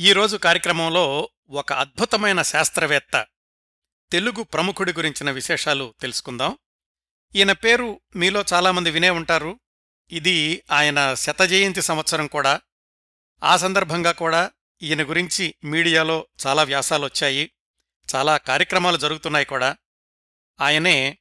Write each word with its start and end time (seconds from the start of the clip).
ఈరోజు 0.00 0.36
కార్యక్రమంలో 0.36 1.30
ఒక 1.48 1.72
అద్భుతమైన 1.72 2.42
శాస్త్రవేత్త 2.42 3.26
తెలుగు 4.12 4.42
ప్రముఖుడి 4.42 4.92
గురించిన 4.92 5.30
విశేషాలు 5.30 5.94
తెలుసుకుందాం. 6.00 6.58
ఈయన 7.34 7.52
పేరు 7.52 8.00
మీలో 8.16 8.44
చాలామంది 8.52 8.90
వినే 8.90 9.10
ఉంటారు. 9.10 9.60
ఇది 10.10 10.62
ఆయన 10.70 11.14
శతజయంతి 11.14 11.82
సంవత్సరం 11.82 12.26
కూడా. 12.26 12.60
ఆ 13.42 13.56
సందర్భంగా 13.56 14.12
కూడా 14.12 14.50
ఈయన 14.82 15.02
గురించి 15.02 15.54
మీడియాలో 15.64 16.26
చాలా 16.46 16.62
వ్యాసాలు 16.62 17.04
వచ్చాయి. 17.04 17.50
చాలా 18.14 18.36
కార్యక్రమాలు 18.36 18.96
జరుగుతున్నాయి 18.96 19.44
కూడా. 19.44 19.76
ఆయనే 20.60 21.18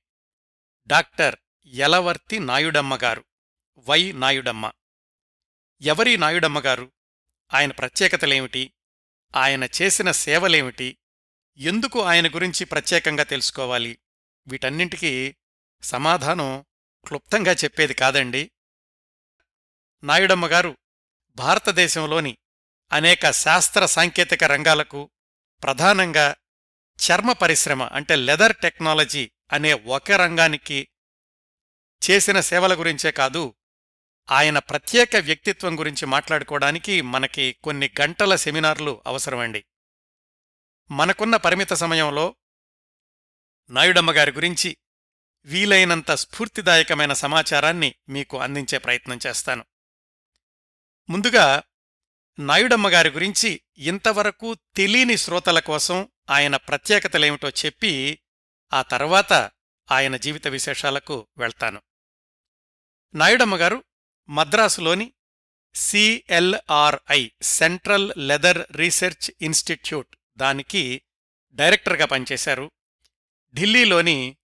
డాక్టర్ 0.88 1.36
యలవర్తి 1.68 2.40
నాయుడమ్మ 2.40 2.98
గారు 3.04 3.26
వై 3.78 4.12
నాయుడమ్మ. 4.12 4.72
ఎవరి 5.82 6.18
నాయుడమ్మ 6.18 6.60
గారు? 6.60 6.92
ఆయన 7.54 7.72
ప్రత్యేకతలేమిటి? 7.72 8.74
ఆయన 9.36 9.64
చేసిన 9.64 10.12
సేవలేమిటి? 10.12 10.98
ఎందుకు 11.58 12.02
ఆయన 12.02 12.28
గురించి 12.28 12.66
ప్రత్యేకంగా 12.66 13.24
తెలుసుకోవాలి? 13.24 14.00
వీటన్నింటికీ 14.48 15.36
సమాధానం 15.84 16.66
క్లుప్తంగా 17.08 17.52
చెప్పేది 17.52 17.94
కాదండి. 17.94 18.52
నాయుడమ్మ 20.04 20.48
గారు 20.48 20.78
భారతదేశంలోని 21.36 22.38
అనేక 22.92 23.32
శాస్త్ర 23.32 23.86
సాంకేతిక 23.86 24.44
రంగాలకు 24.44 25.10
ప్రధానంగా 25.64 26.36
చర్మ 27.00 27.32
పరిశ్రమ 27.32 27.84
అంటే 27.84 28.16
లెదర్ 28.16 28.56
టెక్నాలజీ 28.56 29.32
అనే 29.52 29.74
ఒక 29.74 30.12
రంగానికి 30.12 30.88
చేసిన 32.10 32.40
సేవల 32.40 32.80
గురించే 32.80 33.12
కాదు 33.12 33.56
ఆయన 34.32 34.60
ప్రత్యేక 34.60 35.16
వ్యక్తిత్వం 35.16 35.80
గురించి 35.80 36.06
మాట్లాడుకోవడానికి 36.06 37.02
మనకి 37.02 37.56
కొన్ని 37.64 37.94
గంటల 38.02 38.36
సెమినార్లు 38.36 39.04
అవసరమండి. 39.08 39.66
మనకున్న 40.92 41.36
పరిమిత 41.36 41.74
సమయంలో 41.74 42.36
నాయుడమ్మగారి 43.70 44.32
గురించి 44.32 44.78
వీలైనంత 45.46 46.12
స్ఫూర్తిదాయకమైన 46.12 47.14
సమాచారాన్ని 47.14 47.96
మీకు 48.10 48.40
అందించే 48.40 48.78
ప్రయత్నం 48.78 49.20
చేస్తాను. 49.28 49.66
ముందుగా 51.10 51.64
నాయుడమ్మగారి 52.40 53.10
గురించి 53.10 53.62
ఇంతవరకు 53.78 54.56
తెలియని 54.76 55.18
శ్రోతల 55.18 55.60
కోసం 55.60 56.10
ఆయన 56.30 56.56
ప్రత్యేకతలేమిటో 56.56 57.50
చెప్పి 57.50 58.22
ఆ 58.74 58.82
తర్వాత 58.82 59.34
ఆయన 59.92 60.18
జీవిత 60.18 60.48
విశేషాలకు 60.48 61.28
వెళ్తాను. 61.38 61.82
నాయుడమ్మగారు 63.16 63.84
మద్రాసులోని 64.30 65.14
CLRI 65.76 67.30
central 67.42 68.12
leather 68.18 68.66
research 68.72 69.32
institute 69.42 70.16
దానికి 70.38 71.02
డైరెక్టర్గా 71.52 72.06
పనిచేశారు. 72.06 72.72
ఢిల్లీలోని 73.54 74.38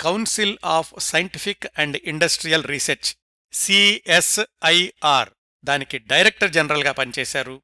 council 0.00 0.58
of 0.64 0.94
scientific 0.98 1.66
and 1.78 1.96
industrial 1.96 2.64
research 2.64 3.16
CSIR 3.52 5.30
దానికి 5.64 5.98
డైరెక్టర్ 5.98 6.50
జనరల్గా 6.50 6.92
పనిచేశారు. 6.92 7.62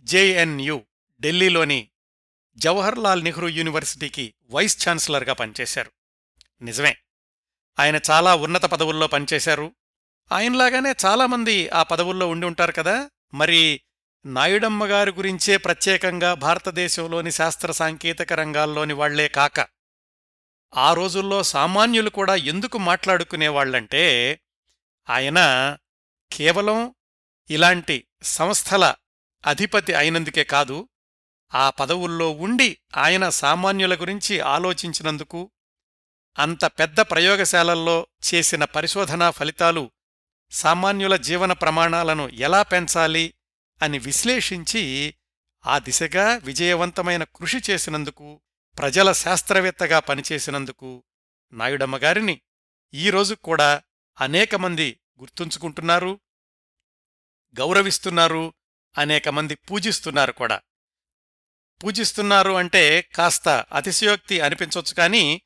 జేఎన్యు 0.00 0.86
ఢిల్లీలోని 1.20 1.88
జవహర్లాల్ 2.56 3.24
నెహ్రూ 3.24 3.48
యూనివర్సిటీకి 3.48 4.34
వైస్ 4.50 4.88
ఛాన్సలర్గా 4.88 5.32
పనిచేశారు. 5.32 5.92
నిజమే 6.62 6.96
ఆయన 7.78 8.00
చాలా 8.10 8.34
ఉన్నత 8.34 8.62
పదవుల్లో 8.62 9.06
పనిచేశారు. 9.06 9.74
ఆయనలాగానే 10.30 10.94
చాలామంది 11.04 11.68
ఆ 11.68 11.82
పదవుల్లో 11.82 12.28
ఉండి 12.28 12.46
ఉంటారు 12.46 12.72
కదా. 12.72 13.10
మరి 13.34 13.62
నాయుడమ్మ 14.24 14.84
గారి 14.84 15.10
గురించే 15.10 15.56
ప్రత్యేకంగా 15.56 16.34
భారతదేశంలోని 16.34 17.30
శాస్త్ర 17.30 17.72
సాంకేతిక 17.72 18.32
రంగాల్లోని 18.32 18.92
వాళ్ళే 18.92 19.28
కాక 19.28 19.58
ఆ 20.72 20.92
రోజుల్లో 20.92 21.42
సామాన్యులు 21.42 22.10
కూడా 22.10 22.34
ఎందుకు 22.34 22.78
మాట్లాడుకునేవాళ్ళంటే 22.78 24.04
ఆయన 25.08 25.38
కేవలం 26.30 26.94
ఇలాంటి 27.50 27.96
సంస్థల 28.22 28.84
అధిపతి 29.44 29.94
అయినందుకే 29.94 30.44
కాదు 30.44 30.88
ఆ 31.52 31.70
పదవుల్లో 31.70 32.30
ఉండి 32.30 32.68
ఆయన 32.96 33.28
సామాన్యుల 33.28 33.94
గురించి 33.94 34.40
ఆలోచించినందుకు 34.40 35.40
అంత 36.36 36.64
పెద్ద 36.64 37.00
ప్రయోగశాలల్లో 37.00 37.96
చేసిన 38.24 38.64
పరిశోధనా 38.64 39.30
ఫలితాలు 39.30 39.84
సామాన్యుల 40.52 41.16
జీవన 41.16 41.52
ప్రమాణాలను 41.52 42.28
ఎలా 42.28 42.62
పెంచాలి 42.62 43.34
అని 43.82 43.98
విశ్లేషించి 43.98 45.14
ఆ 45.66 45.78
దిశగా 45.78 46.36
విజయవంతమైన 46.36 47.24
కృషి 47.24 47.62
చేసినందుకు 47.70 48.40
ప్రజల 48.78 49.12
శాస్త్రవేత్తగా 49.12 49.98
పనిచేసినందుకు 49.98 51.04
నాయుడమ్మగారిని 51.52 52.40
ఈరోజు 52.94 53.34
కూడా 53.34 53.82
అనేక 54.20 54.54
మంది 54.54 55.00
గుర్తుంచుకుంటున్నారు 55.20 56.20
గౌరవిస్తున్నారు 57.60 58.54
అనేక 58.98 59.28
మంది 59.28 59.54
పూజిస్తున్నారు 59.54 60.32
కూడా. 60.32 60.60
పూజిస్తున్నారు 61.84 62.52
అంటే 62.52 63.02
కాస్త 63.02 63.48
అతిశయోక్తి 63.48 64.40
అనిపించవచ్చు 64.40 64.94
కానీ 64.94 65.42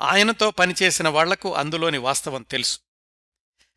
ఆయనతో 0.00 0.50
పనిచేసిన 0.50 1.08
వాళ్ళకు 1.08 1.54
అందులోని 1.54 1.98
వాస్తవం 1.98 2.42
తెలుసు. 2.42 2.80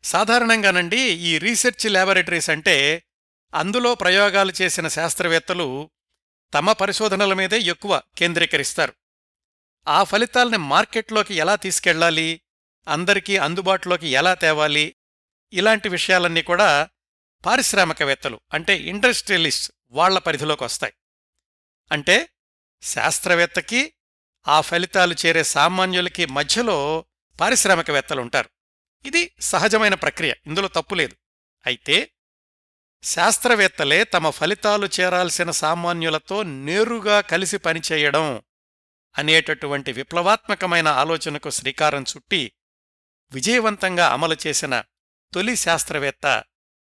సాధారణంగానండి 0.04 1.00
ఈ 1.00 1.38
రీసెర్చ్ 1.38 1.86
ల్యాబొరేటరీస్ 1.86 2.50
అంటే 2.50 3.02
అందులో 3.54 3.94
ప్రయోగాలు 3.94 4.52
చేసిన 4.62 4.88
శాస్త్రవేత్తలు 4.88 5.90
తమ 6.54 6.72
పరిశోధనల 6.72 7.34
మీదే 7.34 7.58
ఎక్కువ 7.58 8.02
కేంద్రీకరిస్తారు. 8.18 8.92
ఆ 9.88 10.04
ఫలితాల్ని 10.04 10.56
మార్కెట్లోకి 10.56 11.34
ఎలా 11.34 11.56
తీసుకెళ్ళాలి 11.56 12.40
అందరికీ 12.88 13.36
అందుబాటులోకి 13.36 14.08
ఎలా 14.08 14.34
తేవాలి? 14.34 14.96
ఇలాంటి 15.52 15.88
విషయాలన్నీ 15.88 16.42
కూడా 16.42 16.88
పారిశ్రామికవేత్తలు 17.46 18.40
అంటే 18.52 18.76
ఇండస్ట్రియలిస్ట్ 18.76 19.72
వాళ్ళ 19.90 20.18
పరిధిలోకి 20.18 20.64
వస్తాయి. 20.64 20.92
అంటే 21.92 22.28
శాస్త్రవేత్తకి 22.82 23.92
ఆ 24.48 24.60
ఫలితాలు 24.60 25.14
చేరే 25.26 25.42
సామాన్యులకి 25.42 26.26
మధ్యలో 26.26 27.04
పారిశ్రామికవేత్తలుంటారు 27.40 28.53
ఇది 29.06 29.30
సహజమైన 29.40 29.94
ప్రక్రియ. 29.94 30.34
ఇందులో 30.46 30.68
తప్పులేదు 30.68 31.16
అయితే 31.66 32.10
శాస్త్రవేత్తలే 33.02 34.04
తమ 34.04 34.30
ఫలితాలు 34.30 34.88
చేరాల్సిన 35.00 35.50
సామాన్యులతో 35.50 36.42
నేరుగా 36.42 37.20
కలిసి 37.20 37.56
పనిచేయడం 37.56 38.42
అనేటటువంటి 39.18 39.92
విప్లవాత్మకమైన 39.92 40.88
ఆలోచనకు 40.88 41.50
శ్రీకారం 41.50 42.02
చుట్టి 42.02 42.52
విజయవంతంగా 43.32 44.08
అమలు 44.08 44.36
చేసిన 44.46 44.82
తొలి 45.34 45.56
శాస్త్రవేత్త 45.56 46.44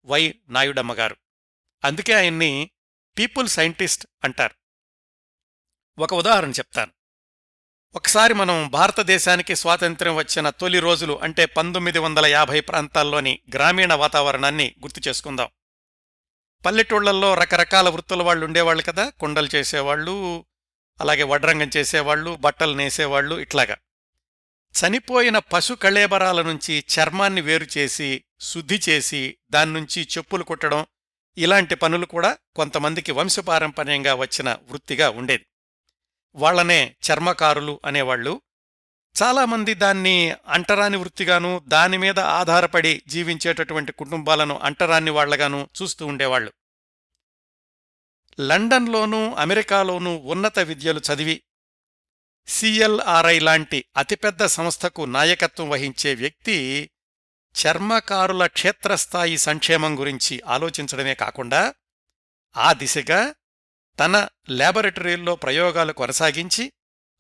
వై 0.06 0.40
నాయుడమ్మగారు. 0.50 1.16
అందుకే 1.84 2.14
ఆయన్ని 2.14 2.72
పీపుల్ 3.18 3.48
సైంటిస్ట్ 3.48 4.08
అంటారు. 4.24 4.56
ఒక 6.02 6.14
ఉదాహరణ 6.14 6.50
చెప్తాను. 6.50 6.92
ఒకసారి 7.96 8.34
మనం 8.34 8.68
భారతదేశానికి 8.68 9.56
స్వాతంత్ర్యం 9.56 10.16
వచ్చిన 10.16 10.50
తొలి 10.50 10.80
రోజులు 10.80 11.20
అంటే 11.24 11.46
పంతొమ్మిది 11.46 12.00
వందల 12.00 12.26
యాభై 12.26 12.60
ప్రాంతాల్లోని 12.60 13.40
గ్రామీణ 13.54 13.94
వాతావరణాన్ని 13.94 14.76
గుర్తు 14.82 15.02
చేసుకుందాం. 15.08 15.50
పల్లెటూళ్ళల్లో 16.66 17.34
రకరకాల 17.34 17.90
వృత్తుల 17.90 18.24
వాళ్ళు 18.24 18.46
ఉండేవాళ్ళు 18.46 18.84
కదా 18.84 19.10
కుండలు 19.10 19.50
చేసేవాళ్ళు 19.56 20.46
అలాగే 21.02 21.24
వడ్రంగం 21.24 21.70
చేసేవాళ్ళు 21.78 22.36
బట్టలు 22.36 22.74
నేసేవాళ్ళు 22.74 23.36
ఇట్లాగా. 23.36 23.78
చనిపోయిన 24.74 25.38
పశు 25.38 25.74
కళేబరాల 25.74 26.42
నుంచి 26.42 26.86
చర్మాన్ని 26.96 27.42
వేరు 27.42 27.68
చేసి 27.78 28.24
శుద్ధి 28.40 28.82
చేసి 28.90 29.38
దాన్నుంచి 29.52 30.08
చెప్పులు 30.18 30.44
కుట్టడం 30.44 30.86
ఇలాంటి 31.38 31.76
పనులు 31.76 32.06
కూడా 32.06 32.38
కొంతమందికి 32.56 33.12
వంశపారంపర్యంగా 33.12 34.16
వచ్చిన 34.16 34.58
వృత్తిగా 34.70 35.10
ఉండేది. 35.10 35.46
వాళ్ళనే 36.36 36.96
చర్మకారులు 37.04 37.80
అనేవాళ్ళు 37.86 38.42
చాలామంది 39.16 39.74
దాన్ని 39.74 40.36
అంటరాని 40.48 40.98
వృత్తిగాను 40.98 41.62
దానిమీద 41.68 42.20
ఆధారపడి 42.20 43.02
జీవించేటటువంటి 43.08 43.92
కుటుంబాలను 43.92 44.60
అంటరాని 44.60 45.10
వాళ్ళగాను 45.10 45.70
చూస్తూ 45.82 46.06
ఉండేవాళ్ళు 46.06 46.54
లండన్లోనూ 48.40 49.34
అమెరికాలోనూ 49.34 50.18
ఉన్నత 50.18 50.60
విద్యలు 50.60 51.00
చదివి 51.00 51.44
సిఎల్ఆర్ఐ 52.48 53.40
లాంటి 53.40 53.86
అతిపెద్ద 53.98 54.46
సంస్థకు 54.46 55.02
నాయకత్వం 55.02 55.70
వహించే 55.70 56.14
వ్యక్తి 56.14 56.92
చర్మకారుల 57.56 58.46
క్షేత్రస్థాయి 58.46 59.38
సంక్షేమం 59.38 60.00
గురించి 60.00 60.42
ఆలోచించడమే 60.48 61.14
కాకుండా 61.14 61.74
ఆ 62.58 62.74
దిశగా 62.74 63.36
తన 64.00 64.28
ల్యాబొరేటరీల్లో 64.50 65.36
ప్రయోగాలు 65.36 65.94
కొనసాగించి 65.94 66.74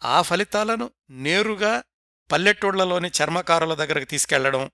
ఆ 0.03 0.21
ఫలితాలను 0.21 0.91
నేరుగా 1.09 1.83
పల్లెటూళ్ళలోని 2.31 3.11
చర్మకారుల 3.23 3.73
దగ్గరకు 3.73 4.05
తీసుకెళ్ళడం 4.05 4.71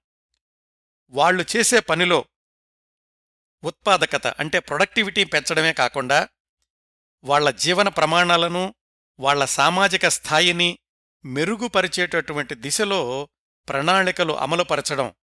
వాళ్ళు 1.09 1.45
చేసే 1.57 1.79
పనిలో 1.79 2.25
ఉత్పాదకత 3.63 4.27
అంటే 4.27 4.59
ప్రొడక్టివిటీ 4.59 5.23
పెంచడమే 5.23 5.73
కాకుండా 5.73 6.29
వాళ్ళ 7.23 7.49
జీవన 7.49 7.89
ప్రమాణాలను 7.89 8.75
వాళ్ళ 9.19 9.45
సామాజిక 9.45 10.07
స్థాయిని 10.07 10.79
మెరుగుపరిచేటటువంటి 11.25 12.55
దిశలో 12.55 13.29
ప్రణాళికలు 13.69 14.33
అమలుపరచడం. 14.33 15.15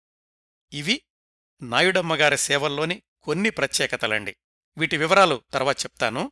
ఇవి 0.73 1.01
నాయుడమ్మగారి 1.61 2.37
సేవల్లోని 2.37 3.03
కొన్ని 3.21 3.49
ప్రత్యేకతలండి. 3.49 4.35
వీటి 4.77 4.97
వివరాలు 4.97 5.43
తర్వాత 5.53 5.83
చెప్తాను. 5.83 6.31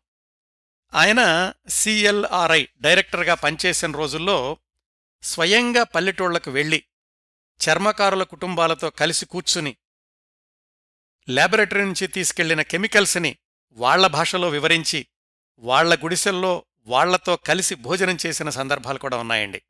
ఆయన 0.95 1.53
సిఎల్ఆర్ఐ 1.69 2.67
డైరెక్టర్గా 2.81 3.33
పనిచేసిన 3.33 3.91
రోజుల్లో 3.91 4.57
స్వయంగా 5.23 5.83
పల్లెటూళ్ళకు 5.83 6.51
వెళ్ళి 6.51 6.83
చర్మకారుల 7.59 8.23
కుటుంబాలతో 8.23 8.89
కలిసి 8.89 9.25
కూర్చుని 9.25 9.77
ల్యాబొరేటరీ 11.29 11.81
నుంచి 11.81 12.07
తీసుకెళ్ళిన 12.07 12.61
కెమికల్స్ని 12.61 13.37
వాళ్ళ 13.71 14.07
భాషలో 14.07 14.49
వివరించి 14.49 15.07
వాళ్ళ 15.57 15.95
గుడిసెల్లో 15.95 16.65
వాళ్ళతో 16.85 17.35
కలిసి 17.35 17.75
భోజనం 17.75 18.17
చేసిన 18.25 18.49
సందర్భాలు 18.49 18.99
కూడా 18.99 19.17
ఉన్నాయండి. 19.17 19.61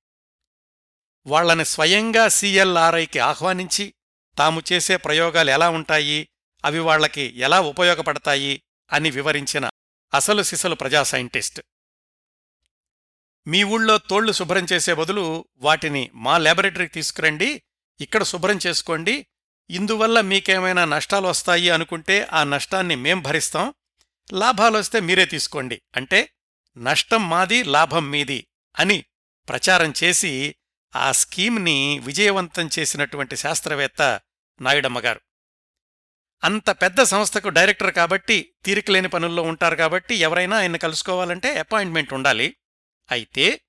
వాళ్ళని 1.25 1.65
స్వయంగా 1.65 2.27
సిఎల్ఆర్ఐకి 2.27 3.19
ఆహ్వానించి 3.19 3.93
తాము 4.37 4.61
చేసే 4.71 4.97
ప్రయోగాలు 4.97 5.51
ఎలా 5.51 5.69
ఉంటాయి 5.69 6.29
అవి 6.65 6.79
వాళ్ళకి 6.79 7.21
ఎలా 7.21 7.61
ఉపయోగపడతాయి 7.61 8.63
అని 8.91 9.09
వివరించిన 9.09 9.69
అసలు 10.13 10.44
సిసలు 10.44 10.75
ప్రజా 10.75 11.04
సైంటిస్ట్. 11.04 11.62
మీ 13.48 13.63
ఊళ్ళో 13.63 13.98
తోళ్ళు 13.98 14.31
శుభ్రం 14.31 14.65
చేసే 14.74 14.94
బదులు 14.94 15.45
వాటిని 15.57 16.12
మా 16.13 16.38
ల్యాబొరేటరీకి 16.38 16.94
తీసుకురండి 16.94 17.63
ఇక్కడ 18.01 18.24
శుభ్రం 18.24 18.60
చేసుకోండి 18.68 19.27
ఇందువల్ల 19.69 20.21
మీకేమైనా 20.21 20.86
నష్టాలు 20.86 21.27
వస్తాయి 21.27 21.69
అనుకుంటే 21.69 22.27
ఆ 22.33 22.44
నష్టాన్ని 22.44 22.95
మేం 22.95 23.21
భరిస్తాం 23.21 23.74
లాభాలొస్తే 24.33 25.00
మీరే 25.00 25.25
తీసుకోండి. 25.25 25.81
అంటే 25.95 26.30
నష్టం 26.77 27.30
మాది 27.30 27.63
లాభం 27.63 28.12
మీది 28.12 28.48
అని 28.80 29.06
ప్రచారం 29.50 29.94
చేసి 30.04 30.56
ఆ 30.95 31.12
స్కీమ్ని 31.12 32.00
విజయవంతం 32.00 32.69
చేసినటువంటి 32.80 33.38
శాస్త్రవేత్త 33.38 34.21
నాయుడమ్మగారు 34.62 35.21
అంత 36.44 36.69
పెద్ద 36.69 37.04
సంస్థకు 37.04 37.50
డైరెక్టర్ 37.50 37.94
కాబట్టి 37.94 38.54
తీరికలేని 38.66 39.07
పనుల్లో 39.07 39.44
ఉంటారు 39.44 39.75
కాబట్టి 39.75 40.16
ఎవరైనా 40.16 40.57
ఆయన 40.57 40.75
కలుసుకోవాలంటే 40.78 41.60
అపాయింట్మెంట్ 41.60 42.13
ఉండాలి. 42.13 42.56
అయితే 43.12 43.62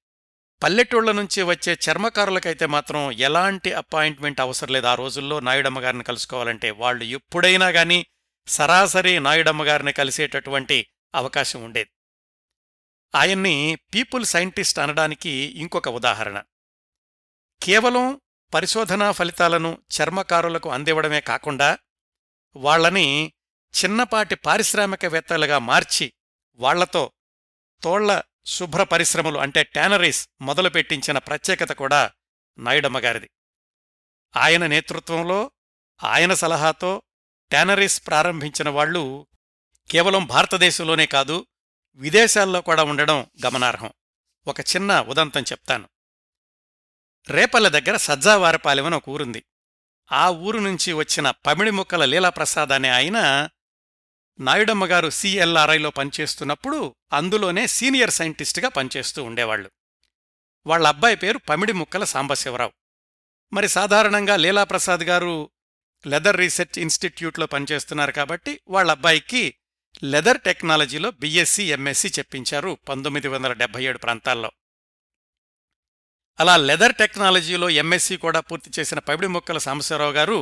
పల్లెటూళ్ళ 0.63 1.13
నుంచి 1.13 1.43
వచ్చే 1.43 1.77
చర్మకారులకైతే 1.91 2.67
మాత్రం 2.67 3.13
ఎలాంటి 3.13 3.73
అపాయింట్మెంట్ 3.73 4.41
అవసరం 4.41 4.73
లేదు. 4.73 4.87
ఆ 4.87 4.95
రోజుల్లో 4.95 5.41
నాయుడమ్మగారిని 5.41 6.05
కలుసుకోవాలంటే 6.05 6.71
వాళ్ళు 6.71 7.05
ఎప్పుడైనా 7.05 7.69
గాని 7.69 8.07
సరాసరి 8.47 9.21
నాయుడమ్మగారిని 9.21 9.93
కలిసేటటువంటి 9.93 10.87
అవకాశం 11.15 11.65
ఉండేది. 11.65 11.91
ఆయన్ని 13.15 13.79
పీపుల్ 13.95 14.25
సైంటిస్ట్ 14.25 14.79
అనడానికి 14.79 15.31
ఇంకొక 15.31 15.89
ఉదాహరణ. 15.89 16.43
కేవలం 17.63 18.21
పరిశోధనా 18.55 19.13
ఫలితాలను 19.13 19.79
చర్మకారులకు 20.01 20.71
అందివ్వడమే 20.71 21.21
కాకుండా 21.21 21.79
వాళ్ళని 22.57 23.33
చిన్నపాటి 23.85 24.35
పారిశ్రామికవేత్తలుగా 24.35 25.59
మార్చి 25.59 26.13
వాళ్ళతో 26.55 27.13
తోళ్ళ 27.83 28.23
శుభ్ర 28.47 28.83
పరిశ్రమలు 28.83 29.39
అంటే 29.39 29.63
ట్యానరీస్ 29.63 30.29
మొదలుపెట్టించిన 30.41 31.19
ప్రత్యేకత 31.19 31.73
కూడా 31.73 32.11
నాయుడమ్మగారిది 32.59 33.31
ఆయన 34.37 34.67
నేతృత్వంలో 34.67 35.51
ఆయన 36.05 36.35
సలహాతో 36.35 37.03
ట్యానరీస్ 37.51 38.07
ప్రారంభించిన 38.07 38.69
వాళ్ళు 38.69 39.27
కేవలం 39.91 40.27
భారతదేశంలోనే 40.27 41.07
కాదు 41.07 41.47
విదేశాల్లో 41.95 42.61
కూడా 42.61 42.83
ఉండడం 42.83 43.27
గమనార్హం. 43.47 43.93
ఒక 44.47 44.61
చిన్న 44.61 45.01
ఉదంతం 45.01 45.43
చెప్తాను. 45.43 45.89
రేపల్ల 47.29 47.69
దగ్గర 47.69 47.97
సజ్జావారపాలెమని 47.97 48.97
ఒక 48.97 49.09
ఊరుంది. 49.09 49.45
ఆ 50.13 50.31
ఊరు 50.31 50.59
నుంచి 50.59 50.93
వచ్చిన 50.93 51.31
పమిడిముక్కల 51.31 52.05
లీలాప్రసాద్ 52.05 52.73
అనే 52.73 52.89
ఆయన 52.89 53.49
నాయుడమ్మగారు 54.41 55.11
సిఎల్ఆర్ఐలో 55.11 55.91
పనిచేస్తున్నప్పుడు 55.91 56.95
అందులోనే 57.13 57.67
సీనియర్ 57.67 58.11
సైంటిస్టుగా 58.11 58.69
పనిచేస్తూ 58.69 59.23
ఉండేవాళ్ళు 59.23 59.71
వాళ్ళ 60.67 60.87
అబ్బాయి 60.87 61.17
పేరు 61.17 61.39
పమిడి 61.39 61.73
ముక్కల 61.73 62.05
సాంబశివరావు. 62.05 62.73
మరి 63.53 63.69
సాధారణంగా 63.69 64.37
లీలాప్రసాద్ 64.37 65.03
గారు 65.03 65.51
లెదర్ 66.07 66.37
రీసెర్చ్ 66.37 66.79
ఇన్స్టిట్యూట్లో 66.79 67.47
పనిచేస్తున్నారు 67.47 68.13
కాబట్టి 68.13 68.61
వాళ్ళ 68.69 68.91
అబ్బాయికి 68.91 69.55
లెదర్ 70.05 70.41
టెక్నాలజీలో 70.41 71.11
బీఎస్సీ 71.11 71.65
ఎంఎస్సీ 71.65 72.09
చెప్పించారు 72.09 72.79
పంతొమ్మిది 72.89 73.29
వందల 73.29 73.53
డెబ్బై 73.53 73.85
ఏడు 73.85 73.99
ప్రాంతాల్లో. 73.99 74.53
అలా 76.39 76.57
లెదర్ 76.57 76.95
టెక్నాలజీలో 76.95 77.71
ఎంఎస్సీ 77.71 78.17
కూడా 78.17 78.41
పూర్తి 78.41 78.81
చేసిన 78.81 78.99
పైబడి 78.99 79.27
మొక్కల 79.27 79.59
సాంబశివరావు 79.59 80.13
గారు 80.13 80.39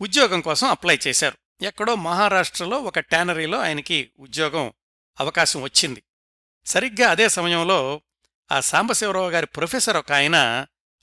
ఉద్యోగం 0.00 0.40
కోసం 0.40 0.68
అప్లై 0.68 0.98
చేశారు. 1.06 1.36
ఎక్కడో 1.62 1.94
మహారాష్ట్రలో 1.94 2.80
ఒక 2.80 2.98
ట్యానరీలో 2.98 3.58
ఆయనకి 3.60 4.12
ఉద్యోగం 4.18 4.72
అవకాశం 5.20 5.62
వచ్చింది. 5.62 6.02
సరిగ్గా 6.66 7.10
అదే 7.10 7.28
సమయంలో 7.28 8.02
ఆ 8.50 8.60
సాంబశివరావు 8.60 9.30
గారి 9.30 9.46
ప్రొఫెసర్ 9.46 9.96
ఒక 9.96 10.12
ఆయన 10.12 10.36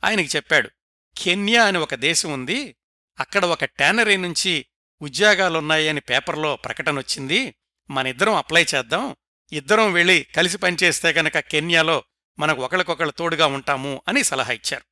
ఆయనకి 0.03 0.37
చెప్పాడు 0.37 0.69
కెన్యా 1.15 1.65
అని 1.65 1.77
ఒక 1.77 1.95
దేశం 1.95 2.33
ఉంది 2.33 2.75
అక్కడ 3.19 3.45
ఒక 3.45 3.65
ట్యానరీ 3.65 4.17
నుంచి 4.17 4.65
ఉద్యోగాలున్నాయని 5.01 6.01
పేపర్లో 6.01 6.55
ప్రకటనొచ్చింది 6.55 7.55
మనిద్దరం 7.89 8.35
అప్లై 8.35 8.65
చేద్దాం 8.75 9.15
ఇద్దరం 9.51 9.93
వెళ్ళి 9.93 10.23
కలిసి 10.35 10.57
పనిచేస్తే 10.57 11.09
గనక 11.09 11.39
కెన్యాలో 11.39 12.03
మనకు 12.39 12.61
ఒకళ్ళకొకళ్ళు 12.61 13.11
తోడుగా 13.11 13.47
ఉంటాము 13.47 14.01
అని 14.07 14.23
సలహా 14.23 14.53
ఇచ్చారు. 14.53 14.85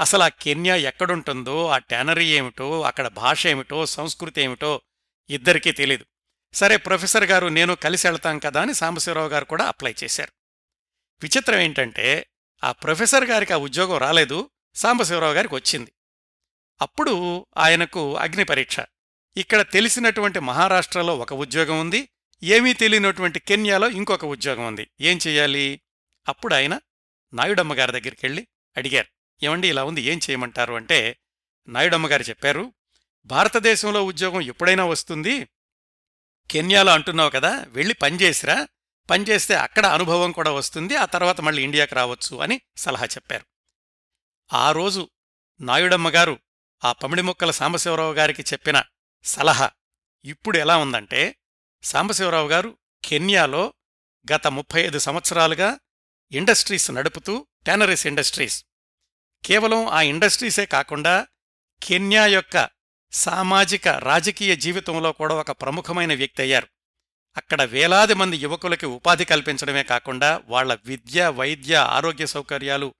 అసలు 0.00 0.22
ఆ 0.22 0.28
కెన్యా 0.28 0.76
ఎక్కడుంటుందో 0.76 1.68
ఆ 1.68 1.78
ట్యానరీ 1.78 2.26
ఏమిటో 2.26 2.82
అక్కడ 2.82 3.08
భాష 3.08 3.46
ఏమిటో 3.46 3.86
సంస్కృతి 3.86 4.42
ఏమిటో 4.42 4.80
ఇద్దరికీ 5.30 5.72
తెలీదు. 5.72 6.04
సరే 6.54 6.76
ప్రొఫెసర్ 6.76 7.24
గారు 7.24 7.46
నేను 7.46 7.74
కలిసి 7.74 8.06
వెళ్తాం 8.06 8.38
కదా 8.38 8.62
అని 8.62 8.74
సాంబశివరావు 8.74 9.28
గారు 9.28 9.44
కూడా 9.44 9.64
అప్లై 9.64 9.94
చేశారు. 10.04 10.32
విచిత్రం 11.22 11.58
ఏంటంటే 11.58 12.26
ఆ 12.64 12.72
ప్రొఫెసర్ 12.72 13.24
గారికి 13.24 13.52
ఆ 13.52 13.56
ఉద్యోగం 13.56 13.98
రాలేదు 13.98 14.50
సాంబశివరావు 14.74 15.32
గారికి 15.32 15.54
వచ్చింది. 15.54 15.92
అప్పుడు 16.80 17.46
ఆయనకు 17.56 18.16
అగ్ని 18.16 18.44
పరీక్ష. 18.44 18.76
ఇక్కడ 19.36 19.60
తెలిసినటువంటి 19.60 20.40
మహారాష్ట్రలో 20.40 21.16
ఒక 21.16 21.32
ఉద్యోగం 21.32 21.80
ఉంది 21.80 22.08
ఏమీ 22.42 22.72
తెలియనటువంటి 22.72 23.38
కెన్యాలో 23.38 23.88
ఇంకొక 23.88 24.24
ఉద్యోగం 24.24 24.66
ఉంది. 24.66 24.88
ఏం 25.00 25.18
చెయ్యాలి 25.26 25.80
అప్పుడు 26.28 26.54
ఆయన 26.54 26.80
నాయుడమ్మగారి 27.34 27.92
దగ్గరికి 27.92 28.20
వెళ్ళి 28.22 28.46
అడిగారు 28.76 29.08
ఏమండి 29.42 29.68
ఇలా 29.68 29.84
ఉంది 29.84 30.00
ఏం 30.02 30.20
చేయమంటారు? 30.30 30.74
అంటే 30.74 31.18
నాయుడమ్మగారు 31.68 32.22
చెప్పారు 32.22 32.74
భారతదేశంలో 33.26 34.04
ఉద్యోగం 34.04 34.40
ఎప్పుడైనా 34.40 34.84
వస్తుంది? 34.84 35.48
కెన్యాలో 36.50 36.92
అంటున్నావు 36.92 37.30
కదా 37.30 37.64
వెళ్ళి 37.68 37.94
పనిచేసిరా 37.94 38.68
పనిచేస్తే 39.10 39.54
అక్కడ 39.54 39.86
అనుభవం 39.86 40.32
కూడా 40.32 40.50
వస్తుంది 40.50 40.96
ఆ 40.96 41.04
తర్వాత 41.04 41.40
మళ్ళీ 41.40 41.62
ఇండియాకి 41.62 41.94
రావచ్చు 41.94 42.36
అని 42.36 42.60
సలహా 42.76 43.04
చెప్పారు. 43.06 43.46
ఆ 44.52 44.72
రోజు 44.72 45.10
నాయుడమ్మగారు 45.60 46.40
ఆ 46.84 46.92
పమిడి 46.92 47.22
మొక్కల 47.22 47.50
సాంబశివరావు 47.50 48.14
గారికి 48.14 48.42
చెప్పిన 48.42 48.82
సలహా 49.24 49.70
ఇప్పుడు 50.24 50.58
ఎలా 50.58 50.76
ఉందంటే 50.76 51.36
సాంబశివరావు 51.82 52.48
గారు 52.48 52.78
కెన్యాలో 53.04 53.74
గత 54.34 54.46
ముప్పై 54.46 54.82
ఐదు 54.82 54.98
సంవత్సరాలుగా 54.98 55.80
ఇండస్ట్రీస్ 56.32 56.90
నడుపుతూ 56.90 57.46
టెనరిస్ 57.66 58.06
ఇండస్ట్రీస్. 58.06 58.64
కేవలం 59.44 59.86
ఆ 59.86 60.02
ఇండస్ట్రీసే 60.02 60.66
కాకుండా 60.66 61.26
కెన్యా 61.82 62.26
యొక్క 62.26 62.68
సామాజిక 63.12 63.88
రాజకీయ 63.88 64.56
జీవితంలో 64.56 65.12
కూడా 65.12 65.34
ఒక 65.34 65.50
ప్రముఖమైన 65.50 66.14
వ్యక్తి 66.14 66.42
అయ్యారు. 66.42 66.68
అక్కడ 67.36 67.62
వేలాది 67.62 68.14
మంది 68.14 68.36
యువకులకి 68.36 68.86
ఉపాధి 68.86 69.24
కల్పించడమే 69.24 69.82
కాకుండా 69.82 70.42
వాళ్ళ 70.46 70.78
విద్య 70.84 71.28
వైద్య 71.28 71.76
ఆరోగ్య 71.76 72.26
సౌకర్యాలు 72.26 72.94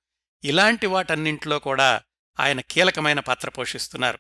ఇలాంటి 0.45 0.87
వాటన్నింటిలో 0.87 1.59
కూడా 1.59 2.02
ఆయన 2.40 2.61
కీలకమైన 2.61 3.21
పాత్ర 3.21 3.50
పోషిస్తున్నారు. 3.50 4.18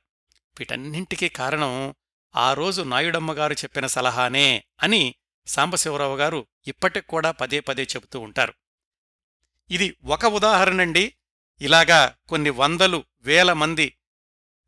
వీటన్నింటికీ 0.58 1.28
కారణం 1.28 1.94
ఆ 2.36 2.54
రోజు 2.54 2.82
నాయుడమ్మగారు 2.82 3.52
చెప్పిన 3.52 3.86
సలహానే 3.86 4.64
అని 4.82 5.14
సాంబశివరావు 5.46 6.16
గారు 6.16 6.46
ఇప్పటికి 6.66 7.06
కూడా 7.06 7.30
పదే 7.30 7.60
పదే 7.60 7.82
చెబుతూ 7.82 8.20
ఉంటారు. 8.20 8.54
ఇది 9.70 9.96
ఒక 10.04 10.24
ఉదాహరణండి. 10.24 11.14
ఇలాగా 11.60 12.14
కొన్ని 12.28 12.50
వందలు 12.50 13.04
వేల 13.20 13.52
మంది 13.52 13.96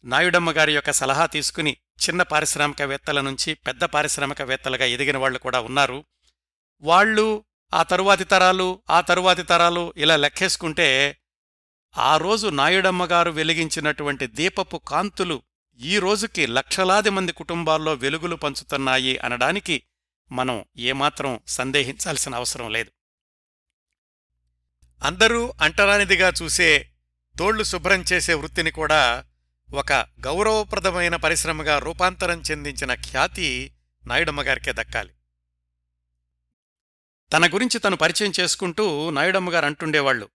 నాయుడమ్మగారి 0.04 0.74
యొక్క 0.74 0.90
సలహా 0.90 1.26
తీసుకుని 1.26 1.76
చిన్న 2.08 2.22
పారిశ్రామికవేత్తల 2.22 3.20
నుంచి 3.20 3.54
పెద్ద 3.54 3.84
పారిశ్రామికవేత్తలుగా 3.84 4.84
ఎదిగిన 4.84 5.16
వాళ్ళు 5.16 5.38
కూడా 5.38 5.60
ఉన్నారు. 5.60 6.04
వాళ్ళు 6.82 7.44
ఆ 7.74 7.82
తరువాతి 7.82 8.24
తరాలు 8.24 8.82
ఆ 8.90 9.00
తరువాతి 9.00 9.42
తరాలు 9.42 9.94
ఇలా 9.96 10.16
లెక్కేసుకుంటే 10.16 11.18
ఆ 11.98 12.16
రోజు 12.16 12.48
నాయుడమ్మగారు 12.48 13.30
వెలిగించినటువంటి 13.30 14.26
దీపపు 14.26 14.76
కాంతులు 14.76 15.42
ఈ 15.80 15.98
రోజుకి 15.98 16.46
లక్షలాది 16.46 17.10
మంది 17.10 17.32
కుటుంబాల్లో 17.32 17.94
వెలుగులు 17.94 18.36
పంచుతున్నాయి 18.36 19.18
అనడానికి 19.18 19.82
మనం 20.32 20.64
ఏమాత్రం 20.76 21.40
సందేహించాల్సిన 21.46 22.34
అవసరం 22.34 22.70
లేదు. 22.70 22.90
అందరూ 25.02 25.54
అంటరానిదిగా 25.60 26.32
చూసే 26.42 26.90
తోళ్ళు 27.38 27.64
శుభ్రం 27.64 28.04
చేసే 28.12 28.34
వృత్తిని 28.34 28.70
కూడా 28.70 29.24
ఒక 29.74 29.92
గౌరవప్రదమైన 29.92 31.16
పరిశ్రమగా 31.16 31.78
రూపాంతరం 31.78 32.42
చెందించిన 32.50 32.94
ఖ్యాతి 32.94 33.72
నాయుడమ్మగారికే 34.06 34.72
దక్కాలి. 34.72 35.12
తన 37.32 37.46
గురించి 37.46 37.78
తను 37.78 37.96
పరిచయం 37.96 38.32
చేసుకుంటూ 38.40 39.10
నాయుడమ్మగారు 39.10 39.66
అంటుండేవాళ్ళు 39.66 40.28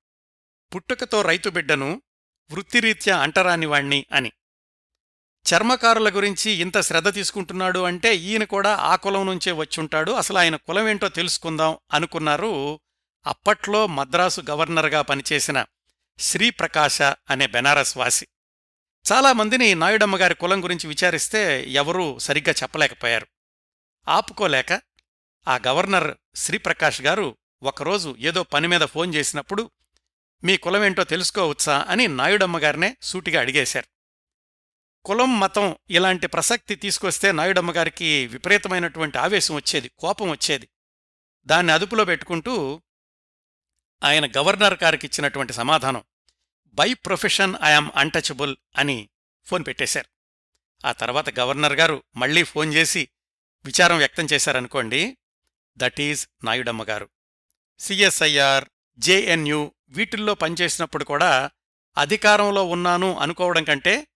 పుట్టుకతో 0.76 1.22
రైతు 1.22 1.50
బిడ్డను 1.50 2.02
వృత్తిరీత్యా 2.52 3.18
అంటరానివాణ్ణి 3.18 4.06
అని. 4.12 4.32
చర్మకారుల 5.46 6.10
గురించి 6.10 6.52
ఇంత 6.52 6.82
శ్రద్ధ 6.82 7.14
తీసుకుంటున్నాడు 7.14 7.80
అంటే 7.80 8.16
ఈయన 8.16 8.44
కూడా 8.44 8.76
ఆ 8.76 8.96
కులం 8.96 9.26
నుంచే 9.26 9.52
వచ్చుంటాడు 9.52 10.12
అసలు 10.12 10.38
ఆయన 10.38 10.56
కులమేంటో 10.56 11.10
తెలుసుకుందాం 11.10 11.78
అనుకున్నారు 11.94 12.80
అప్పట్లో 13.26 13.88
మద్రాసు 13.88 14.42
గవర్నర్గా 14.50 15.02
పనిచేసిన 15.02 15.66
శ్రీప్రకాశ 16.20 17.02
అనే 17.02 17.48
బెనారస్ 17.48 17.98
వాసి. 17.98 18.28
చాలామందిని 19.12 19.76
నాయుడమ్మగారి 19.76 20.36
కులం 20.36 20.64
గురించి 20.64 20.88
విచారిస్తే 20.88 21.70
ఎవరూ 21.70 22.20
సరిగ్గా 22.20 22.56
చెప్పలేకపోయారు. 22.64 23.28
ఆపుకోలేక 24.08 24.74
ఆ 25.48 25.60
గవర్నర్ 25.68 26.18
శ్రీప్రకాష్ 26.36 27.02
గారు 27.02 27.38
ఒకరోజు 27.64 28.16
ఏదో 28.20 28.44
పని 28.44 28.68
మీద 28.68 28.82
ఫోన్ 28.82 29.16
చేసినప్పుడు 29.16 29.72
మీ 30.44 30.58
కులమేంటో 30.58 31.04
తెలుసుకోవచ్చా? 31.04 31.86
అని 31.90 32.08
నాయుడమ్మగారినే 32.08 32.98
సూటిగా 33.02 33.42
అడిగేశారు. 33.42 33.86
కులం 35.06 35.40
మతం 35.40 35.76
ఇలాంటి 35.90 36.28
ప్రసక్తి 36.28 36.76
తీసుకొస్తే 36.76 37.32
నాయుడమ్మగారికి 37.32 38.28
విపరీతమైనటువంటి 38.28 39.18
ఆవేశం 39.18 39.56
వచ్చేది 39.56 39.92
కోపం 40.00 40.30
వచ్చేది. 40.30 40.70
దాన్ని 41.46 41.74
అదుపులో 41.74 42.06
పెట్టుకుంటూ 42.06 42.82
ఆయన 44.04 44.26
గవర్నర్ 44.28 44.78
గారికి 44.84 45.08
ఇచ్చినటువంటి 45.08 45.54
సమాధానం 45.54 46.04
by 46.74 46.94
profession 46.94 47.56
I am 47.64 47.92
untouchable 47.96 48.58
అని 48.78 49.10
ఫోన్ 49.46 49.66
పెట్టేశారు. 49.68 50.10
ఆ 50.86 50.92
తర్వాత 50.92 51.40
గవర్నర్ 51.40 51.74
గారు 51.74 52.04
మళ్ళీ 52.16 52.44
ఫోన్ 52.44 52.74
చేసి 52.74 53.10
విచారం 53.66 53.98
వ్యక్తం 53.98 54.28
చేశారనుకోండి 54.34 55.18
దట్ 55.78 56.02
ఈజ్ 56.02 56.28
నాయుడమ్మ 56.44 56.84
గారు. 56.84 57.10
సిఎస్ఐఆర్ 57.80 58.66
జేఎన్యు 58.98 59.72
వీటిల్లో 59.90 60.34
పనిచేసినప్పుడు 60.36 61.04
కూడా 61.04 61.52
అధికారంలో 61.98 62.66
ఉన్నాను 62.66 63.20
అనుకోవడం 63.20 63.64
కంటే 63.64 64.08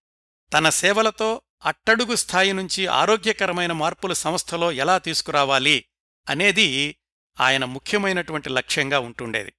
తన 0.54 0.70
సేవలతో 0.70 1.42
అట్టడుగు 1.66 2.16
స్థాయి 2.16 2.54
నుంచి 2.54 2.88
ఆరోగ్యకరమైన 2.88 3.72
మార్పులు 3.72 4.14
సంస్థలో 4.14 4.72
ఎలా 4.72 4.98
తీసుకురావాలి 4.98 5.86
అనేది 6.30 6.98
ఆయన 7.40 7.66
ముఖ్యమైనటువంటి 7.66 8.50
లక్ష్యంగా 8.50 9.00
ఉంటుండేది. 9.00 9.54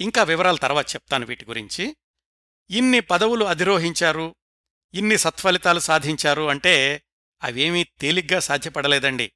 ఇంకా 0.00 0.22
వివరాల 0.22 0.56
తర్వాత 0.56 0.94
చెప్తాను 0.94 1.26
వీటి 1.26 1.44
గురించి. 1.44 1.96
ఇన్ని 2.70 3.00
పదవులు 3.00 3.44
అధిరోహించారు 3.44 4.34
ఇన్ని 4.94 5.18
సత్ఫలితాలు 5.18 5.78
సాధించారు 5.78 6.48
అంటే 6.48 7.02
అవేమీ 7.42 7.84
తేలిగ్గా 7.84 8.40
సాధ్యపడలేదండి. 8.40 9.32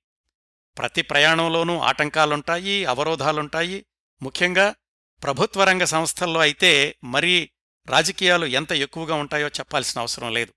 ప్రతి 0.79 1.02
ప్రయాణంలోనూ 1.02 1.79
ఆటంకాలుంటాయి 1.79 2.85
అవరోధాలుంటాయి. 2.85 3.87
ముఖ్యంగా 4.23 4.75
ప్రభుత్వ 5.23 5.64
రంగ 5.64 5.85
సంస్థల్లో 5.85 6.40
అయితే 6.40 6.99
మరీ 7.05 7.50
రాజకీయాలు 7.87 8.47
ఎంత 8.47 8.73
ఎక్కువగా 8.73 9.14
ఉంటాయో 9.14 9.49
చెప్పాల్సిన 9.49 10.00
అవసరం 10.00 10.35
లేదు. 10.35 10.55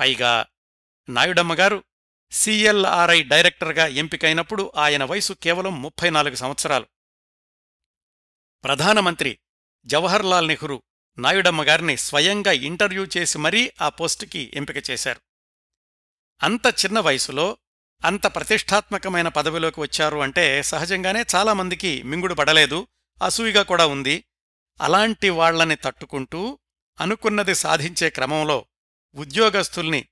పైగా 0.00 0.46
నాయుడమ్మ 1.08 1.54
గారు 1.54 1.84
సిఎల్ఆర్ఐ 2.32 3.22
డైరెక్టర్గా 3.22 3.86
ఎంపికైనప్పుడు 3.86 4.72
ఆయన 4.76 5.04
వయసు 5.04 5.32
కేవలం 5.32 5.82
ముప్పై 5.82 6.10
నాలుగు 6.10 6.34
సంవత్సరాలు. 6.34 6.86
ప్రధానమంత్రి 8.64 9.38
జవహర్లాల్ 9.86 10.48
నెహ్రూ 10.48 10.82
నాయుడమ్మ 11.18 11.62
గారిని 11.62 11.96
స్వయంగా 11.96 12.52
ఇంటర్వ్యూ 12.52 13.06
చేసి 13.16 13.38
మరీ 13.38 13.72
ఆ 13.80 13.88
పోస్టుకి 13.88 14.52
ఎంపిక 14.54 14.90
చేశారు. 14.90 15.20
అంత 16.42 16.66
చిన్న 16.66 17.00
వయసులో 17.00 17.58
అంత 18.04 18.26
ప్రతిష్టాత్మకమైన 18.26 19.28
పదవిలోకి 19.28 19.80
వచ్చారు 19.80 20.16
అంటే 20.16 20.62
సహజంగానే 20.62 21.24
చాలామందికి 21.34 22.02
మింగుడు 22.02 22.34
పడలేదు 22.34 22.88
అసూయిగా 23.22 23.62
కూడా 23.62 23.86
ఉంది. 23.86 24.24
అలాంటి 24.80 25.28
వాళ్ళని 25.30 25.76
తట్టుకుంటూ 25.76 26.58
అనుకున్నది 27.00 27.54
సాధించే 27.54 28.10
క్రమంలో 28.10 28.66
ఉద్యోగస్తుల్ని 29.14 30.08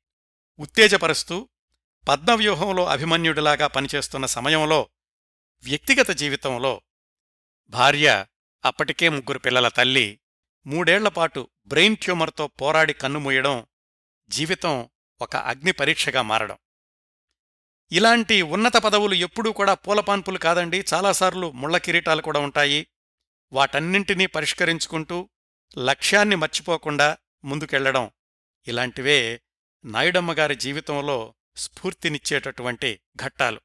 ఉత్తేజపరుస్తూ 0.58 1.48
పద్మవ్యూహంలో 2.08 2.86
అభిమన్యుడిలాగా 2.86 3.66
పనిచేస్తున్న 3.66 4.26
సమయంలో 4.26 4.88
వ్యక్తిగత 5.62 6.10
జీవితంలో 6.10 6.82
భార్య 7.68 8.26
అప్పటికే 8.64 9.08
ముగ్గురు 9.08 9.38
పిల్లల 9.38 9.68
తల్లి 9.68 10.20
మూడేళ్ళపాటు 10.66 11.48
బ్రెయిన్ 11.66 11.96
ట్యూమర్తో 11.96 12.46
పోరాడి 12.46 12.92
కన్నుమూయడం 12.92 13.66
జీవితం 14.28 14.88
ఒక 15.20 15.36
అగ్ని 15.36 15.72
పరీక్షగా 15.72 16.22
మారడం. 16.22 16.58
ఇలాంటి 17.92 18.42
ఉన్నత 18.42 18.76
పదవులు 18.76 19.14
ఎప్పుడూ 19.14 19.52
కూడా 19.52 19.74
పూలపాన్పులు 19.74 20.38
కాదండి. 20.38 20.84
చాలాసార్లు 20.94 21.50
ముళ్ళ 21.50 21.76
కిరీటాలు 21.76 22.22
కూడా 22.22 22.40
ఉంటాయి. 22.40 22.86
వాటన్నింటినీ 23.52 24.26
పరిష్కరించుకుంటూ 24.26 25.30
లక్ష్యాన్ని 25.78 26.36
మర్చిపోకుండా 26.36 27.18
ముందుకెళ్ళడం 27.44 28.10
ఇలాంటివే 28.68 29.42
నాయుడమ్మగారి 29.84 30.54
జీవితంలో 30.54 31.34
స్ఫూర్తినిచ్చేటటువంటి 31.56 33.00
ఘట్టాలు. 33.16 33.60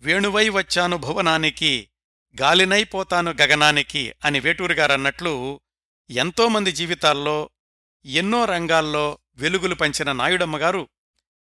వేణువై 0.00 0.48
వచ్చాను 0.48 0.96
భువనానికి 0.96 1.90
గాలినైపోతాను 2.36 3.30
గగనానికి 3.30 4.14
అని 4.24 4.40
వేటూరుగారన్నట్లు 4.40 5.60
ఎంతోమంది 6.10 6.72
జీవితాల్లో 6.72 7.50
ఎన్నో 8.04 8.44
రంగాల్లో 8.44 9.18
వెలుగులు 9.34 9.74
పంచిన 9.74 10.12
నాయుడమ్మగారు 10.12 10.88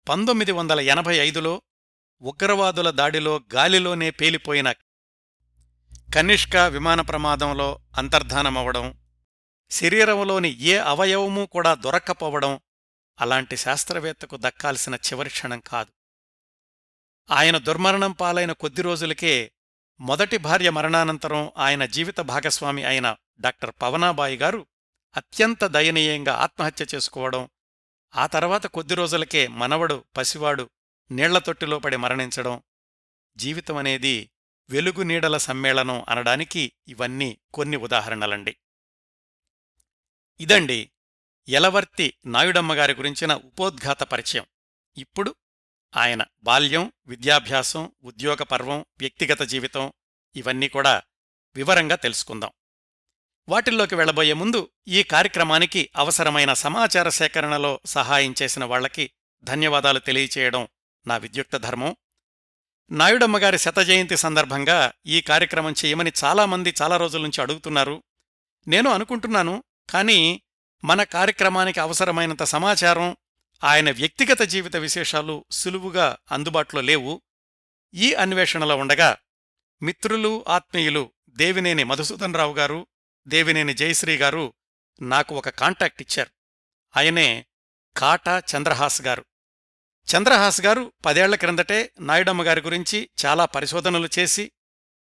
పంతొమ్మిది 0.09 0.51
వందల 0.51 0.79
ఎనభై 0.79 1.17
ఐదులో 1.17 1.61
ఉగ్రవాదుల 2.21 2.89
దాడిలో 2.89 3.41
గాలిలోనే 3.55 4.09
పేలిపోయిన 4.09 4.71
కనిష్క 6.15 6.55
విమాన 6.55 7.01
ప్రమాదంలో 7.01 7.79
అంతర్ధానమవడం 7.97 8.99
శరీరంలోని 9.71 10.59
ఏ 10.59 10.77
అవయవమూ 10.77 11.45
కూడా 11.45 11.73
దొరక్కపోవడం 11.73 12.59
అలాంటి 13.19 13.57
శాస్త్రవేత్తకు 13.57 14.37
దక్కాల్సిన 14.37 14.95
చివరి 14.95 15.29
క్షణం 15.29 15.59
కాదు. 15.59 15.91
ఆయన 17.31 17.57
దుర్మరణం 17.57 18.11
పాలైన 18.11 18.51
కొద్ది 18.51 18.81
రోజులకే 18.81 19.51
మొదటి 20.01 20.37
భార్య 20.37 20.69
మరణానంతరం 20.69 21.51
ఆయన 21.57 21.85
జీవిత 21.85 22.19
భాగస్వామి 22.19 22.83
అయిన 22.83 23.15
డాక్టర్ 23.39 23.71
పవనాబాయి 23.81 24.37
గారు 24.37 24.67
అత్యంత 25.17 25.65
దయనీయంగా 25.65 26.33
ఆత్మహత్య 26.33 26.85
చేసుకోవడం 26.95 27.49
ఆ 28.15 28.25
తర్వాత 28.25 28.67
కొద్ది 28.67 28.95
రోజులకే 28.95 29.47
మనవడు 29.47 30.05
పసివాడు 30.17 30.69
నీళ్ళతొట్టిలో 31.11 31.79
పడి 31.79 31.97
మరణించడం 31.97 32.63
జీవితమనేది 33.37 34.31
వెలుగు 34.69 35.01
నీడల 35.03 35.37
సమ్మేళనం 35.37 36.05
అనడానికి 36.09 36.73
ఇవన్నీ 36.87 37.37
కొన్ని 37.53 37.77
ఉదాహరణలండి. 37.77 38.57
ఇదండి 40.39 40.91
యలవర్తి 41.49 42.13
నాయుడమ్మగారి 42.25 42.93
గురించిన 42.93 43.35
ఉపోద్ఘాత 43.35 44.03
పరిచయం. 44.03 44.45
ఇప్పుడు 44.97 45.35
ఆయన 45.97 46.23
బాల్యం 46.43 46.91
విద్యాభ్యాసం 47.07 47.91
ఉద్యోగ 48.03 48.35
పర్వం 48.35 48.85
వ్యక్తిగత 48.99 49.41
జీవితం 49.41 49.93
ఇవన్నీ 50.35 50.67
కూడా 50.67 51.01
వివరంగా 51.55 51.95
తెలుసుకుందాం. 51.95 52.51
వాటిల్లోకి 53.49 53.95
వెళ్ళబోయే 53.95 54.33
ముందు 54.33 54.69
ఈ 54.87 55.03
కార్యక్రమానికి 55.03 55.89
అవసరమైన 55.95 56.53
సమాచార 56.53 57.09
సేకరణలో 57.09 57.79
సహాయం 57.85 58.35
చేసిన 58.41 58.65
వాళ్ళకి 58.65 59.11
ధన్యవాదాలు 59.43 59.99
తెలియచేయడం 59.99 60.67
నా 61.07 61.17
విద్యుక్త 61.17 61.57
ధర్మం. 61.57 61.95
నాయుడమ్మగారి 62.91 63.57
శతజయంతి 63.57 64.17
సందర్భంగా 64.17 64.91
ఈ 65.05 65.21
కార్యక్రమం 65.21 65.75
చేయమని 65.85 66.11
చాలామంది 66.23 66.73
చాలా 66.81 66.97
రోజుల 66.97 67.21
నుంచి 67.21 67.41
అడుగుతున్నారు. 67.41 68.03
నేను 68.67 68.89
అనుకుంటున్నాను 68.89 69.63
కానీ 69.89 70.41
మన 70.83 71.03
కార్యక్రమానికి 71.03 71.79
అవసరమైనంత 71.79 72.43
సమాచారం 72.43 73.17
ఆయన 73.63 73.91
వ్యక్తిగత 73.91 74.41
జీవిత 74.41 74.75
విశేషాలు 74.75 75.45
సులువుగా 75.51 76.17
అందుబాటులో 76.31 76.81
లేవు. 76.81 77.21
ఈ 77.93 78.13
అన్వేషణలో 78.13 78.75
ఉండగా 78.75 79.17
మిత్రులు 79.81 80.45
ఆత్మీయులు 80.47 81.11
దేవినేని 81.29 81.83
మధుసూదన్ 81.83 82.35
రావు 82.35 82.53
గారు 82.53 82.87
దేవినేని 83.27 83.73
జయశ్రీ 83.73 84.17
గారు 84.17 84.53
నాకు 85.01 85.35
ఒక 85.35 85.49
కాంటాక్ట్ 85.49 86.01
ఇచ్చారు. 86.01 86.29
ఆయనే 86.97 87.45
కాటా 87.97 88.43
చంద్రహాస్ 88.57 89.01
గారు. 89.01 89.25
చంద్రహాస్ 90.07 90.61
గారు 90.61 90.91
పదేళ్ళ 91.05 91.35
క్రిందటే 91.35 91.91
నాయుడమ్మ 91.99 92.43
గారి 92.43 92.61
గురించి 92.61 93.09
చాలా 93.25 93.45
పరిశోధనలు 93.45 94.09
చేసి 94.19 94.51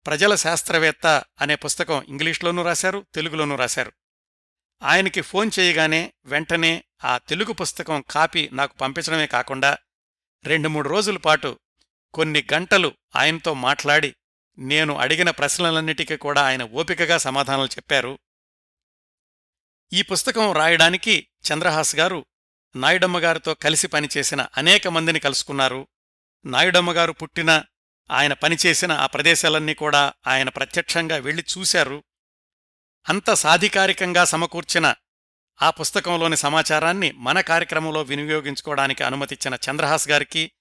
ప్రజల 0.05 0.35
శాస్త్రవేత్త 0.35 1.23
అనే 1.41 1.55
పుస్తకం 1.55 2.03
ఇంగ్లీష్లోనూ 2.03 2.63
రాశారు 2.63 3.05
తెలుగులోనూ 3.13 3.55
రాశారు. 3.55 3.91
ఆయనకి 4.83 5.21
ఫోన్ 5.21 5.51
చేయగానే 5.59 6.13
వెంటనే 6.25 6.83
ఆ 7.03 7.17
తెలుగు 7.17 7.53
పుస్తకం 7.53 8.03
కాపీ 8.11 8.49
నాకు 8.53 8.77
పంపించడమే 8.77 9.27
కాకుండా 9.27 9.77
రెండు 10.43 10.69
మూడు 10.69 10.89
రోజుల 10.89 11.17
పాటు 11.17 11.59
కొన్ని 12.13 12.47
గంటలు 12.53 12.93
ఆయనతో 13.15 13.53
మాట్లాడి 13.53 14.15
నేను 14.57 14.97
అడిగిన 14.97 15.29
ప్రశ్నలన్నిటికీ 15.29 16.17
కూడా 16.17 16.41
ఆయన 16.41 16.63
ఓపికగా 16.63 17.17
సమాధానాలు 17.17 17.67
చెప్పారు. 17.67 18.19
ఈ 19.93 20.01
పుస్తకం 20.01 20.51
రాయడానికి 20.51 21.27
చంద్రహాస్ 21.43 21.95
గారు 21.95 22.25
నాయుడమ్మ 22.75 23.19
గారితో 23.19 23.53
కలిసి 23.53 23.87
పనిచేసిన 23.87 24.47
అనేక 24.57 24.87
మందిని 24.87 25.19
కలుసుకున్నారు. 25.19 25.87
నాయుడమ్మ 26.45 26.91
గారు 26.91 27.11
పుట్టిన 27.11 27.63
ఆయన 28.11 28.33
పనిచేసిన 28.33 28.91
ఆ 28.91 29.05
ప్రదేశాలన్నీ 29.05 29.73
కూడా 29.73 30.13
ఆయన 30.27 30.49
ప్రత్యక్షంగా 30.49 31.15
వెళ్ళి 31.15 31.45
చూశారు. 31.57 32.03
అంత 33.09 33.33
సాధికారికంగా 33.33 34.25
సమకూర్చిన 34.25 34.95
ఆ 35.61 35.69
పుస్తకంలోని 35.69 36.37
సమాచారాన్ని 36.37 37.11
మన 37.11 37.41
కార్యక్రమంలో 37.41 38.01
వినియోగించుకోవడానికి 38.01 39.03
అనుమతిచ్చిన 39.03 39.57
చంద్రహాస్ 39.69 40.09
గారికి 40.09 40.51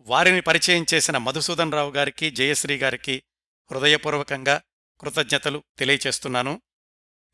వారిని 0.00 0.40
పరిచయం 0.40 0.86
చేసిన 0.94 1.18
మధుసూదన్ 1.18 1.72
రావు 1.72 1.90
గారికి 1.90 2.30
జయశ్రీ 2.30 2.76
గారికి 2.76 3.22
హృదయపూర్వకంగా 3.70 4.62
కృతజ్ఞతలు 5.00 5.64
తెలియచేస్తున్నాను. 5.78 6.62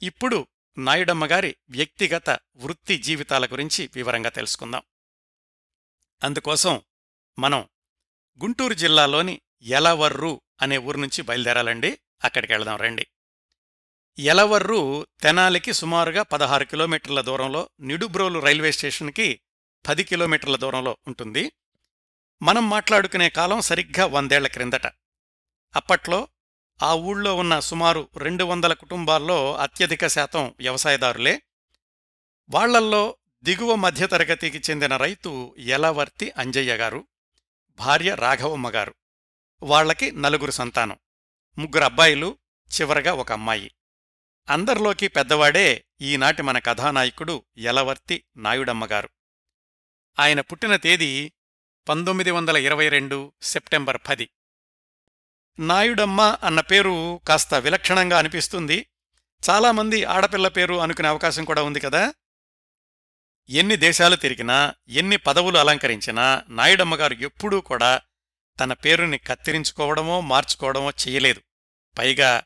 ఇప్పుడు 0.03 0.47
నాయుడమ్మ 0.79 1.27
గారి 1.27 1.57
వ్యక్తిగత 1.71 2.31
వృత్తి 2.57 2.99
జీవితాల 2.99 3.47
గురించి 3.47 3.91
వివరంగా 3.95 4.31
తెలుసుకుందాం. 4.31 4.83
అందుకోసం 6.25 6.83
మనం 7.39 7.69
గుంటూరు 8.43 8.75
జిల్లాలోని 8.75 9.41
యలవర్రు 9.69 10.41
అనే 10.63 10.79
ఊరు 10.79 11.01
నుంచి 11.01 11.23
బయలుదేరాలండి. 11.23 11.99
అక్కడికి 12.25 12.53
వెళదాం 12.53 12.77
రండి. 12.77 13.07
ఎలవర్రు 14.21 15.07
తెనాలికి 15.21 15.73
సుమారుగా 15.73 16.23
పదహారు 16.23 16.65
కిలోమీటర్ల 16.65 17.21
దూరంలో 17.21 17.71
నిడుబ్రోలు 17.81 18.39
రైల్వే 18.39 18.73
స్టేషన్కి 18.73 19.41
పది 19.89 20.05
కిలోమీటర్ల 20.05 20.57
దూరంలో 20.57 20.97
ఉంటుంది. 21.09 21.53
మనం 22.43 22.71
మాట్లాడుకునే 22.71 23.29
కాలం 23.29 23.61
సరిగ్గా 23.61 24.07
వందేళ్ళ 24.07 24.47
క్రిందట. 24.47 24.87
అప్పట్లో 25.77 26.29
ఆ 26.83 26.95
ఊళ్ళో 26.95 27.37
ఉన్న 27.37 27.61
సుమారు 27.61 28.09
రెండు 28.17 28.45
వందల 28.45 28.73
కుటుంబాల్లో 28.73 29.57
అత్యధిక 29.57 30.07
శాతం 30.07 30.55
వ్యవసాయదారులే. 30.59 31.43
వాళ్ళల్లో 32.51 33.17
దిగువ 33.43 33.75
మధ్యతరగతికి 33.75 34.71
చెందిన 34.71 34.97
రైతు 34.97 35.55
యలవర్తి 35.59 36.33
అంజయ్య 36.39 36.75
గారు 36.75 37.07
భార్య 37.79 38.15
రాఘవమ్మ 38.15 38.71
గారు. 38.71 38.95
వాళ్ళకి 39.63 40.13
నలుగురు 40.13 40.51
సంతానం. 40.51 40.99
ముగ్గురు 41.59 41.85
అబ్బాయిలు 41.85 42.39
చివరగా 42.81 43.13
ఒక 43.13 43.33
అమ్మాయి. 43.33 43.71
అందరిలోకి 44.49 45.09
పెద్దవాడే 45.09 45.85
ఈనాటి 46.01 46.43
మన 46.43 46.59
కథానాయకుడు 46.59 47.45
యలవర్తి 47.59 48.25
నాయుడమ్మగారు. 48.37 49.09
ఆయన 50.19 50.41
పుట్టిన 50.41 50.77
తేదీ 50.77 51.33
పంతొమ్మిది 51.89 52.31
వందల 52.31 52.57
ఇరవై 52.57 52.89
రెండు 52.89 53.33
సెప్టెంబర్ 53.43 53.99
పది. 54.09 54.31
నాయుడమ్మ 55.59 56.37
అన్న 56.43 56.61
పేరు 56.61 57.21
కాస్త 57.29 57.55
విలక్షణంగా 57.55 58.19
అనిపిస్తుంది. 58.19 58.87
చాలామంది 59.51 60.05
ఆడపిల్ల 60.05 60.49
పేరు 60.49 60.75
అనుకునే 60.75 61.09
అవకాశం 61.09 61.45
కూడా 61.45 61.63
ఉంది 61.63 61.81
కదా? 61.81 62.15
ఎన్ని 63.49 63.77
దేశాలు 63.77 64.17
తిరిగినా 64.17 64.75
ఎన్ని 64.89 65.17
పదవులు 65.17 65.59
అలంకరించినా 65.59 66.45
నాయుడమ్మగారు 66.49 67.15
ఎప్పుడూ 67.15 67.61
కూడా 67.61 68.01
తన 68.61 68.73
పేరుని 68.73 69.19
కత్తిరించుకోవడమో 69.19 70.21
మార్చుకోవడమో 70.21 70.91
చేయలేదు. 70.91 71.43
పైగా 71.99 72.43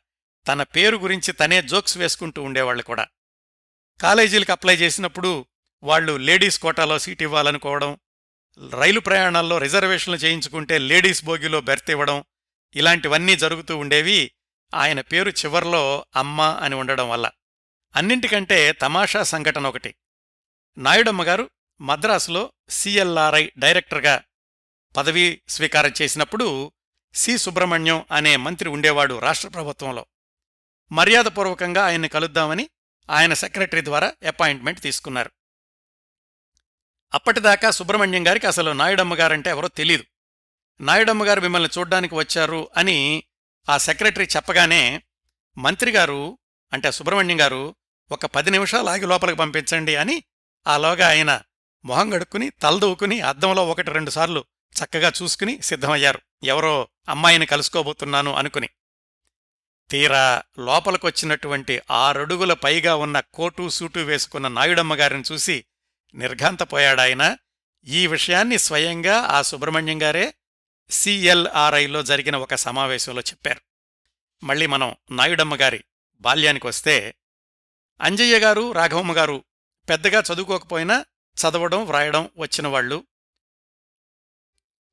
తన 0.48 0.62
పేరు 0.62 0.96
గురించి 0.96 1.32
తనే 1.32 1.62
జోక్స్ 1.62 1.98
వేసుకుంటూ 1.98 2.42
ఉండేవాళ్ళు 2.42 2.82
కూడా. 2.82 3.06
కాలేజీలకు 4.02 4.52
అప్లై 4.52 4.76
చేసినప్పుడు 4.76 5.46
వాళ్ళు 5.82 6.16
లేడీస్ 6.16 6.58
కోటాలో 6.58 6.98
సీట్ 6.98 7.22
ఇవ్వాలనుకోవడం 7.22 7.98
రైలు 8.70 9.00
ప్రయాణాల్లో 9.00 9.58
రిజర్వేషన్లు 9.58 10.18
చేయించుకుంటే 10.18 10.78
లేడీస్ 10.78 11.24
బోగిలో 11.24 11.60
బెర్త్ 11.60 11.90
ఇవ్వడం 11.90 12.24
ఇలాంటివన్నీ 12.74 13.36
జరుగుతూ 13.36 13.76
ఉండేవి 13.76 14.30
ఆయన 14.74 15.00
పేరు 15.00 15.30
చివర్లో 15.30 16.06
అమ్మ 16.16 16.40
అని 16.40 16.74
ఉండడం 16.74 17.08
వల్ల. 17.08 17.30
అన్నింటికంటే 17.96 18.72
తమాషా 18.72 19.22
సంఘటన 19.22 19.66
ఒకటి. 19.66 19.94
నాయుడమ్మగారు 20.78 21.50
మద్రాసులో 21.80 22.52
సిఎల్ఆర్ఐ 22.68 23.50
డైరెక్టర్గా 23.58 24.22
పదవీ 24.96 25.40
స్వీకారం 25.48 25.92
చేసినప్పుడు 26.02 26.72
సి 27.14 27.38
సుబ్రహ్మణ్యం 27.38 28.06
అనే 28.12 28.36
మంత్రి 28.36 28.68
ఉండేవాడు 28.68 29.18
రాష్ట్ర 29.18 29.48
ప్రభుత్వంలో. 29.48 30.06
మర్యాదపూర్వకంగా 30.92 31.84
ఆయన్ని 31.84 32.08
కలుద్దామని 32.08 32.70
ఆయన 33.10 33.34
సెక్రటరీ 33.34 33.84
ద్వారా 33.84 34.12
అపాయింట్మెంట్ 34.28 34.80
తీసుకున్నారు. 34.80 35.30
అప్పటిదాకా 37.14 37.70
సుబ్రహ్మణ్యం 37.70 38.28
గారికి 38.28 38.46
అసలు 38.46 38.70
నాయుడమ్మ 38.70 39.14
గారంటే 39.14 39.50
ఎవరో 39.50 39.68
తెలీదు. 39.68 40.04
నాయుడమ్మగారు 40.80 41.40
మిమ్మల్ని 41.40 41.70
చూడ్డానికి 41.78 42.14
వచ్చారు 42.14 42.68
అని 42.76 43.24
ఆ 43.68 43.78
సెక్రటరీ 43.78 44.24
చెప్పగానే 44.36 45.02
మంత్రిగారు 45.58 46.38
అంటే 46.72 46.92
సుబ్రహ్మణ్యం 46.92 47.40
గారు 47.40 47.74
ఒక 48.12 48.26
పది 48.26 48.50
నిమిషాలు 48.50 48.88
ఆగి 48.88 49.06
లోపలికి 49.06 49.38
పంపించండి 49.38 49.96
అని 49.96 50.24
ఆలోగా 50.66 51.08
ఆయన 51.08 51.42
మొహం 51.84 52.14
గడుక్కుని 52.14 52.50
తలదూకుని 52.50 53.20
అద్దంలో 53.20 53.68
ఒకటి 53.68 53.90
రెండు 53.90 54.10
సార్లు 54.10 54.44
చక్కగా 54.84 55.12
చూసుకుని 55.22 55.62
సిద్ధమయ్యారు. 55.62 56.20
ఎవరో 56.44 56.88
అమ్మాయిని 57.08 57.46
కలుసుకోబోతున్నాను 57.46 58.34
అనుకుని. 58.34 58.68
తీరా 59.90 60.42
లోపలికొచ్చినటువంటి 60.58 61.80
ఆరడుగుల 61.90 62.52
పైగా 62.52 62.96
ఉన్న 62.96 63.20
కోటు 63.20 63.68
సూటు 63.68 63.98
వేసుకున్న 63.98 64.48
నాయుడమ్మగారిని 64.48 65.24
చూసి 65.32 65.64
నిర్ఘాంతపోయాడాయన. 66.14 67.36
ఈ 67.86 68.06
విషయాన్ని 68.06 68.58
స్వయంగా 68.58 69.16
ఆ 69.20 69.42
సుబ్రహ్మణ్యం 69.42 70.02
గారే 70.02 70.34
సిఎల్ఆర్ఐలో 70.90 72.02
జరిగిన 72.02 72.36
ఒక 72.36 72.54
సమావేశంలో 72.54 73.20
చెప్పారు. 73.20 73.60
మళ్ళీ 74.44 74.66
మనం 74.66 74.96
నాయుడమ్మగారి 75.10 75.84
బాల్యానికొస్తే 76.20 77.14
అంజయ్య 78.00 78.38
గారు 78.38 78.72
రాఘవమ్మ 78.72 79.16
గారు 79.16 79.44
పెద్దగా 79.88 80.20
చదువుకోకపోయినా 80.20 81.04
చదవడం 81.36 81.84
వ్రాయడం 81.84 82.30
వచ్చినవాళ్ళు 82.38 83.04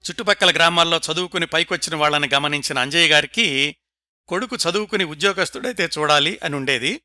చుట్టుపక్కల 0.06 0.51
గ్రామాల్లో 0.51 0.97
చదువుకుని 0.97 1.45
పైకొచ్చిన 1.45 1.95
వాళ్ళని 1.95 2.30
గమనించిన 2.34 2.80
అంజయ్య 2.80 3.08
గారికి 3.08 3.75
కొడుకు 4.32 4.56
చదువుకుని 4.56 5.04
ఉద్యోగస్తుడైతే 5.04 5.89
చూడాలి 5.98 6.39
అని 6.44 6.56
ఉండేది. 6.56 7.02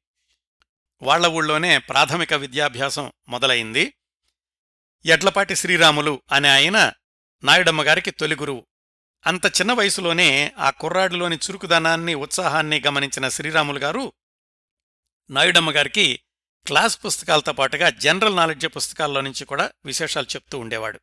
వాళ్ళ 1.02 1.26
ఊళ్ళోనే 1.26 1.78
ప్రాథమిక 1.78 2.34
విద్యాభ్యాసం 2.34 3.12
మొదలైంది. 3.28 3.94
ఎడ్లపాటి 5.06 5.56
శ్రీరాములు 5.56 6.22
అనే 6.32 6.48
ఆయన 6.48 6.92
నాయుడమ్మ 7.44 7.82
గారికి 7.82 8.10
తొలి 8.10 8.36
గురువు. 8.36 8.66
అంత 9.26 9.46
చిన్న 9.46 9.72
వయసులోనే 9.72 10.52
ఆ 10.58 10.70
కుర్రాడిలోని 10.70 11.36
చురుకుదనాన్ని 11.36 12.14
ఉత్సాహాన్ని 12.14 12.82
గమనించిన 12.86 13.28
శ్రీరాములు 13.28 13.78
గారు 13.78 14.12
నాయుడమ్మ 15.30 15.70
గారికి 15.70 16.20
క్లాస్ 16.66 17.04
పుస్తకాలతో 17.04 17.52
పాటుగా 17.52 17.90
జనరల్ 17.90 18.36
నాలెడ్జ్ 18.36 18.66
పుస్తకాల్లో 18.66 19.20
నుంచి 19.20 19.44
కూడా 19.44 19.70
విశేషాలు 19.84 20.26
చెప్తూ 20.26 20.58
ఉండేవాడు. 20.58 21.00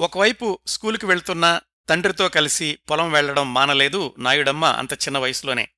ఒకవైపు 0.00 0.58
స్కూలుకి 0.66 1.06
వెళ్తున్నా 1.06 1.60
తండ్రితో 1.88 2.28
కలిసి 2.28 2.78
పొలం 2.90 3.12
వెళ్ళడం 3.12 3.54
మానలేదు. 3.54 4.14
నాయుడమ్మ 4.18 4.64
అంత 4.64 4.92
చిన్న 4.92 5.18
వయసులోనే. 5.18 5.68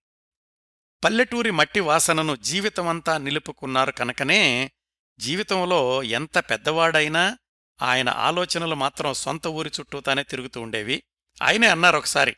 పల్లెటూరి 1.05 1.51
మట్టి 1.51 1.81
వాసనను 1.81 2.37
జీవితమంతా 2.37 3.19
నిలుపుకున్నారు 3.19 3.91
కనుకనే 3.91 4.73
జీవితంలో 5.19 6.03
ఎంత 6.03 6.39
పెద్దవాడైనా 6.39 7.39
ఆయన 7.83 8.09
ఆలోచనలు 8.09 8.75
మాత్రం 8.75 9.15
సొంత 9.15 9.47
ఊరి 9.47 9.71
చుట్టూతానే 9.81 10.23
తిరుగుతూ 10.23 10.61
ఉండేవి. 10.61 11.03
ఆయనే 11.43 11.67
అన్నారు 11.67 11.97
ఒకసారి 11.97 12.37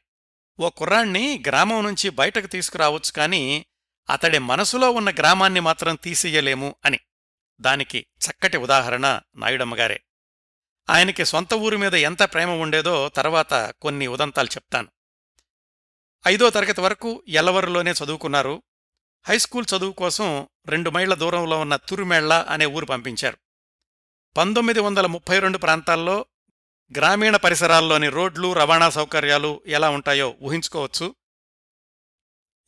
ఓ 0.61 0.71
కుర్రాణ్ణి 0.71 1.43
గ్రామం 1.47 1.85
నుంచి 1.85 2.11
బయటకు 2.11 2.47
తీసుకురావచ్చు 2.47 3.13
కాని 3.13 3.67
అతడి 4.11 4.39
మనసులో 4.39 4.91
ఉన్న 4.91 5.11
గ్రామాన్ని 5.11 5.61
మాత్రం 5.61 5.97
తీసియ్యలేము 5.97 6.75
అని. 6.85 6.99
దానికి 7.61 8.07
చక్కటి 8.27 8.57
ఉదాహరణ 8.57 9.21
నాయుడమ్మగారే 9.37 10.01
ఆయనకి 10.91 11.25
సొంత 11.25 11.55
ఊరి 11.55 11.77
మీద 11.77 11.95
ఎంత 11.95 12.23
ప్రేమ 12.23 12.51
ఉండేదో 12.51 13.09
తర్వాత 13.09 13.75
కొన్ని 13.81 14.07
ఉదంతాలు 14.07 14.49
చెప్తాను. 14.49 14.89
ఐదో 16.27 16.51
తరగతి 16.51 16.81
వరకు 16.81 17.23
ఎల్లవరులోనే 17.29 17.91
చదువుకున్నారు. 17.91 18.63
హైస్కూల్ 19.23 19.65
చదువు 19.77 19.93
కోసం 19.93 20.49
రెండు 20.67 20.91
మైళ్ళ 20.91 21.15
దూరంలో 21.15 21.61
ఉన్న 21.61 21.77
తురుమేళ్ళ 21.77 22.33
అనే 22.35 22.67
ఊరు 22.67 22.87
పంపించారు. 22.87 23.39
పంతొమ్మిది 24.37 24.81
వందల 24.81 25.07
ముప్పై 25.07 25.39
రెండు 25.39 25.59
ప్రాంతాల్లో 25.59 26.27
గ్రామీణ 26.97 27.37
పరిసరాల్లోని 27.37 28.09
రోడ్లు 28.09 28.53
రవాణా 28.53 28.91
సౌకర్యాలు 28.91 29.63
ఎలా 29.67 29.91
ఉంటాయో 29.91 30.37
ఊహించుకోవచ్చు. 30.43 31.15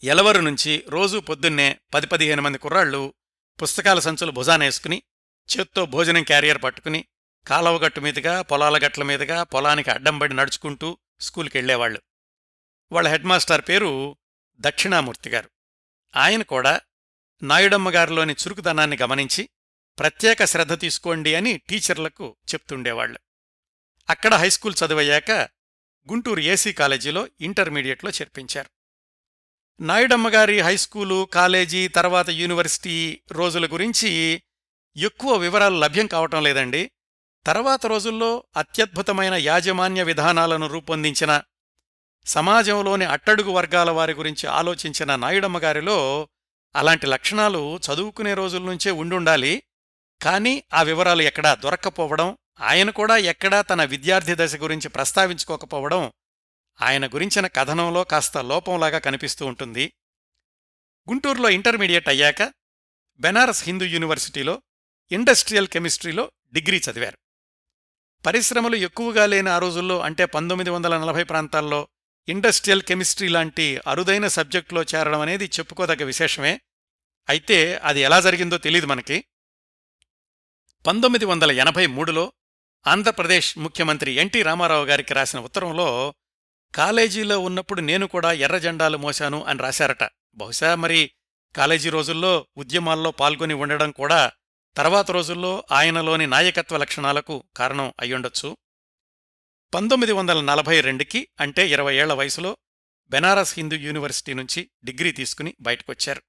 ఎలవరు 0.03 0.41
నుంచి 0.41 0.85
రోజూ 0.89 1.21
పొద్దున్నే 1.21 1.81
పది 1.95 2.07
పదిహేను 2.07 2.43
మంది 2.43 2.59
కుర్రాళ్ళు 2.59 3.15
పుస్తకాల 3.63 3.99
సంచులు 3.99 4.31
భుజానేసుకుని 4.31 5.03
చేత్తో 5.57 5.87
భోజనం 5.87 6.23
క్యారియర్ 6.23 6.63
పట్టుకుని 6.63 7.05
కాలవగట్టు 7.47 8.01
మీదుగా 8.01 8.43
పొలాల 8.43 8.87
గట్ల 8.87 9.03
మీదుగా 9.03 9.43
పొలానికి 9.43 9.91
అడ్డంబడి 9.91 10.37
నడుచుకుంటూ 10.37 10.99
స్కూల్కెళ్ళేవాళ్ళు 11.21 12.03
వాళ్ళ 12.93 13.09
హెడ్ 13.09 13.25
మాస్టర్ 13.25 13.63
పేరు 13.69 14.17
దక్షిణామూర్తి 14.61 15.31
గారు. 15.31 15.51
ఆయన 16.17 16.43
కూడా 16.43 16.81
నాయుడమ్మగారిలోని 17.43 18.33
చురుకుదనాన్ని 18.33 18.99
గమనించి 19.03 19.49
ప్రత్యేక 19.99 20.45
శ్రద్ధ 20.45 20.81
తీసుకోండి 20.81 21.35
అని 21.35 21.59
టీచర్లకు 21.59 22.37
చెప్తుండేవాళ్ళు 22.55 23.19
అక్కడ 24.11 24.35
హైస్కూల్ 24.35 24.75
చదివయ్యాక 24.85 25.31
గుంటూరు 26.11 26.41
ఏసీ 26.41 26.73
కాలేజీలో 26.73 27.29
ఇంటర్మీడియట్లో 27.41 28.11
చేర్పించారు. 28.11 28.71
నాయుడమ్మగారి 29.81 30.61
హైస్కూలు 30.61 31.25
కాలేజీ 31.25 31.89
తర్వాత 31.89 32.31
యూనివర్సిటీ 32.31 33.21
రోజుల 33.33 33.67
గురించి 33.67 34.43
ఎక్కువ 34.97 35.37
వివరాలు 35.37 35.79
లభ్యం 35.79 36.07
కావటం 36.07 36.43
లేదండి. 36.43 36.91
తర్వాత 37.47 37.87
రోజుల్లో 37.87 38.45
అత్యద్భుతమైన 38.57 39.35
యాజమాన్య 39.35 40.03
విధానాలను 40.03 40.67
రూపొందించిన 40.67 41.43
సమాజంలోని 42.27 43.05
అట్టడుగు 43.05 43.51
వర్గాల 43.51 43.91
వారి 43.91 44.13
గురించి 44.13 44.47
ఆలోచించిన 44.47 45.17
నాయుడమ్మగారిలో 45.17 46.29
అలాంటి 46.77 47.07
లక్షణాలు 47.07 47.81
చదువుకునే 47.89 48.35
రోజుల 48.35 48.63
నుంచే 48.63 48.91
ఉండుండాలి. 48.91 49.63
కానీ 50.23 50.65
ఆ 50.75 50.83
వివరాలు 50.83 51.23
ఎక్కడా 51.23 51.55
దొరక్కపోవడం 51.55 52.39
ఆయన 52.61 52.91
కూడా 52.91 53.17
ఎక్కడా 53.17 53.63
తన 53.63 53.85
విద్యార్థి 53.85 54.35
దశ 54.39 54.55
గురించి 54.55 54.89
ప్రస్తావించుకోకపోవడం 54.89 56.13
ఆయన 56.83 57.07
గురించిన 57.07 57.47
కథనంలో 57.47 58.05
కాస్త 58.05 58.39
లోపంలాగా 58.39 58.99
కనిపిస్తూ 58.99 59.47
ఉంటుంది. 59.47 59.93
గుంటూరులో 61.11 61.51
ఇంటర్మీడియట్ 61.51 62.09
అయ్యాక 62.09 62.43
బెనారస్ 63.19 63.65
హిందూ 63.65 63.85
యూనివర్సిటీలో 63.85 64.63
ఇండస్ట్రియల్ 65.13 65.69
కెమిస్ట్రీలో 65.69 66.33
డిగ్రీ 66.53 66.81
చదివారు. 66.91 67.24
పరిశ్రమలు 68.27 68.77
ఎక్కువగా 68.77 69.27
లేని 69.27 69.51
ఆ 69.51 69.59
రోజుల్లో 69.59 70.01
అంటే 70.01 70.25
పంతొమ్మిది 70.25 70.71
వందల 70.71 70.99
నలభై 70.99 71.25
ప్రాంతాల్లో 71.25 71.89
ఇండస్ట్రియల్ 72.29 72.83
కెమిస్ట్రీ 72.83 73.29
లాంటి 73.29 73.81
అరుదైన 73.87 74.29
సబ్జెక్టులో 74.29 74.83
చేరడం 74.83 75.21
అనేది 75.21 75.45
చెప్పుకోదగ్గ 75.45 76.05
విశేషమే. 76.05 76.61
అయితే 77.29 77.75
అది 77.75 78.01
ఎలా 78.01 78.21
జరిగిందో 78.21 78.59
తెలియదు 78.59 78.87
మనకి. 78.87 79.25
పంతొమ్మిది 80.87 81.25
వందల 81.25 81.53
ఎనభై 81.53 81.87
మూడులో 81.87 82.33
ఆంధ్రప్రదేశ్ 82.87 83.59
ముఖ్యమంత్రి 83.59 84.13
ఎన్టీ 84.13 84.43
రామారావు 84.43 84.85
గారికి 84.85 85.15
రాసిన 85.15 85.41
ఉత్తరంలో 85.41 86.15
కాలేజీలో 86.75 87.39
ఉన్నప్పుడు 87.39 87.81
నేను 87.81 88.07
కూడా 88.07 88.33
ఎర్ర 88.33 88.59
జెండాలు 88.59 88.99
మోశాను 88.99 89.45
అని 89.45 89.59
రాశారట. 89.59 90.09
బహుశా 90.35 90.75
మరి 90.75 91.11
కాలేజీ 91.57 91.91
రోజుల్లో 91.91 92.47
ఉద్యమాల్లో 92.57 93.11
పాల్గొని 93.11 93.55
ఉండడం 93.55 93.91
కూడా 93.91 94.33
తర్వాత 94.77 95.11
రోజుల్లో 95.11 95.65
ఆయనలోని 95.73 96.27
నాయకత్వ 96.27 96.77
లక్షణాలకు 96.77 97.45
కారణం 97.57 97.93
అయ్యుండొచ్చు. 98.01 98.57
పంతొమ్మిది 99.75 100.13
వందల 100.13 100.41
నలభై 100.41 100.81
రెండుకి 100.81 101.29
అంటే 101.41 101.69
ఇరవై 101.69 101.97
ఏళ్ళ 101.97 102.13
వయసులో 102.13 102.57
బెనారస్ 103.09 103.55
హిందూ 103.57 103.77
యూనివర్సిటీ 103.77 104.35
నుంచి 104.35 104.71
డిగ్రీ 104.85 105.13
తీసుకుని 105.13 105.55
బయటకొచ్చారు. 105.61 106.23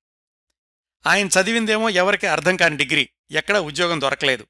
ఆయన 1.08 1.28
చదివిందేమో 1.28 1.90
ఎవరికి 1.90 2.28
అర్థం 2.28 2.56
కాని 2.56 2.78
డిగ్రీ 2.78 3.10
ఎక్కడా 3.32 3.62
ఉద్యోగం 3.62 4.02
దొరకలేదు. 4.02 4.48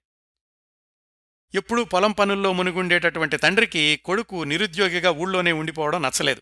ఎప్పుడూ 1.56 1.84
పొలం 1.84 2.12
పనుల్లో 2.12 2.54
మునిగుండేటటువంటి 2.54 3.38
తండ్రికి 3.38 4.02
కొడుకు 4.06 4.44
నిరుద్యోగిగా 4.44 5.12
ఊళ్ళోనే 5.12 5.52
ఉండిపోవడం 5.52 6.02
నచ్చలేదు. 6.02 6.42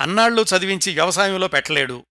అన్నాళ్ళు 0.00 0.44
చదివించి 0.56 0.94
వ్యవసాయంలో 0.94 1.48
పెట్టలేడు. 1.48 2.06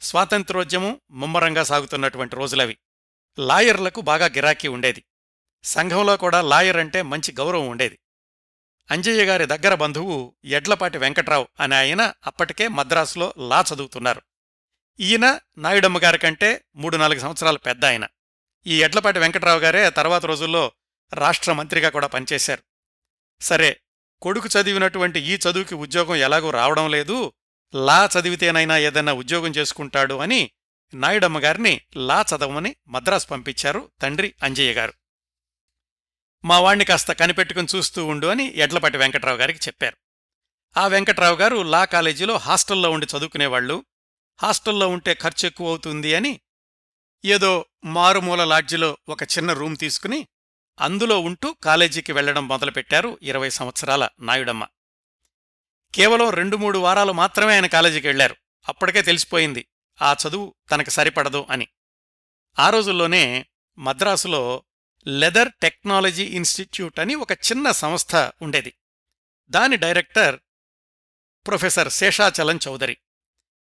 స్వాతంత్రోద్యమం 0.00 1.00
ముమ్మరంగా 1.10 1.62
సాగుతున్నటువంటి 1.62 2.36
రోజులవి. 2.36 2.78
లాయర్లకు 3.38 4.00
బాగా 4.00 4.26
గిరాకీ 4.26 4.68
ఉండేది. 4.68 5.04
సంఘంలో 5.64 6.16
కూడా 6.16 6.42
లాయర్ 6.42 6.76
అంటే 6.76 7.02
మంచి 7.02 7.32
గౌరవం 7.32 7.68
ఉండేది. 7.68 7.98
అంజయ్య 8.90 9.24
గారి 9.24 9.46
దగ్గర 9.46 9.74
బంధువు 9.74 10.34
ఎడ్లపాటి 10.44 10.98
వెంకట్రావు 10.98 11.48
అనే 11.60 11.76
ఆయన 11.76 12.12
అప్పటికే 12.26 12.68
మద్రాసులో 12.68 13.34
లా 13.38 13.64
చదువుతున్నారు. 13.74 14.22
ఈయన 15.00 15.38
నాయుడమ్మ 15.58 15.98
గారి 15.98 16.18
కంటే 16.18 16.64
మూడు 16.76 16.96
నాలుగు 16.96 17.18
సంవత్సరాలు 17.18 17.58
పెద్ద 17.58 17.84
ఆయన. 17.84 18.06
ఈ 18.66 18.82
ఎడ్లపాటి 18.82 19.18
వెంకట్రావు 19.18 19.58
గారే 19.58 19.90
తర్వాత 19.90 20.26
రోజుల్లో 20.26 20.72
రాష్ట్ర 21.14 21.52
మంత్రిగా 21.52 21.88
కూడా 21.88 22.06
పనిచేశారు. 22.06 22.62
సరే 23.40 23.80
కొడుకు 24.22 24.48
చదివినటువంటి 24.48 25.20
ఈ 25.20 25.34
చదువుకి 25.34 25.74
ఉద్యోగం 25.74 26.16
ఎలాగూ 26.16 26.50
రావడం 26.50 26.90
లేదు. 26.90 27.32
లా 27.74 28.08
చదివితేనైనా 28.18 28.78
ఏదైనా 28.78 29.12
ఉద్యోగం 29.12 29.50
చేసుకుంటాడు 29.50 30.14
అని 30.14 30.50
నాయుడమ్మగారిని 30.94 31.80
లా 31.96 32.24
చదవమని 32.36 32.76
మద్రాసు 32.88 33.26
పంపించారు 33.26 33.90
తండ్రి 34.02 34.34
అంజయ్య 34.42 34.72
గారు. 34.72 34.92
మా 36.44 36.60
వాణ్ణి 36.60 36.84
కాస్త 36.84 37.12
కనిపెట్టుకుని 37.12 37.66
చూస్తూ 37.76 38.06
ఉండు 38.06 38.26
అని 38.26 38.56
ఎడ్లపాటి 38.56 38.96
వెంకట్రావు 38.96 39.36
గారికి 39.36 39.58
చెప్పారు. 39.58 39.96
ఆ 40.76 40.86
వెంకట్రావు 40.86 41.36
గారు 41.36 41.56
లా 41.62 41.84
కాలేజీలో 41.84 42.36
హాస్టల్లో 42.36 42.90
ఉండి 42.90 43.06
చదువుకునేవాళ్ళు 43.06 43.84
హాస్టల్లో 44.42 44.88
ఉంటే 44.88 45.14
ఖర్చు 45.14 45.46
ఎక్కువ 45.46 45.68
అవుతుంది 45.68 46.14
అని 46.14 46.40
ఏదో 47.24 47.66
మారుమూల 47.84 48.44
లాడ్జిలో 48.44 48.98
ఒక 49.08 49.22
చిన్న 49.22 49.52
రూమ్ 49.52 49.76
తీసుకుని 49.76 50.28
అందులో 50.80 51.20
ఉంటూ 51.20 51.52
కాలేజీకి 51.52 52.12
వెళ్ళడం 52.12 52.48
మొదలుపెట్టారు 52.48 53.18
ఇరవై 53.22 53.50
సంవత్సరాల 53.50 54.08
నాయుడమ్మ. 54.20 54.66
కేవలం 55.94 56.30
రెండు 56.30 56.56
మూడు 56.56 56.78
వారాలు 56.78 57.12
మాత్రమే 57.12 57.52
ఆయన 57.52 57.66
కాలేజీకి 57.66 58.06
వెళ్ళారు 58.06 58.36
అప్పటికే 58.68 59.02
తెలిసిపోయింది. 59.02 59.66
ఆ 60.02 60.12
చదువు 60.12 60.54
తనకు 60.70 60.90
సరిపడదు 60.90 61.46
అని. 61.50 61.68
ఆ 62.58 62.70
రోజుల్లోనే 62.70 63.46
మద్రాసులో 63.78 64.64
లెదర్ 65.06 65.48
టెక్నాలజీ 65.62 66.24
ఇన్స్టిట్యూట్ 66.24 67.00
అని 67.00 67.14
ఒక 67.14 67.32
చిన్న 67.32 67.70
సంస్థ 67.70 68.16
ఉండేది. 68.16 68.74
దాని 69.50 69.76
డైరెక్టర్ 69.76 70.40
ప్రొఫెసర్ 71.46 71.92
శేషాచలం 71.92 72.58
చౌదరి. 72.68 72.96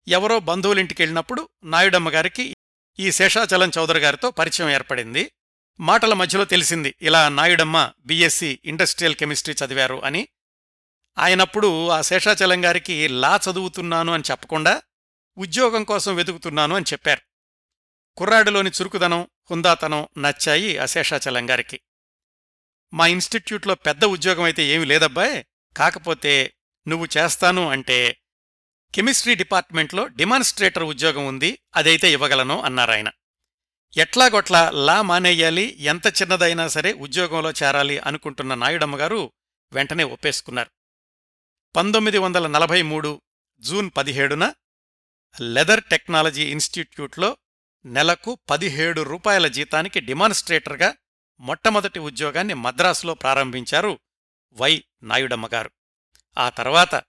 ఎవరో 0.08 0.40
బంధువులింటికెళ్ళినప్పుడు 0.40 1.50
నాయుడమ్మ 1.64 2.10
గారికి 2.10 2.56
ఈ 3.00 3.12
శేషాచలం 3.12 3.72
చౌదరి 3.78 4.00
గారితో 4.00 4.32
పరిచయం 4.32 4.70
ఏర్పడింది. 4.70 5.32
మాటల 5.80 6.14
మధ్యలో 6.14 6.46
తెలిసింది 6.46 6.96
ఇలా 7.02 7.30
నాయుడమ్మ 7.30 7.92
బీఎస్సీ 8.00 8.60
ఇండస్ట్రియల్ 8.66 9.16
కెమిస్ట్రీ 9.16 9.56
చదివారు 9.66 10.04
అని. 10.06 10.28
ఆయనప్పుడు 11.18 11.90
ఆ 11.90 12.02
శేషాచలం 12.02 12.66
గారికి 12.66 13.08
లా 13.08 13.40
చదువుతున్నాను 13.52 14.14
అని 14.14 14.24
చెప్పకుండా 14.32 14.82
ఉద్యోగం 15.38 15.84
కోసం 15.84 16.16
వెతుకుతున్నాను 16.16 16.76
అని 16.76 16.86
చెప్పారు. 16.94 17.22
కుర్రాడిలోని 18.18 18.70
చురుకుదనం 18.70 19.28
హుందాతనం 19.52 20.08
నచ్చాయి 20.18 20.78
అశేషాచలం 20.78 21.50
గారికి. 21.50 21.80
మా 22.94 23.08
ఇన్స్టిట్యూట్లో 23.08 23.76
పెద్ద 23.76 24.06
ఉద్యోగం 24.06 24.44
అయితే 24.44 24.64
ఏమీ 24.64 24.86
లేదబ్బాయ్. 24.86 25.44
కాకపోతే 25.78 26.54
నువ్వు 26.88 27.08
చేస్తాను 27.18 27.70
అంటే 27.70 28.18
కెమిస్ట్రీ 28.96 29.36
డిపార్ట్మెంట్లో 29.36 30.08
డిమాన్స్ట్రేటర్ 30.08 30.84
ఉద్యోగం 30.84 31.26
ఉంది 31.26 31.60
అదైతే 31.76 32.12
ఇవ్వగలను 32.12 32.62
అన్నారాయన 32.62 33.12
ఎట్లాగొట్లా 33.98 34.72
లా 34.72 35.02
మానేయాలి 35.02 35.78
ఎంత 35.80 36.08
చిన్నదైనా 36.08 36.68
సరే 36.68 36.94
ఉద్యోగంలో 36.94 37.52
చేరాలి 37.52 38.00
అనుకుంటున్న 38.00 38.56
నాయుడమ్మగారు 38.56 39.32
వెంటనే 39.74 40.04
ఒప్పేసుకున్నారు. 40.04 40.72
పంతొమ్మిది 41.76 42.18
వందల 42.18 42.48
నలభై 42.48 42.82
మూడు 42.82 43.22
జూన్ 43.60 43.92
పదిహేడున 43.98 44.54
లెదర్ 45.42 45.84
టెక్నాలజీ 45.84 46.52
ఇన్స్టిట్యూట్లో 46.52 47.38
నెలకు 47.86 48.40
పదిహేడు 48.50 49.02
రూపాయల 49.02 49.48
జీతానికి 49.48 50.00
డిమాన్స్ట్రేటర్గా 50.00 50.96
మొట్టమొదటి 51.40 52.00
ఉద్యోగాన్ని 52.00 52.54
మద్రాసులో 52.54 53.14
ప్రారంభించారు 53.14 54.00
వై 54.54 54.84
నాయుడమ్మగారు 55.04 55.72
ఆ 56.38 56.50
తర్వాత 56.50 57.04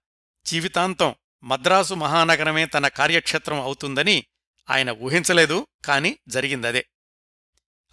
జీవితాంతం 0.47 1.15
మద్రాసు 1.43 1.95
మహానగరమే 1.95 2.67
తన 2.67 2.89
కార్యక్షేత్రం 2.89 3.61
అవుతుందని 3.61 4.27
ఆయన 4.71 4.91
ఊహించలేదు 4.91 5.67
కాని 5.85 6.19
జరిగిందదే. 6.29 6.87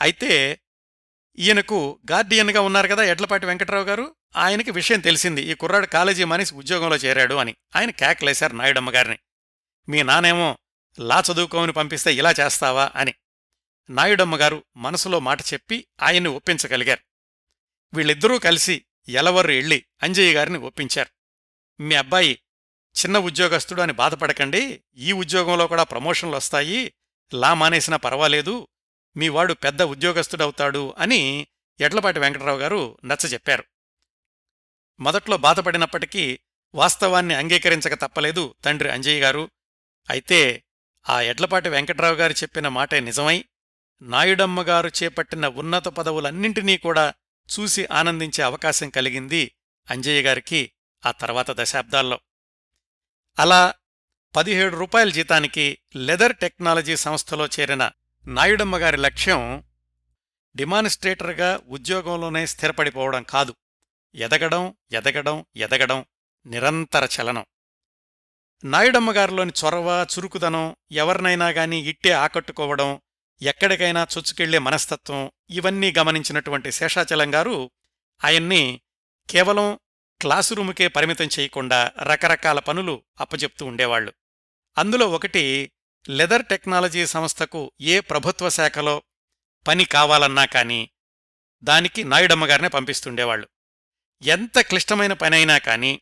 అయితే 0.02 0.60
ఈయనకు 1.40 2.00
గార్డియన్గా 2.12 2.62
ఉన్నారు 2.62 2.88
కదా 2.88 3.04
ఎడ్లపాటి 3.04 3.46
వెంకట్రావు 3.46 3.84
గారు 3.84 4.16
ఆయనకి 4.36 4.72
విషయం 4.72 5.00
తెలిసింది 5.00 5.42
ఈ 5.42 5.54
కుర్రాడు 5.54 5.86
కాలేజీ 5.86 6.24
మనిషి 6.24 6.56
ఉద్యోగంలో 6.56 6.96
చేరాడు 6.96 7.36
అని. 7.36 7.56
ఆయన 7.76 7.90
కేకలేశారు 7.90 8.56
నాయుడమ్మగారిని 8.56 9.20
మీ 9.90 10.04
నానేమో 10.04 10.58
లా 11.00 11.24
చదువుకోమని 11.32 11.72
పంపిస్తే 11.72 12.14
ఇలా 12.14 12.32
చేస్తావా 12.32 12.92
అని. 12.96 13.14
నాయుడమ్మగారు 13.90 14.64
మనసులో 14.78 15.20
మాట 15.20 15.42
చెప్పి 15.42 15.88
ఆయన్ని 16.02 16.30
ఒప్పించగలిగారు. 16.30 17.00
వీళ్ళిద్దరూ 17.94 18.40
కలిసి 18.40 18.86
ఎలవర్రు 19.10 19.52
ఎళ్ళి 19.52 19.86
అంజయ్య 20.04 20.34
గారిని 20.34 20.58
ఒప్పించారు. 20.58 21.10
మీ 21.84 21.96
అబ్బాయి 21.96 22.40
చిన్న 22.96 23.18
ఉద్యోగస్తుడు 23.18 23.82
అని 23.82 23.94
బాధపడకండి. 23.94 24.84
ఈ 24.96 25.12
ఉద్యోగంలో 25.12 25.68
కూడా 25.68 25.84
ప్రమోషన్లు 25.84 26.36
వస్తాయి. 26.36 26.94
లా 27.34 27.54
మానేసినా 27.54 27.98
పర్వాలేదు. 27.98 28.68
మీవాడు 29.18 29.54
పెద్ద 29.54 29.82
ఉద్యోగస్తుడవుతాడు 29.82 30.96
అని 30.98 31.48
ఎడ్లపాటి 31.80 32.20
వెంకటరావు 32.20 32.60
గారు 32.60 32.98
నచ్చజెప్పారు. 33.06 33.64
మొదట్లో 35.00 35.38
బాధపడినప్పటికీ 35.38 36.40
వాస్తవాన్ని 36.76 37.36
అంగీకరించక 37.36 37.94
తప్పలేదు 37.94 38.56
తండ్రి 38.66 38.92
అంజయ్య 38.92 39.22
గారు. 39.22 39.52
అయితే 40.10 40.64
ఆ 41.10 41.22
ఎడ్లపాటి 41.22 41.70
వెంకట్రావు 41.70 42.16
గారు 42.16 42.34
చెప్పిన 42.34 42.68
మాటే 42.68 43.00
నిజమై 43.00 43.46
నాయుడమ్మగారు 44.02 44.92
చేపట్టిన 45.04 45.48
ఉన్నత 45.48 45.88
పదవులన్నింటినీ 45.88 46.78
కూడా 46.78 47.14
చూసి 47.60 47.86
ఆనందించే 47.86 48.44
అవకాశం 48.44 48.90
కలిగింది 48.90 49.56
అంజయ్య 49.90 50.22
గారికి 50.22 50.72
ఆ 51.06 51.12
తర్వాత 51.12 51.52
దశాబ్దాల్లో. 51.52 52.20
అలా 53.40 53.74
పదిహేడు 54.36 54.76
రూపాయల 54.76 55.10
జీతానికి 55.10 55.78
లెదర్ 55.96 56.36
టెక్నాలజీ 56.36 56.96
సంస్థలో 56.96 57.46
చేరిన 57.46 57.92
నాయుడమ్మ 58.28 58.78
గారి 58.78 58.98
లక్ష్యం 58.98 59.64
డిమానిస్ట్రేటర్గా 60.56 61.62
ఉద్యోగంలోనే 61.68 62.46
స్థిరపడిపోవడం 62.46 63.24
కాదు. 63.24 63.56
ఎదగడం 64.16 64.76
ఎదగడం 64.92 65.46
ఎదగడం 65.56 66.06
నిరంతర 66.46 67.08
చలనం. 67.22 67.46
నాయుడమ్మగారిలోని 68.66 69.54
చొరవ 69.64 70.06
చురుకుదనం 70.14 70.66
ఎవరినైనా 70.92 71.48
గాని 71.48 71.78
ఇట్టే 71.82 72.12
ఆకట్టుకోవడం 72.16 72.90
ఎక్కడికైనా 73.42 74.08
చొచ్చుకెళ్ళే 74.14 74.60
మనస్తత్వం 74.60 75.22
ఇవన్నీ 75.50 75.94
గమనించినటువంటి 76.00 76.70
శేషాచలం 76.72 77.34
గారు 77.34 77.58
ఆయన్ని 78.22 78.64
కేవలం 79.30 79.68
క్లాసు 80.22 80.54
రూముకే 80.54 80.88
పరిమితం 80.88 81.30
చేయకుండా 81.40 81.80
రకరకాల 82.02 82.60
పనులు 82.60 82.96
అప్పజెప్తూ 83.20 83.66
ఉండేవాళ్ళు 83.66 84.12
అందులో 84.78 85.06
ఒకటి 85.10 85.44
లెదర్ 86.10 86.46
టెక్నాలజీ 86.46 87.04
సంస్థకు 87.06 87.62
ఏ 87.82 88.00
ప్రభుత్వ 88.00 88.50
శాఖలో 88.50 88.96
పని 89.66 89.86
కావాలన్నా 89.86 90.46
కాని 90.46 90.82
దానికి 91.64 92.02
నాయుడమ్మగారినే 92.04 92.70
పంపిస్తుండేవాళ్ళు 92.70 93.48
ఎంత 94.24 94.60
క్లిష్టమైన 94.60 95.14
పనైనా 95.14 95.58
కాని 95.58 95.94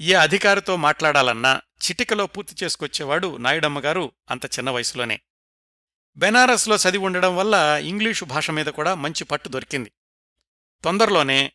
ఏ 0.00 0.14
అధికారితో 0.14 0.76
మాట్లాడాలన్నా 0.76 1.60
చిటికలో 1.84 2.26
పూర్తి 2.26 2.64
చేసుకొచ్చేవాడు 2.64 3.36
నాయుడమ్మగారు 3.36 4.12
అంత 4.30 4.44
చిన్న 4.44 4.70
వయసులోనే. 4.70 5.20
బెనారస్లో 6.16 6.76
చదివి 6.76 7.04
ఉండడం 7.04 7.36
వల్ల 7.36 7.80
ఇంగ్లీషు 7.82 8.24
భాష 8.24 8.50
మీద 8.50 8.66
కూడా 8.66 8.94
మంచి 8.94 9.24
పట్టు 9.24 9.48
దొరికింది. 9.48 9.92
తొందరలోనే 10.84 11.52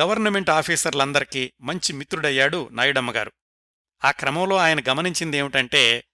గవర్నమెంట్ 0.00 0.50
ఆఫీసర్లందరికీ 0.50 1.52
మంచి 1.60 1.92
మిత్రుడయ్యాడు 1.92 2.68
నాయుడమ్మగారు. 2.72 3.32
ఆ 4.04 4.10
క్రమంలో 4.10 4.56
ఆయన 4.56 4.80
గమనించిందేమిటంటే 4.88 6.04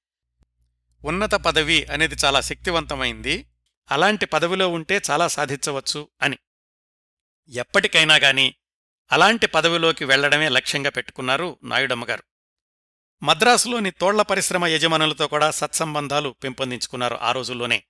ఉన్నత 1.05 1.35
పదవి 1.35 1.85
అనేది 1.85 2.15
చాలా 2.15 2.41
శక్తివంతమైంది. 2.41 3.47
అలాంటి 3.91 4.27
పదవిలో 4.27 4.69
ఉంటే 4.69 5.01
చాలా 5.11 5.29
సాధించవచ్చు 5.29 6.09
అని. 6.23 6.39
ఎప్పటికైనా 7.49 8.15
గాని 8.15 8.55
అలాంటి 9.13 9.47
పదవిలోకి 9.47 10.05
వెళ్ళడమే 10.05 10.49
లక్ష్యంగా 10.49 10.91
పెట్టుకున్నారు 10.91 11.59
నాయుడమ్మగారు. 11.65 12.23
మద్రాసులోని 13.23 13.91
తోళ్ళ 13.91 14.23
పరిశ్రమ 14.23 14.67
యజమానులతో 14.67 15.27
కూడా 15.27 15.51
సత్సంబంధాలు 15.51 16.31
పెంపొందించుకున్నారు 16.31 17.19
ఆ 17.23 17.33
రోజుల్లోనే. 17.33 17.85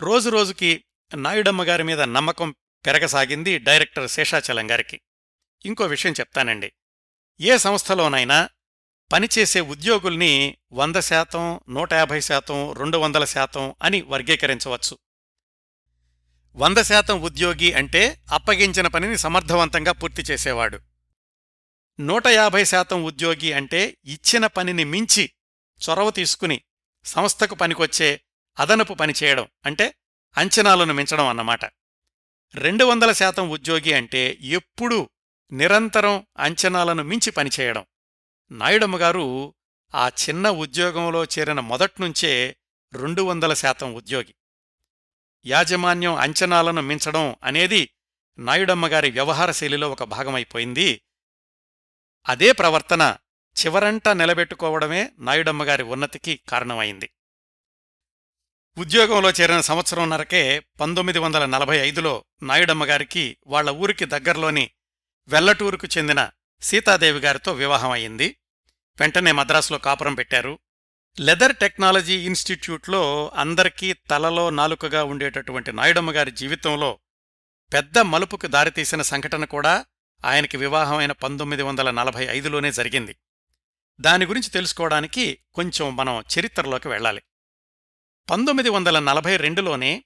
రోజురోజుకి 0.00 0.84
నాయుడమ్మగారి 1.14 1.82
మీద 1.82 2.00
నమ్మకం 2.00 2.54
పెరగసాగింది 2.86 3.58
డైరెక్టర్ 3.58 4.10
శేషాచలం 4.10 4.70
గారికి. 4.70 5.00
ఇంకో 5.66 5.84
విషయం 5.84 6.12
చెప్తానండి. 6.12 6.72
ఏ 7.40 7.56
సంస్థలోనైనా 7.56 8.48
పనిచేసే 9.12 9.60
ఉద్యోగుల్ని 9.60 10.58
వంద 10.72 10.96
శాతం 10.96 11.60
నూట 11.68 11.92
యాభై 11.92 12.20
శాతం 12.20 12.72
రెండు 12.72 12.98
వందల 12.98 13.24
శాతం 13.24 13.74
అని 13.82 14.02
వర్గీకరించవచ్చు. 14.02 14.98
వంద 16.60 16.78
శాతం 16.78 17.20
ఉద్యోగి 17.20 17.72
అంటే 17.72 18.20
అప్పగించిన 18.32 18.86
పనిని 18.86 19.18
సమర్థవంతంగా 19.18 19.92
పూర్తి 19.92 20.22
చేసేవాడు. 20.22 20.78
నూట 22.00 22.26
యాభై 22.26 22.64
శాతం 22.64 23.04
ఉద్యోగి 23.04 23.52
అంటే 23.52 23.96
ఇచ్చిన 24.04 24.46
పనిని 24.46 24.84
మించి 24.84 25.30
చొరవ 25.80 26.10
తీసుకుని 26.10 26.60
సంస్థకు 27.04 27.54
పనికొచ్చే 27.54 28.20
అదనపు 28.58 28.94
పనిచేయడం 28.94 29.48
అంటే 29.66 29.94
అంచనాలను 30.36 30.94
మించడం 30.94 31.26
అన్నమాట. 31.26 31.64
రెండు 32.54 32.84
వందల 32.84 33.12
శాతం 33.12 33.50
ఉద్యోగి 33.50 33.92
అంటే 33.92 34.38
ఎప్పుడూ 34.42 35.08
నిరంతరం 35.52 36.26
అంచనాలను 36.38 37.02
మించి 37.02 37.30
పనిచేయడం 37.30 37.86
నాయుడమ్మగారు 38.52 39.54
ఆ 39.94 40.08
చిన్న 40.08 40.50
ఉద్యోగంలో 40.50 41.24
చేరిన 41.24 41.60
మొదట్నుంచే 41.60 42.56
రెండు 42.92 43.22
వందల 43.22 43.54
శాతం 43.54 43.94
ఉద్యోగి. 43.94 44.34
యాజమాన్యం 45.46 46.14
అంచనాలను 46.14 46.82
మించడం 46.82 47.36
అనేది 47.44 47.88
నాయుడమ్మగారి 48.38 49.10
వ్యవహార 49.10 49.50
శైలిలో 49.50 49.90
ఒక 49.90 50.04
భాగమైపోయింది. 50.04 51.02
అదే 52.28 52.52
ప్రవర్తన 52.52 53.16
చివరంట 53.56 54.08
నిలబెట్టుకోవడమే 54.08 55.12
నాయుడమ్మగారి 55.18 55.82
ఉన్నతికి 55.82 56.40
కారణమైంది. 56.48 57.10
ఉద్యోగంలో 58.78 59.30
చేరిన 59.30 59.60
సంవత్సరంన్నరకే 59.60 60.58
పంతొమ్మిది 60.58 61.18
వందల 61.18 61.46
నలభై 61.46 61.76
ఐదులో 61.76 62.24
నాయుడమ్మగారికి 62.42 63.36
వాళ్ళ 63.46 63.70
ఊరికి 63.70 64.04
దగ్గర్లోని 64.04 64.70
వెల్లటూరుకు 65.28 65.88
చెందిన 65.98 66.30
సీతాదేవి 66.62 67.18
గారితో 67.18 67.52
వివాహం 67.52 67.90
అయింది 67.90 68.36
వెంటనే 69.00 69.32
మద్రాసులో 69.32 69.78
కాపురం 69.78 70.14
పెట్టారు. 70.14 70.58
లెదర్ 71.18 71.56
టెక్నాలజీ 71.56 72.16
ఇన్స్టిట్యూట్లో 72.24 73.32
అందరికీ 73.34 73.92
తలలో 73.92 74.50
నాలుకగా 74.50 75.04
ఉండేటటువంటి 75.04 75.72
నాయుడమ్మగారి 75.72 76.30
జీవితంలో 76.30 76.98
పెద్ద 77.72 77.98
మలుపుకు 77.98 78.46
దారితీసిన 78.46 79.02
సంఘటన 79.02 79.44
కూడా 79.44 79.86
ఆయనకి 80.24 80.56
వివాహమైన 80.56 81.12
పంతొమ్మిది 81.12 81.62
వందల 81.62 81.90
నలభై 81.90 82.24
ఐదులోనే 82.30 82.72
జరిగింది. 82.72 83.16
దాని 84.00 84.26
గురించి 84.26 84.50
తెలుసుకోవడానికి 84.50 85.38
కొంచెం 85.54 85.96
మనం 85.96 86.24
చరిత్రలోకి 86.34 86.88
వెళ్ళాలి. 86.88 87.22
పంతొమ్మిది 88.30 88.68
వందల 88.68 88.98
నలభై 88.98 89.36
రెండులోనే 89.36 90.04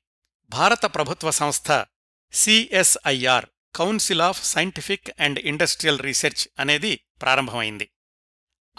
భారత 0.51 0.85
ప్రభుత్వ 0.85 1.31
సంస్థ 1.31 1.87
CSIR 2.33 3.47
council 3.75 4.21
of 4.21 4.45
scientific 4.45 5.11
and 5.21 5.39
industrial 5.39 6.01
research 6.01 6.49
అనేది 6.61 7.01
ప్రారంభమైంది. 7.23 7.91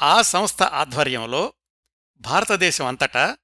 ఆ 0.02 0.22
సంస్థ 0.22 0.64
ఆధ్వర్యంలో 0.64 1.54
భారతదేశం 2.20 2.86
అంతటా 2.86 3.38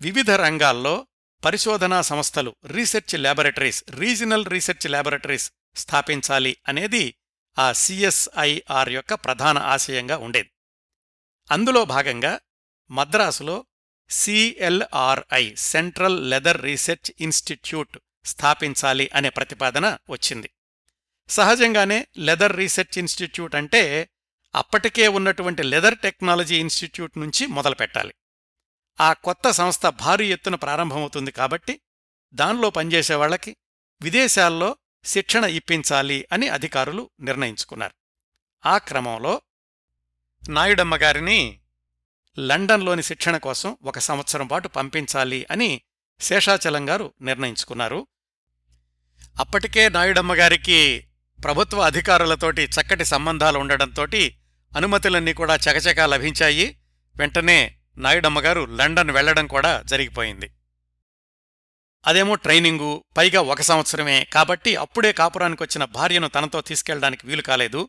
వివిధ 0.00 0.30
రంగాల్లో 0.30 1.06
పరిశోధనా 1.44 2.02
సంస్థలు 2.02 2.56
research 2.64 3.20
laboratories 3.20 3.84
regional 3.90 4.46
research 4.46 4.90
laboratories 4.90 5.52
స్థాపించాలి 5.76 6.56
అనేది 6.68 7.14
ఆ 7.58 7.72
సిఎస్ఐఆర్ 7.72 8.88
యొక్క 8.88 9.14
ప్రధాన 9.14 9.58
ఆశయంగా 9.58 10.16
ఉండేది. 10.16 10.50
అందులో 11.50 11.84
భాగంగా 11.84 12.40
మద్రాసులో 12.90 13.66
CLRI 14.10 15.54
central 15.54 16.30
leather 16.30 16.62
research 16.62 17.12
institute 17.20 17.98
స్థాపించాలి 18.24 19.10
అనే 19.14 19.30
ప్రతిపాదన 19.30 19.98
వచ్చింది. 20.10 20.50
సహజంగానే 21.28 22.06
లెదర్ 22.18 22.56
రీసెర్చ్ 22.56 22.98
ఇన్స్టిట్యూట్ 22.98 23.54
అంటే 23.54 24.10
అప్పటికే 24.54 25.08
ఉన్నటువంటి 25.08 25.62
లెదర్ 25.62 25.98
టెక్నాలజీ 25.98 26.60
ఇన్స్టిట్యూట్ 26.60 27.18
నుంచి 27.18 27.46
మొదలుపెట్టాలి. 27.46 28.14
ఆ 29.00 29.12
కొత్త 29.12 29.50
సంస్థ 29.50 29.86
భారీ 29.86 30.32
ఎత్తున 30.32 30.54
ప్రారంభమవుతుంది 30.54 31.30
కాబట్టి 31.30 31.80
దానిలో 32.34 32.70
పనిచేసేవాళ్ళకి 32.70 33.56
విదేశాల్లో 34.02 34.76
శిక్షణ 35.04 35.44
ఇప్పించాలి 35.44 36.28
అని 36.32 36.48
అధికారులు 36.48 37.10
నిర్ణయించుకున్నారు. 37.20 37.94
ఆ 38.66 38.78
క్రమంలో 38.78 39.42
నాయుడమ్మ 40.48 40.96
గారిని 40.96 41.60
లండన్లోని 42.38 43.02
శిక్షణ 43.02 43.36
కోసం 43.36 43.76
ఒక 43.82 43.98
సంవత్సరం 43.98 44.46
పాటు 44.46 44.68
పంపించాలి 44.68 45.46
అని 45.50 45.82
శేషాచలం 46.20 46.88
గారు 46.88 47.14
నిర్ణయించుకున్నారు. 47.20 48.06
అప్పటికే 49.40 49.88
నాయుడమ్మ 49.88 50.34
గారికి 50.34 51.06
ప్రభుత్వ 51.44 51.80
అధికారులతోటి 51.80 52.62
చక్కటి 52.62 53.04
సంబంధాలు 53.04 53.58
ఉండడంతోటి 53.58 54.40
అనుమతులన్నీ 54.76 55.32
కూడా 55.32 55.56
చకచకా 55.56 56.06
లభించాయి. 56.06 56.80
వెంటనే 57.16 57.76
నాయుడమ్మగారు 57.96 58.64
లండన్ 58.64 59.10
వెళ్ళడం 59.10 59.46
కూడా 59.46 59.82
జరిగిపోయింది. 59.82 60.54
అదేమో 62.06 62.34
ట్రైనింగు 62.34 63.04
పైగా 63.16 63.40
ఒక 63.40 63.60
సంవత్సరమే. 63.60 64.24
కాబట్టి 64.24 64.76
అప్పుడే 64.76 65.12
కాపురానికొచ్చిన 65.12 65.84
భార్యను 65.84 66.28
తనతో 66.28 66.60
తీసుకెళ్ళడానికి 66.60 67.26
వీలు 67.26 67.42
కాలేదు. 67.42 67.88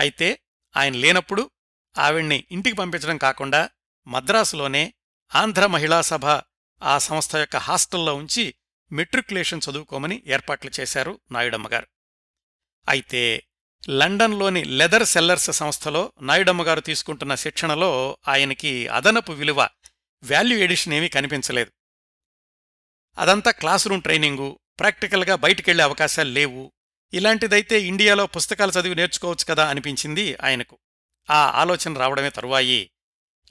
అయితే 0.00 0.38
ఆయన 0.76 0.94
లేనప్పుడు 0.94 1.50
ఆవిణ్ణి 1.98 2.44
ఇంటికి 2.50 2.76
పంపించడం 2.76 3.18
కాకుండా 3.18 3.70
మద్రాసులోనే 4.06 4.94
ఆంధ్ర 5.34 5.66
మహిళా 5.66 6.00
సభ 6.00 6.26
ఆ 6.82 6.98
సంస్థ 6.98 7.36
యొక్క 7.36 7.56
హాస్టల్లో 7.56 8.14
ఉంచి 8.14 8.54
మెట్రికులేషన్ 8.92 9.60
చదువుకోమని 9.70 10.22
ఏర్పాట్లు 10.26 10.70
చేశారు 10.80 11.20
నాయుడమ్మగారు. 11.32 11.86
అయితే 12.88 13.42
లండన్లోని 13.88 14.64
లెదర్ 14.64 15.04
సెల్లర్స్ 15.04 15.50
సంస్థలో 15.50 16.12
నాయుడమ్మగారు 16.22 16.80
తీసుకుంటున్న 16.80 17.34
శిక్షణలో 17.34 18.18
ఆయనకి 18.28 18.88
అదనపు 18.88 19.32
విలువ 19.32 19.68
వాల్యూ 20.24 20.58
ఎడిషన్ 20.58 20.94
ఏమీ 20.94 21.08
కనిపించలేదు. 21.08 21.72
అదంతా 23.18 23.50
క్లాస్ 23.50 23.88
రూమ్ 23.88 24.02
ట్రైనింగు 24.02 24.58
ప్రాక్టికల్గా 24.80 25.34
బయటికెళ్ళే 25.34 25.84
అవకాశాలు 25.84 26.30
లేవు. 26.30 26.72
ఇలాంటిదైతే 27.12 27.82
ఇండియాలో 27.82 28.26
పుస్తకాలు 28.26 28.70
చదివి 28.70 28.94
నేర్చుకోవచ్చు 28.94 29.44
కదా 29.44 29.68
అనిపించింది 29.68 30.36
ఆయనకు. 30.42 30.78
ఆ 31.30 31.34
ఆలోచన 31.34 31.98
రావడమే 31.98 32.30
తరువాయి. 32.30 32.90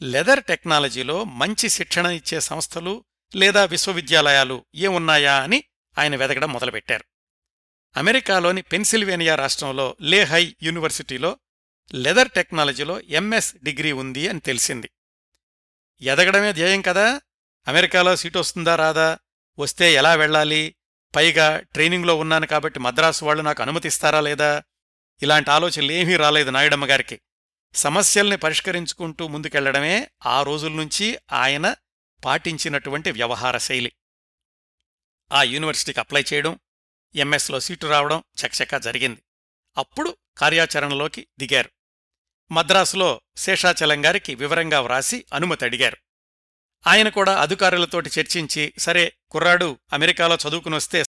లెదర్ 0.02 0.44
టెక్నాలజీలో 0.44 1.24
మంచి 1.24 1.70
శిక్షణ 1.70 2.06
ఇచ్చే 2.06 2.39
సంస్థలు 2.39 3.06
లేదా 3.36 3.65
విశ్వవిద్యాలయాలు 3.65 4.65
ఏమున్నాయా 4.76 5.44
అని 5.44 5.63
ఆయన 5.98 6.15
వెదగడం 6.15 6.54
మొదలుపెట్టారు. 6.54 7.09
అమెరికాలోని 7.97 8.62
పెన్సిల్వేనియా 8.62 9.36
రాష్ట్రంలో 9.36 9.97
లేహై 10.02 10.56
యూనివర్సిటీలో 10.63 11.39
లెదర్ 11.93 12.32
టెక్నాలజీలో 12.32 12.99
ఎంఎస్ 12.99 13.56
డిగ్రీ 13.63 13.91
ఉంది 13.91 14.28
అని 14.28 14.39
తెలిసింది. 14.39 14.89
ఎదగడమే 16.02 16.54
ధ్యేయం 16.54 16.82
కదా? 16.82 17.21
అమెరికాలో 17.67 18.15
సీటు 18.15 18.39
వస్తుందా 18.39 18.75
రాదా? 18.75 19.19
వస్తే 19.60 19.93
ఎలా 19.93 20.15
వెళ్ళాలి? 20.15 20.75
పైగా 21.15 21.60
ట్రైనింగ్లో 21.60 22.15
ఉన్నాను 22.15 22.47
కాబట్టి 22.47 22.80
మద్రాసు 22.80 23.25
వాళ్ళు 23.25 23.43
నాకు 23.43 23.62
అనుమతిస్తారా 23.62 24.21
లేదా? 24.21 24.63
ఇలాంటి 25.21 25.52
ఆలోచనలు 25.52 25.91
ఏమీ 25.91 26.15
రాలేదు 26.15 26.49
నాయుడమ్మ 26.49 26.86
గారికి. 26.86 27.19
సమస్యల్ని 27.73 28.38
పరిష్కరించుకుంటూ 28.38 29.28
ముందుకెళ్ళడమే 29.28 30.12
ఆ 30.25 30.43
రోజుల 30.43 30.71
నుంచి 30.71 31.19
ఆయన 31.32 31.75
పాటించినటువంటి 32.25 33.12
వ్యవహార 33.12 33.58
శైలి. 33.58 33.91
ఆ 35.32 35.43
యూనివర్సిటీకి 35.43 35.99
అప్లై 35.99 36.23
చేయడం 36.34 36.60
ఎంఎస్లో 37.15 37.60
సీటు 37.60 37.88
రావడం 37.88 38.24
చకచకా 38.41 38.78
జరిగింది. 38.78 39.22
అప్పుడు 39.78 40.17
కార్యాచరణలోకి 40.38 41.28
దిగారు. 41.39 41.69
మద్రాసులో 42.52 43.22
శేషాచలం 43.38 44.06
గారికి 44.06 44.36
వివరంగా 44.36 44.82
వ్రాసి 44.82 45.26
అనుమతి 45.34 45.65
అడిగారు. 45.65 45.98
ఆయన 46.88 47.10
కూడా 47.10 47.41
అధికారులతోటి 47.41 48.10
చర్చించి 48.19 48.74
సరే 48.78 49.13
కుర్రాడు 49.30 49.80
అమెరికాలో 49.93 50.36
చదువుకునొస్తే 50.36 51.04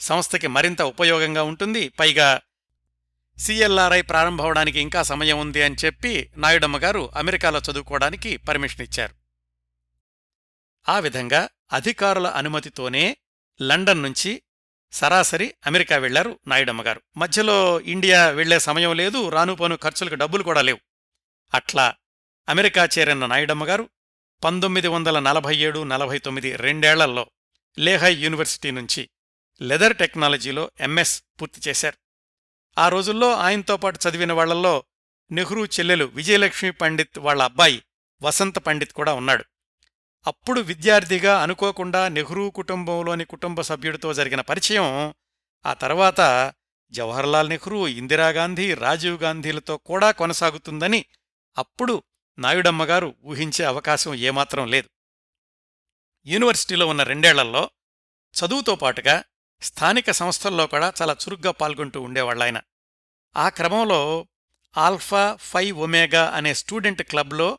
సంస్థకి 0.00 0.46
మరింత 0.46 0.82
ఉపయోగంగా 0.82 1.42
ఉంటుంది 1.42 1.88
పైగా 1.88 2.40
సిఎల్ఆర్ఐ 3.38 4.02
ప్రారంభవడానికి 4.02 4.80
ఇంకా 4.80 5.02
సమయం 5.02 5.38
ఉంది 5.38 5.62
అని 5.62 5.76
చెప్పి 5.84 6.30
నాయుడమ్మ 6.36 6.78
గారు 6.78 7.10
అమెరికాలో 7.14 7.58
చదువుకోవడానికి 7.58 8.36
పర్మిషన్ 8.36 8.82
ఇచ్చారు. 8.82 9.14
ఆ 10.88 10.98
విధంగా 10.98 11.48
అధికారుల 11.72 12.26
అనుమతితోనే 12.26 13.16
లండన్ 13.62 14.02
నుంచి 14.02 14.42
సరాసరి 14.92 15.54
అమెరికా 15.66 15.96
వెళ్ళారు 15.96 16.40
నాయుడమ్మగారు 16.46 17.02
మధ్యలో 17.16 17.80
ఇండియా 17.80 18.30
వెళ్ళే 18.30 18.58
సమయం 18.58 18.96
లేదు 18.96 19.28
రానుపోను 19.28 19.76
ఖర్చులకు 19.76 20.14
డబ్బులు 20.14 20.42
కూడా 20.42 20.62
లేవు. 20.62 20.80
అట్లా 21.54 21.94
అమెరికా 22.48 22.88
చేరిన 22.98 23.26
నాయుడమ్మగారు 23.26 23.88
పంతొమ్మిది 24.44 24.88
వందల 24.88 25.18
నలభై 25.18 25.56
ఏడు 25.56 25.84
నలభై 25.84 26.18
తొమ్మిది 26.18 26.56
రెండేళ్ళలో 26.56 27.30
లేహై 27.78 28.14
యూనివర్సిటీ 28.14 28.70
నుంచి 28.70 29.10
లెదర్ 29.62 29.96
టెక్నాలజీలో 29.96 30.70
ఎంఎస్ 30.80 31.22
పూర్తి 31.40 31.70
చేశారు. 31.70 31.98
ఆ 32.78 32.88
రోజుల్లో 32.88 33.34
ఆయనతో 33.34 33.76
పాటు 33.76 34.08
చదివిన 34.08 34.32
వాళ్ళల్లో 34.32 34.84
నెహ్రూ 35.30 35.64
చెల్లెలు 35.64 36.04
విజయలక్ష్మి 36.04 36.70
పండిత్ 36.70 37.18
వాళ్ళ 37.18 37.42
అబ్బాయి 37.42 37.82
వసంత 38.22 38.58
పండిత్ 38.58 38.92
కూడా 38.92 39.14
ఉన్నాడు. 39.14 39.44
అప్పుడు 40.26 40.60
విద్యార్థిగా 40.60 41.42
అనుకోకుండా 41.42 42.08
నెహ్రూ 42.08 42.50
కుటుంబంలోని 42.50 43.24
కుటుంబ 43.24 43.60
సభ్యుడితో 43.60 44.14
జరిగిన 44.14 44.40
పరిచయం 44.40 45.14
ఆ 45.66 45.72
తర్వాత 45.74 46.20
జవహర్లాల్ 46.92 47.48
నెహ్రూ 47.48 47.86
ఇందిరాగాంధీ 47.86 48.74
రాజీవ్ 48.74 49.22
గాంధీలతో 49.22 49.76
కూడా 49.76 50.10
కొనసాగుతుందని 50.10 51.04
అప్పుడు 51.58 52.02
నాయుడమ్మగారు 52.38 53.14
ఊహించే 53.24 53.64
అవకాశం 53.64 54.14
ఏమాత్రం 54.14 54.66
లేదు. 54.66 54.88
యూనివర్సిటీలో 56.26 56.86
ఉన్న 56.86 57.02
రెండేళ్ళలో 57.02 57.70
చదువుతో 58.34 58.76
పాటుగా 58.76 59.24
స్థానిక 59.62 60.10
సంస్థల్లో 60.10 60.66
కూడా 60.66 60.92
చాలా 61.02 61.16
చురుగ్గా 61.24 61.50
పాల్గొంటూ 61.50 62.00
ఉండేవాళ్ళాయన 62.00 62.60
ఆ 63.36 63.48
క్రమంలో 63.48 64.26
ఆల్ఫా 64.76 65.36
ఫై 65.40 65.70
ఒమేగా 65.70 66.30
అనే 66.30 66.54
స్టూడెంట్ 66.54 67.02
క్లబ్లో 67.02 67.58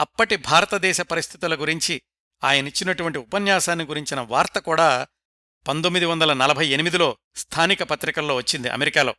అప్పటి 0.00 0.36
భారతదేశ 0.36 1.00
పరిస్థితుల 1.00 1.60
గురించి 1.60 2.02
ఆయనిచ్చినటువంటి 2.44 3.18
ఉపన్యాసాన్ని 3.18 3.84
గురించిన 3.84 4.20
వార్త 4.20 4.58
కూడా 4.58 5.06
పంతొమ్మిది 5.68 6.06
వందల 6.06 6.32
నలభై 6.32 6.66
ఎనిమిదిలో 6.66 7.16
స్థానిక 7.36 7.82
పత్రికల్లో 7.82 8.34
వచ్చింది 8.34 8.68
అమెరికాలో. 8.68 9.14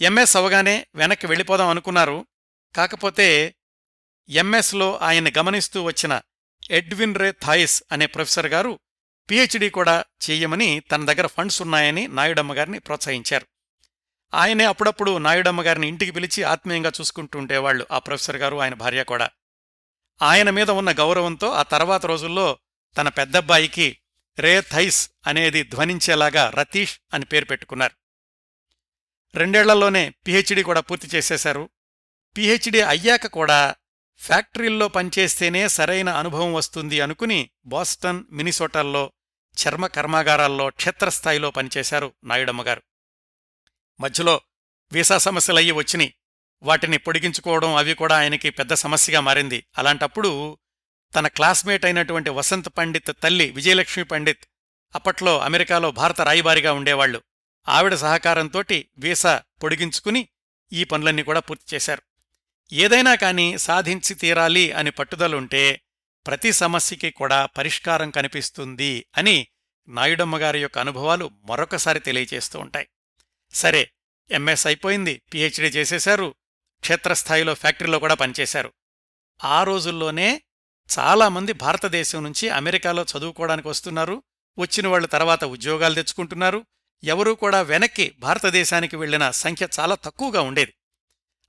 ఎంఎస్ 0.00 0.36
అవగానే 0.36 0.86
వెనక్కి 0.94 1.26
వెళ్ళిపోదాం 1.26 1.68
అనుకున్నారు. 1.68 2.26
కాకపోతే 2.76 3.54
ఎంఎస్లో 4.28 4.96
ఆయన్ని 4.96 5.32
గమనిస్తూ 5.38 5.82
వచ్చిన 5.82 6.20
ఎడ్విన్ 6.70 7.14
రే 7.14 7.32
థాయిస్ 7.32 7.82
అనే 7.92 8.06
ప్రొఫెసర్ 8.06 8.46
గారు 8.46 8.78
పిహెచ్డీ 9.30 9.70
కూడా 9.70 10.04
చేయమని 10.30 10.80
తన 10.80 11.04
దగ్గర 11.04 11.26
ఫండ్స్ 11.26 11.62
ఉన్నాయని 11.62 12.08
నాయుడమ్మ 12.08 12.54
గారిని 12.54 12.78
ప్రోత్సహించారు. 12.78 13.46
ఆయనే 14.34 14.64
అప్పుడప్పుడు 14.64 15.18
నాయుడమ్మ 15.18 15.62
గారిని 15.62 15.88
ఇంటికి 15.88 16.10
పిలిచి 16.10 16.42
ఆత్మీయంగా 16.42 16.92
చూసుకుంటూ 17.00 17.38
ఉండేవాళ్ళు 17.38 17.86
ఆ 17.92 17.98
ప్రొఫెసర్ 17.98 18.36
గారు 18.36 18.56
ఆయన 18.56 18.74
భార్య 18.74 19.04
కూడా. 19.04 19.30
ఆయన 20.22 20.50
మీద 20.50 20.70
ఉన్న 20.70 20.92
గౌరవంతో 20.92 21.50
ఆ 21.50 21.62
తర్వాత 21.62 22.06
రోజుల్లో 22.06 22.58
తన 22.96 23.08
పెద్దబ్బాయికి 23.08 23.98
రే 24.38 24.60
థైస్ 24.60 25.10
అనేది 25.26 25.62
ధ్వనించేలాగా 25.62 26.50
రతీష్ 26.50 26.98
అని 27.14 27.24
పేరు 27.24 27.44
పెట్టుకున్నారు. 27.44 27.94
రెండేళ్ళలోనే 29.34 30.10
పిహెచ్డీ 30.10 30.62
కూడా 30.62 30.80
పూర్తి 30.80 31.06
చేసేశారు. 31.06 31.70
పిహెచ్డీ 32.36 32.80
అయ్యాక 32.80 33.26
కూడా 33.26 33.74
ఫ్యాక్టరీల్లో 34.18 34.88
పనిచేస్తేనే 34.88 35.68
సరైన 35.68 36.08
అనుభవం 36.08 36.52
వస్తుంది 36.52 37.00
అనుకుని 37.00 37.50
బాస్టన్ 37.66 38.24
మినిసోటల్లో 38.30 39.12
చర్మ 39.56 39.86
కర్మాగారాల్లో 39.86 40.70
క్షేత్రస్థాయిలో 40.70 41.50
పనిచేశారు 41.50 42.12
నాయుడమ్మగారు 42.24 42.82
మధ్యలో 44.00 44.40
వీసా 44.92 45.18
సమస్యలయ్యి 45.18 45.72
వచ్చినాయి. 45.72 46.14
వాటిని 46.62 46.98
పొడిగించుకోవడం 46.98 47.74
అవి 47.74 47.94
కూడా 47.94 48.18
ఆయనకి 48.18 48.50
పెద్ద 48.50 48.74
సమస్యగా 48.74 49.20
మారింది. 49.20 49.64
అలాంటప్పుడు 49.78 50.58
తన 51.14 51.28
క్లాస్మేట్ 51.28 51.84
అయినటువంటి 51.84 52.30
వసంత్ 52.30 52.68
పండిత్ 52.78 53.22
తల్లి 53.22 53.50
విజయలక్ష్మి 53.50 54.04
పండిత్ 54.04 54.44
అప్పట్లో 54.94 55.38
అమెరికాలో 55.38 55.90
భారత 55.90 56.20
రాయబారిగా 56.20 56.72
ఉండేవాళ్ళు 56.72 57.22
ఆవిడ 57.68 57.94
సహకారంతోటి 57.94 58.88
వీసా 58.98 59.42
పొడిగించుకుని 59.62 60.28
ఈ 60.72 60.84
పనులన్నీ 60.84 61.22
కూడా 61.22 61.40
పూర్తి 61.40 61.76
చేశారు. 61.76 62.02
ఏదైనా 62.72 63.14
కాని 63.14 63.58
సాధించి 63.58 64.14
తీరాలి 64.14 64.72
అని 64.72 64.90
పట్టుదలుంటే 64.90 65.80
ప్రతి 66.26 66.52
సమస్యకి 66.52 67.10
కూడా 67.10 67.46
పరిష్కారం 67.46 68.10
కనిపిస్తుంది 68.10 69.06
అని 69.16 69.46
నాయుడమ్మగారి 69.88 70.62
యొక్క 70.62 70.78
అనుభవాలు 70.78 71.30
మరొకసారి 71.44 72.00
తెలియచేస్తూ 72.00 72.58
ఉంటాయి. 72.58 72.88
సరే 73.54 73.90
ఎంఎస్ 74.30 74.66
అయిపోయింది 74.66 75.22
పిహెచ్డీ 75.34 75.66
చేసేశారు 75.66 76.34
క్షేత్రస్థాయిలో 76.80 77.54
ఫ్యాక్టరీలో 77.54 77.98
కూడా 77.98 78.14
పనిచేశారు. 78.14 78.72
ఆ 79.44 79.64
రోజుల్లోనే 79.64 80.42
చాలామంది 80.98 81.52
భారతదేశం 81.52 82.24
నుంచి 82.24 82.48
అమెరికాలో 82.48 83.06
చదువుకోవడానికి 83.18 83.68
వస్తున్నారు. 83.68 84.22
వచ్చిన 84.58 84.86
వాళ్ళు 84.86 85.08
తర్వాత 85.08 85.44
ఉద్యోగాలు 85.44 85.94
తెచ్చుకుంటున్నారు. 85.94 86.66
ఎవరూ 87.04 87.34
కూడా 87.34 87.62
వెనక్కి 87.62 88.14
భారతదేశానికి 88.18 88.96
వెళ్ళిన 88.96 89.30
సంఖ్య 89.30 89.68
చాలా 89.80 89.94
తక్కువగా 89.94 90.40
ఉండేది. 90.40 90.74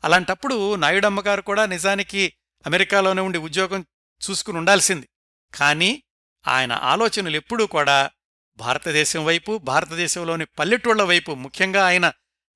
అలాంటప్పుడు 0.03 0.75
నాయుడమ్మగారు 0.75 1.41
కూడా 1.41 1.65
నిజానికి 1.65 2.33
అమెరికాలోనే 2.65 3.21
ఉండి 3.21 3.37
ఉద్యోగం 3.37 3.85
చూసుకుని 4.29 4.57
ఉండాల్సింది. 4.57 5.09
కానీ 5.53 6.03
ఆయన 6.47 6.71
ఆలోచనలు 6.71 7.35
ఎప్పుడూ 7.35 7.67
కూడా 7.67 8.11
భారతదేశం 8.57 9.25
వైపు 9.25 9.57
భారతదేశంలోని 9.57 10.45
పల్లెటూళ్ళ 10.45 11.01
వైపు 11.01 11.31
ముఖ్యంగా 11.31 11.85
ఆయన 11.85 12.13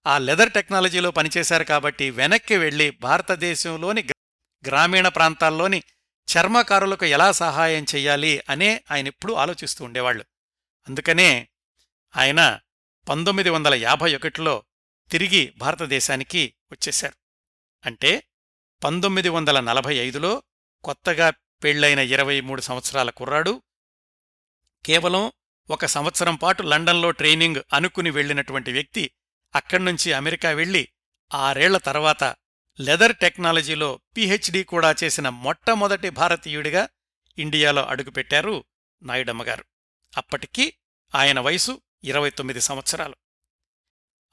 ఆ 0.08 0.18
లెదర్ 0.18 0.52
టెక్నాలజీలో 0.52 1.12
పనిచేశారు 1.12 1.63
కాబట్టి 1.63 2.10
వెనక్కి 2.12 2.58
వెళ్ళి 2.58 2.91
భారతదేశంలోని 2.91 4.04
గ్రామీణ 4.65 5.08
ప్రాంతాల్లోని 5.08 5.84
చర్మకారులకు 6.28 7.06
ఎలా 7.06 7.32
సహాయం 7.32 7.84
చెయ్యాలి 7.84 8.44
అనే 8.50 8.84
ఆయన 8.91 9.08
ఎప్పుడూ 9.08 9.34
ఆలోచిస్తూ 9.34 9.86
ఉండేవాళ్ళు 9.86 10.26
అందుకనే 10.88 11.48
ఆయన 12.15 12.60
పంతొమ్మిది 13.10 13.50
వందల 13.50 13.74
యాభై 13.74 14.15
ఒకటిలో 14.15 14.63
తిరిగి 15.12 15.54
భారతదేశానికి 15.58 16.56
వచ్చేశారు. 16.72 17.15
అంటే 17.86 18.24
పంతొమ్మిది 18.84 19.30
వందల 19.30 19.60
నలభై 19.60 19.96
ఐదులో 19.96 20.44
కొత్తగా 20.84 21.30
పెళ్ళైన 21.63 22.00
ఇరవై 22.00 22.41
మూడు 22.41 22.62
సంవత్సరాల 22.62 23.10
కుర్రాడు 23.10 23.62
కేవలం 24.86 25.32
ఒక 25.70 25.86
సంవత్సరం 25.86 26.36
పాటు 26.36 26.63
లండన్లో 26.63 27.12
ట్రైనింగ్ 27.12 27.62
అనుకుని 27.74 28.10
వెళ్ళినటువంటి 28.10 28.72
వ్యక్తి 28.72 29.12
అక్కడ్నుంచి 29.56 30.13
అమెరికా 30.13 30.50
వెళ్ళి 30.50 30.88
ఆరేళ్ళ 31.34 31.78
తర్వాత 31.78 32.24
లెదర్ 32.80 33.15
టెక్నాలజీలో 33.15 34.00
పీహెచ్డీ 34.18 34.63
కూడా 34.63 34.96
చేసిన 35.04 35.30
మొట్టమొదటి 35.30 36.10
భారతీయుడిగా 36.10 36.89
ఇండియాలో 37.38 37.86
అడుగుపెట్టారు 37.86 38.65
నాయుడమ్మగారు 39.04 39.65
అప్పటికీ 40.18 40.74
ఆయన 41.15 41.39
వయసు 41.39 41.82
ఇరవై 42.04 42.30
తొమ్మిది 42.30 42.62
సంవత్సరాలు. 42.62 43.15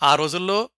ఆ 0.02 0.14
రోజుల్లో 0.14 0.70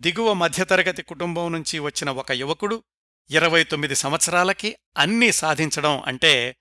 దిగువ 0.00 0.32
మధ్యతరగతి 0.32 1.02
కుటుంబం 1.02 1.52
నుంచి 1.52 1.78
వచ్చిన 1.78 2.10
ఒక 2.10 2.32
యువకుడు 2.32 2.84
ఇరవై 3.30 3.64
తొమ్మిది 3.64 3.94
సంవత్సరాలకి 3.94 4.76
అన్నీ 4.96 5.32
సాధించడం 5.32 6.00
అంటే 6.00 6.56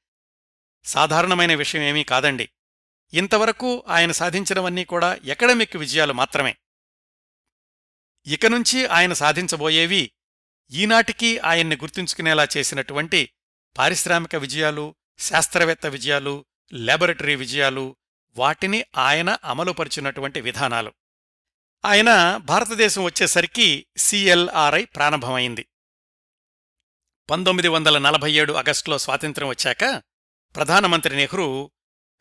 సాధారణమైన 0.86 1.56
విషయమేమీ 1.56 2.04
కాదండి. 2.04 2.50
ఇంతవరకు 3.14 3.84
ఆయన 3.88 4.12
సాధించినవన్నీ 4.12 4.86
కూడా 4.86 5.20
ఎకడమిక్ 5.24 5.76
విజయాలు 5.76 6.14
మాత్రమే. 6.14 6.56
ఇక 8.28 8.45
నుంచి 8.45 8.86
ఆయన 8.86 9.13
సాధించబోయేవి 9.13 10.11
ఈనాటికి 10.72 11.39
ఆయన్ని 11.39 11.76
గుర్తుంచుకునేలా 11.76 12.47
చేసినటువంటి 12.57 13.30
పారిశ్రామిక 13.78 14.36
విజయాలు 14.36 14.95
శాస్త్రవేత్త 15.19 15.86
విజయాలు 15.86 16.45
లాబొరేటరీ 16.74 17.36
విజయాలు 17.36 17.95
వాటిని 18.36 18.86
ఆయన 18.97 19.38
అమలుపరిచినటువంటి 19.43 20.41
విధానాలు. 20.41 20.93
ఆయన 21.86 22.38
భారతదేశం 22.38 23.03
వచ్చేసరికి 23.03 23.86
సిఎల్ఆర్ఐ 23.97 24.86
ప్రారంభమైంది. 24.86 25.67
పంతొమ్మిది 27.30 27.67
వందల 27.67 27.97
నలభై 27.97 28.32
ఏడు 28.32 28.53
ఆగస్టులో 28.53 28.97
స్వాతంత్ర్యం 28.97 29.49
వచ్చాక 29.49 30.03
ప్రధానమంత్రి 30.55 31.15
నెహ్రూ 31.15 31.72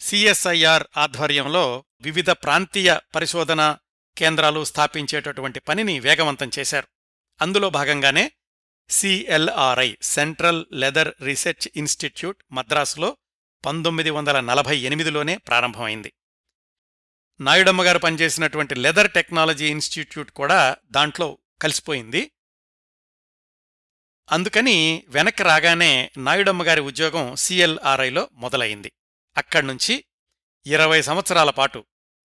సిఎస్ఐఆర్ 0.01 0.85
ఆధ్వర్యంలో 0.97 1.85
వివిధ 2.01 2.31
ప్రాంతీయ 2.31 2.99
పరిశోధన 3.15 3.77
కేంద్రాలు 4.19 4.65
స్థాపించేటటువంటి 4.65 5.61
పనిని 5.61 6.01
వేగవంతం 6.01 6.51
చేశారు. 6.59 6.89
అందులో 7.41 7.71
భాగంగానే 7.71 8.33
CLRI 8.89 9.95
central 10.03 10.67
leather 10.73 11.15
research 11.21 11.69
institute 11.77 12.45
మద్రాసులో 12.53 13.17
పంతొమ్మిది 13.65 14.11
వందల 14.11 14.41
నలభై 14.41 14.79
ఎనిమిదిలోనే 14.79 15.37
ప్రారంభమైంది. 15.37 16.13
నాయుడమ్మ 17.41 17.83
గారు 17.83 17.99
పనిచేసినటువంటి 17.99 18.75
లెదర్ 18.75 19.11
టెక్నాలజీ 19.11 19.71
ఇన్స్టిట్యూట్ 19.71 20.31
కూడా 20.31 20.77
దాంట్లో 20.85 21.39
కలిసిపోయింది. 21.63 22.31
అందుకని 24.33 25.05
వెనక్కి 25.09 25.43
రాగానే 25.43 26.11
నాయుడమ్మ 26.19 26.63
గారి 26.63 26.81
ఉద్యోగం 26.81 27.37
సిఎల్ఆర్ఐలో 27.37 28.29
మొదలైంది. 28.33 28.93
అక్కడ్నుంచి 29.37 30.05
ఇరవై 30.67 31.03
సంవత్సరాల 31.03 31.51
పాటు 31.51 31.85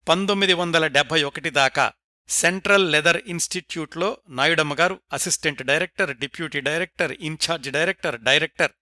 పంతొమ్మిది 0.09 0.55
వందల 0.55 0.87
డెబ్బై 0.87 1.23
ఒకటి 1.23 1.51
దాకా 1.51 1.93
సెంట్రల్ 2.29 2.93
లెదర్ 2.93 3.23
ఇన్స్టిట్యూట్లో 3.27 4.19
Nayudamma 4.29 4.75
garu 4.75 5.01
assistant 5.13 5.63
director 5.63 6.17
deputy 6.17 6.61
director 6.61 7.13
incharge 7.13 7.71
director 7.71 8.21
director 8.21 8.73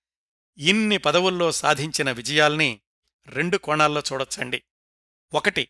ఇన్ని 0.59 0.99
పదవుల్లో 0.99 1.53
సాధించిన 1.53 2.13
విజయాల్ని 2.13 2.81
రెండు 3.27 3.57
కోణాల్లో 3.57 4.03
చూడొచ్చండి. 4.13 4.63
ఒకటి 5.35 5.69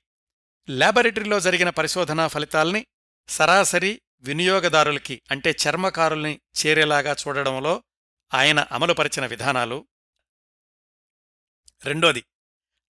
ల్యాబొరేటరీలో 0.71 1.41
జరిగిన 1.41 1.71
పరిశోధనా 1.71 2.29
ఫలితాల్ని 2.29 2.87
సరాసరి 3.29 4.03
వినియోగదారులకి 4.21 5.23
అంటే 5.31 5.51
చర్మకారుల్ని 5.51 6.41
చేరేలాగా 6.59 7.13
చూడడంలో 7.13 7.85
ఆయన 8.35 8.61
అమలుపరిచిన 8.73 9.27
విధానాలు. 9.27 9.87
రెండోది 11.85 12.25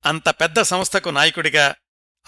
అంత 0.07 0.29
పెద్ద 0.29 0.63
సంస్థకు 0.63 1.11
నాయకుడిగా 1.11 1.77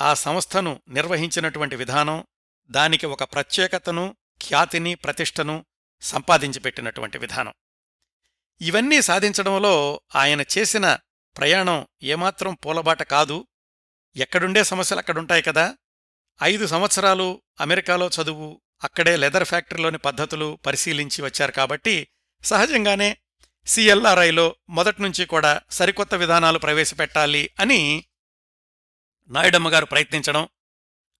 ఆ 0.00 0.14
సంస్థను 0.14 0.82
నిర్వహించినటువంటి 0.88 1.76
విధానం 1.76 2.24
దానికి 2.70 3.06
ఒక 3.06 3.22
ప్రత్యేకతను 3.22 4.16
ఖ్యాతిని 4.42 4.94
ప్రతిష్టను 4.94 5.64
సంపాదించి 6.02 6.60
పెట్టినటువంటి 6.60 7.18
విధానం. 7.18 7.52
ఇవన్నీ 8.60 9.02
సాధించడంలో 9.02 10.00
ఆయన 10.14 10.44
చేసిన 10.58 10.98
ప్రయాణం 11.36 11.86
ఏమాత్రం 12.02 12.54
పూలబాట 12.54 13.02
కాదు. 13.02 13.46
ఎక్కడుండే 14.16 14.64
సమస్యలు 14.64 15.00
అక్కడుంటాయి 15.00 15.42
కదా. 15.42 15.76
ఐదు 16.42 16.66
సంవత్సరాలు 16.66 17.42
అమెరికాలో 17.60 18.10
చదువు 18.22 18.60
అక్కడే 18.84 19.16
లెదర్ 19.16 19.44
ఫ్యాక్టరీలోని 19.44 19.98
పద్ధతులు 19.98 20.58
పరిశీలించి 20.66 21.22
వచ్చారు 21.22 21.52
కాబట్టి 21.52 22.08
సహజంగానే 22.44 23.16
సిఎల్ఆర్ఐలో 23.66 24.56
మొదట్నుంచి 24.68 25.26
కూడా 25.26 25.60
సరికొత్త 25.70 26.14
విధానాలు 26.14 26.58
ప్రవేశపెట్టాలి 26.58 27.50
అని 27.60 28.04
నాయుడమ్మ 29.30 29.68
గారు 29.68 29.86
ప్రయత్నించడం 29.86 30.44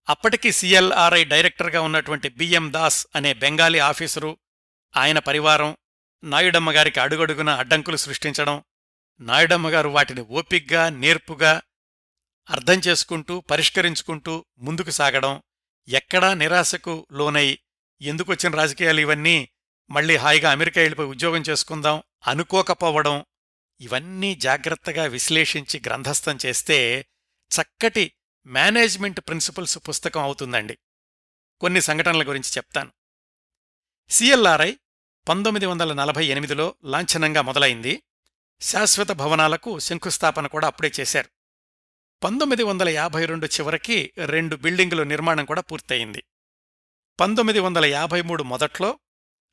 అప్పటికి 0.09 0.49
సిఎల్ఆర్ఐ 0.53 1.23
డైరెక్టర్గా 1.25 1.81
ఉన్నటువంటి 1.81 2.29
బిఎం 2.29 2.67
దాస్ 2.73 3.07
అనే 3.17 3.31
బెంగాలీ 3.35 3.81
ఆఫీసరు 3.83 4.33
ఆయన 4.95 5.19
పరివారం 5.19 5.71
నాయుడమ్మ 6.23 6.71
గారికి 6.71 6.99
అడుగడుగున 7.01 7.51
అడ్డంకులు 7.61 7.97
సృష్టించడం 7.97 8.57
నాయుడమ్మ 9.21 9.69
గారు 9.69 9.89
వాటిని 9.89 10.23
ఓపిగ్గా 10.31 10.83
నేర్పుగా 10.95 11.53
అర్థం 12.49 12.79
చేసుకుంటూ 12.79 13.35
పరిష్కరించుకుంటూ 13.51 14.35
ముందుకు 14.59 14.91
సాగడం 14.91 15.35
ఎక్కడా 15.89 16.35
నిరాశకు 16.35 16.95
లోనై 17.13 17.49
ఎందుకొచ్చిన 18.01 18.53
రాజకీయాలు 18.57 19.01
ఇవన్నీ 19.01 19.37
మళ్ళీ 19.91 20.15
హాయిగా 20.17 20.51
అమెరికా 20.51 20.81
వెళ్ళిపోయి 20.81 21.09
ఉద్యోగం 21.09 21.43
చేసుకుందాం 21.43 21.97
అనుకోకపోవడం 22.25 23.17
ఇవన్నీ 23.81 24.31
జాగ్రత్తగా 24.41 25.05
విశ్లేషించి 25.07 25.77
గ్రంథస్థం 25.87 26.37
చేస్తే 26.45 26.79
చక్కటి 27.49 28.13
మేనేజ్మెంట్ 28.47 29.21
ప్రిన్సిపల్స్ 29.21 29.79
పుస్తకం 29.89 30.23
అవుతుందండి. 30.23 30.79
కొన్ని 31.61 31.81
సంఘటనల 31.81 32.29
గురించి 32.29 32.51
చెప్తాను. 32.57 32.93
సిఎల్ఆర్ఐ 34.11 34.77
పంతొమ్మిది 35.29 35.67
వందల 35.67 35.93
నలభై 35.93 36.27
ఎనిమిదిలో 36.27 36.75
లాంఛనంగా 36.85 37.43
మొదలైంది. 37.43 38.03
శాశ్వత 38.61 39.13
భవనాలకు 39.13 39.79
శంకుస్థాపన 39.79 40.47
కూడా 40.47 40.67
అప్పుడే 40.67 40.93
చేశారు. 41.01 41.29
పంతొమ్మిది 42.25 42.63
వందల 42.63 42.89
యాభై 42.89 43.25
రెండు 43.25 43.47
చివరికి 43.47 44.13
రెండు 44.27 44.57
బిల్డింగులు 44.57 45.03
నిర్మాణం 45.03 45.45
కూడా 45.45 45.61
పూర్తయింది. 45.61 46.25
పంతొమ్మిది 47.21 47.61
వందల 47.61 47.85
యాభై 47.85 48.23
మూడు 48.23 48.43
మొదట్లో 48.43 48.99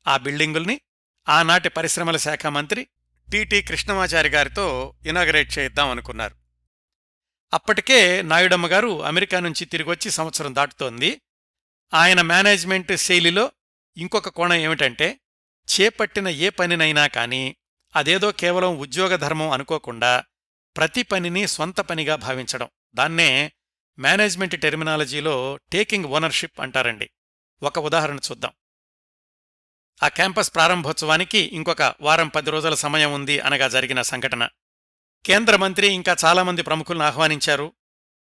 ఆ 0.06 0.16
బిల్డింగుల్ని 0.16 0.80
ఆనాటి 1.28 1.68
పరిశ్రమల 1.68 2.16
శాఖ 2.16 2.46
మంత్రి 2.46 2.88
టిటి 3.32 3.62
కృష్ణమాచారి 3.62 4.28
గారితో 4.28 4.94
ఇనాగరేట్ 5.06 5.58
చేద్దాం 5.58 5.90
అనుకున్నారు. 5.90 6.41
అప్పటికే 7.52 8.22
నాయుడమ్మ 8.22 8.66
గారు 8.66 9.04
అమెరికా 9.04 9.40
నుంచి 9.40 9.64
తిరిగొచ్చి 9.64 10.10
సంవత్సరం 10.10 10.54
దాటుతోంది. 10.54 11.20
ఆయన 11.94 12.20
మేనేజ్మెంట్ 12.20 12.96
శైలిలో 12.96 13.52
ఇంకొక 13.96 14.28
కోణం 14.28 14.54
ఏమిటంటే 14.54 15.20
చేపట్టిన 15.72 16.28
ఏ 16.28 16.48
పనినైనా 16.48 17.06
కానీ 17.06 17.56
అదేదో 17.96 18.32
కేవలం 18.32 18.78
ఉద్యోగ 18.78 19.16
ధర్మం 19.16 19.50
అనుకోకుండా 19.50 20.24
ప్రతి 20.76 21.02
పనిని 21.02 21.46
స్వంత 21.46 21.80
పనిగా 21.80 22.16
భావించడం. 22.16 22.68
దాన్నే 22.94 23.52
మేనేజ్మెంట్ 23.98 24.60
టెర్మినాలజీలో 24.60 25.58
టేకింగ్ 25.72 26.04
ఓనర్షిప్ 26.04 26.60
అంటారండి. 26.60 27.10
ఒక 27.62 27.78
ఉదాహరణ 27.78 28.16
చూద్దాం. 28.16 28.52
ఆ 30.02 30.08
క్యాంపస్ 30.08 30.54
ప్రారంభోత్సవానికి 30.54 31.38
ఇంకొక 31.38 31.94
వారం 32.00 32.28
పది 32.28 32.50
రోజుల 32.50 32.74
సమయం 32.74 33.12
ఉంది 33.12 33.40
అనగా 33.40 33.68
జరిగిన 33.68 34.02
సంఘటన. 34.02 34.48
కేంద్ర 35.24 35.56
మంత్రి 35.56 35.86
ఇంకా 35.86 36.16
చాలామంది 36.24 36.62
ప్రముఖులను 36.62 37.04
ఆహ్వానించారు. 37.04 37.72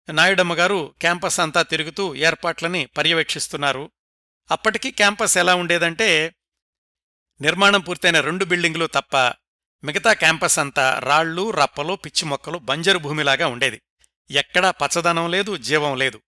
నాయుడమ్మ 0.10 0.54
గారు 0.54 0.96
క్యాంపస్ 1.02 1.40
అంతా 1.40 1.62
తిరుగుతూ 1.62 2.16
ఏర్పాట్లని 2.16 2.86
పర్యవేక్షిస్తున్నారు. 2.86 3.92
అప్పటికి 4.52 4.92
క్యాంపస్ 4.92 5.38
ఎలా 5.38 5.56
ఉండేదంటే 5.56 6.36
నిర్మాణం 7.42 7.82
పూర్తయిన 7.82 8.20
రెండు 8.20 8.46
బిల్డింగులు 8.46 8.86
తప్ప 8.86 9.18
మిగతా 9.84 10.14
క్యాంపస్ 10.14 10.60
అంతా 10.60 11.00
రాళ్ళు 11.00 11.52
రప్పలు 11.52 11.94
పిచ్చి 11.94 12.26
మొక్కలు 12.26 12.58
బంజరు 12.58 12.98
భూమిలాగా 12.98 13.48
ఉండేది. 13.48 13.82
ఎక్కడా 14.32 14.72
పచ్చదనం 14.72 15.32
లేదు 15.32 15.58
జీవం 15.58 15.98
లేదు. 15.98 16.22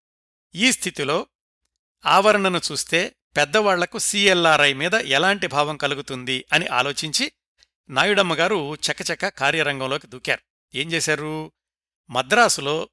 ఈ 0.56 0.72
స్థితిలో 0.72 1.28
ఆవరణను 2.06 2.62
చూస్తే 2.72 3.16
పెద్దవాళ్ళకు 3.38 3.98
సిఎల్ఆర్ఐ 3.98 4.74
మీద 4.74 4.94
ఎలాంటి 4.94 5.48
భావం 5.48 5.78
కలుగుతుంది 5.78 6.46
అని 6.54 6.68
ఆలోచించి 6.68 7.32
నాయుడమ్మగారు 7.90 8.76
చకచక 8.76 9.28
కార్యరంగంలోకి 9.28 10.08
దూకారు. 10.08 10.51
ఏం 10.76 10.92
చేశారు? 10.92 11.52
మద్రాసులో 12.10 12.90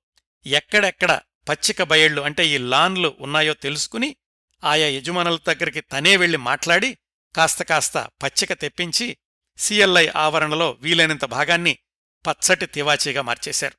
ఎక్కడెక్కడ 0.47 1.21
పచ్చిక 1.49 1.83
బయళ్ళు 1.83 2.23
అంటే 2.23 2.47
ఈ 2.47 2.59
లాన్లు 2.59 3.17
ఉన్నాయో 3.21 3.55
తెలుసుకుని 3.55 4.17
ఆయా 4.65 4.89
యజమానుల 4.89 5.39
దగ్గరికి 5.47 5.81
తనే 5.81 6.17
వెళ్ళి 6.17 6.39
మాట్లాడి 6.39 6.99
కాస్త 7.37 7.63
కాస్త 7.63 7.99
పచ్చిక 7.99 8.53
తెప్పించి 8.53 9.17
సిఎల్ఐ 9.59 10.09
ఆవరణలో 10.17 10.71
వీలైనంత 10.71 11.25
భాగాన్ని 11.25 11.79
పచ్చటి 12.27 12.67
తివాచీగా 12.67 13.23
మార్చేశారు. 13.23 13.79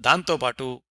దాంతోపాటు 0.00 0.82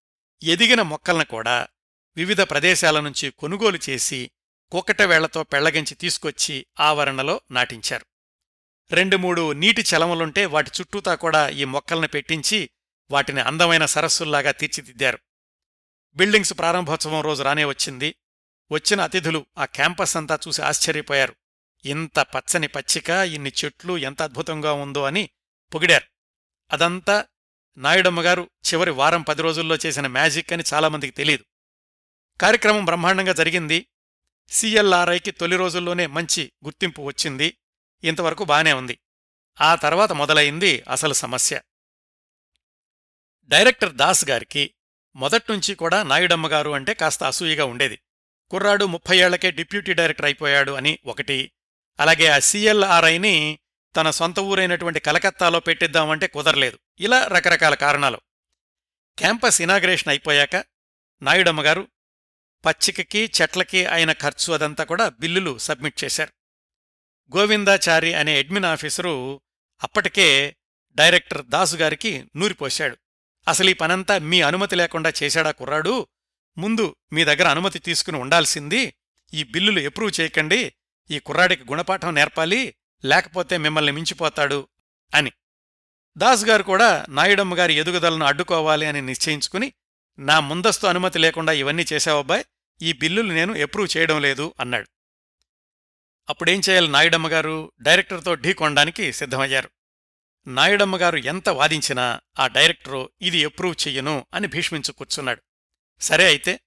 ఎదిగిన 0.44 0.82
మొక్కలను 0.82 1.26
కూడా 1.26 1.68
వివిధ 2.16 2.42
ప్రదేశాల 2.42 3.00
నుంచి 3.00 3.30
కొనుగోలు 3.30 3.80
చేసి 3.90 4.32
కుక్కటవేళ్ళతో 4.72 5.44
పెళ్ళగించి 5.44 5.96
తీసుకొచ్చి 5.96 6.66
ఆవరణలో 6.80 7.42
నాటించారు. 7.52 8.06
రెండు 8.92 9.18
మూడు 9.18 9.52
నీటి 9.52 9.82
చలములుంటే 9.82 10.46
వాటి 10.46 10.72
చుట్టూతా 10.82 11.16
కూడా 11.16 11.50
ఈ 11.50 11.64
మొక్కల్ని 11.64 12.08
పెట్టించి 12.08 12.70
వాటిని 13.12 13.42
అందమైన 13.42 13.86
సరస్సుల్లాగా 13.86 14.52
తీర్చిదిద్దారు. 14.52 15.20
బిల్డింగ్స్ 16.16 16.54
ప్రారంభోత్సవం 16.58 17.22
రోజు 17.22 17.44
రానే 17.44 17.66
వచ్చింది. 17.66 18.16
వచ్చిన 18.72 19.02
అతిథులు 19.02 19.46
ఆ 19.58 19.66
క్యాంపస్ 19.66 20.18
అంతా 20.18 20.40
చూసి 20.48 20.62
ఆశ్చర్యపోయారు. 20.62 21.36
ఇంత 21.86 22.20
పచ్చని 22.20 22.68
పచ్చిక 22.68 23.10
ఇన్ని 23.10 23.52
చెట్లు 23.66 23.98
ఎంత 23.98 24.22
అద్భుతంగా 24.22 24.74
ఉందో 24.74 25.04
అని 25.04 25.30
పొగిడారు. 25.74 26.06
అదంతా 26.72 27.26
నాయుడమ్మగారు 27.78 28.50
చివరి 28.68 28.92
వారం 28.92 29.22
పది 29.22 29.42
రోజుల్లో 29.42 29.78
చేసిన 29.86 30.08
మ్యాజిక్ 30.08 30.54
అని 30.54 30.64
చాలామందికి 30.74 31.14
తెలియదు 31.14 31.46
కార్యక్రమం 32.42 32.86
బ్రహ్మాండంగా 32.86 33.34
జరిగింది. 33.34 33.88
సిఎల్ఆర్ఐకి 34.50 35.32
తొలి 35.32 35.58
రోజుల్లోనే 35.58 36.08
మంచి 36.08 36.52
గుర్తింపు 36.66 37.02
వచ్చింది. 37.02 37.58
ఇంతవరకు 38.08 38.44
బానే 38.44 38.74
ఉంది. 38.74 39.00
ఆ 39.62 39.76
తర్వాత 39.76 40.12
మొదలైంది 40.12 40.84
అసలు 40.92 41.14
సమస్య. 41.14 41.62
డైరెక్టర్ 43.44 43.94
దాస్ 43.94 44.30
గారికి 44.30 44.74
మొదట్నుంచి 45.16 45.76
కూడా 45.76 46.04
నాయుడమ్మగారు 46.04 46.70
అంటే 46.70 46.94
కాస్త 46.94 47.24
అసూయగా 47.24 47.66
ఉండేది. 47.66 48.00
కుర్రాడు 48.50 48.86
ముప్పై 48.86 49.18
ఏళ్ళకే 49.18 49.52
డిప్యూటీ 49.52 49.94
డైరెక్టర్ 49.94 50.26
అయిపోయాడు 50.26 50.72
అని 50.72 51.00
ఒకటి 51.06 51.52
అలాగే 52.00 52.28
ఆ 52.28 52.40
సిఎల్ఆర్ఐని 52.40 53.60
తన 53.96 54.10
సొంత 54.10 54.40
ఊరైనటువంటి 54.40 55.00
కలకత్తాలో 55.00 55.60
పెట్టిద్దామంటే 55.60 56.28
కుదరలేదు. 56.28 56.80
ఇలా 57.00 57.28
రకరకాల 57.28 57.74
కారణాలు. 57.74 58.22
క్యాంపస్ 59.18 59.62
ఇనాగ్రేషన్ 59.62 60.10
అయిపోయాక 60.10 60.56
నాయుడమ్మగారు 61.22 61.88
పచ్చికకి 62.66 63.32
చెట్లకి 63.42 63.86
అయిన 63.86 64.14
ఖర్చు 64.14 64.54
అదంతా 64.54 64.84
కూడా 64.84 65.10
బిల్లులు 65.10 65.58
సబ్మిట్ 65.58 66.04
చేశారు. 66.04 66.35
గోవిందాచారి 67.36 68.14
అనే 68.14 68.40
అడ్మిన్ 68.40 68.66
ఆఫీసరు 68.66 69.42
అప్పటికే 69.84 70.56
డైరెక్టర్ 70.96 71.46
దాసు 71.46 71.76
గారికి 71.76 72.26
నూరిపోశాడు 72.36 72.98
అసలు 73.48 73.70
ఈ 73.70 73.74
పనంతా 73.74 74.18
మీ 74.18 74.42
అనుమతి 74.42 74.76
లేకుండా 74.76 75.14
చేశాడా 75.24 75.52
కుర్రాడు? 75.52 76.08
ముందు 76.58 76.96
మీ 77.14 77.24
దగ్గర 77.24 77.48
అనుమతి 77.48 77.80
తీసుకుని 77.80 78.18
ఉండాల్సింది 78.18 78.94
ఈ 79.34 79.44
బిల్లులు 79.44 79.80
ఎప్రూవ్ 79.80 80.22
చేయకండి 80.22 80.74
ఈ 81.12 81.20
కుర్రాడికి 81.20 81.64
గుణపాఠం 81.64 82.16
నేర్పాలి 82.16 82.76
లేకపోతే 83.06 83.58
మిమ్మల్ని 83.58 83.92
మించిపోతాడు 83.92 84.68
అని. 85.14 85.32
దాసుగారు 86.18 86.64
కూడా 86.64 87.06
నాయుడమ్మ 87.10 87.58
గారి 87.58 87.74
ఎదుగుదలను 87.74 88.26
అడ్డుకోవాలి 88.26 88.86
అని 88.86 89.02
నిశ్చయించుకుని 89.02 89.74
నా 90.20 90.40
ముందస్తు 90.40 90.88
అనుమతి 90.88 91.20
లేకుండా 91.20 91.52
ఇవన్నీ 91.52 91.86
చేశావబ్బాయ్ 91.94 92.44
ఈ 92.82 92.94
బిల్లులు 92.94 93.34
నేను 93.34 93.56
ఎప్రూవ్ 93.56 93.98
చేయడం 93.98 94.22
లేదు 94.22 94.54
అన్నాడు. 94.60 94.95
అప్పుడేం 96.30 96.62
చేయాలి? 96.70 96.88
నాయుడమ్మ 96.88 97.28
గారు 97.28 97.72
డైరెక్టర్తో 97.82 98.36
ఢీకొనడానికి 98.36 99.14
సిద్ధమయ్యారు. 99.14 99.70
నాయుడమ్మ 100.48 100.98
గారు 100.98 101.18
ఎంత 101.18 101.50
వాదించినా 101.50 102.22
ఆ 102.40 102.48
డైరెక్టరు 102.48 103.10
ఇది 103.22 103.38
ఎప్రూవ్ 103.38 103.88
చెయ్యను 103.88 104.26
అని 104.34 104.48
భీష్మించు 104.48 104.92
కూర్చున్నాడు. 104.92 105.42
సరే 106.02 106.26
అయితే 106.26 106.60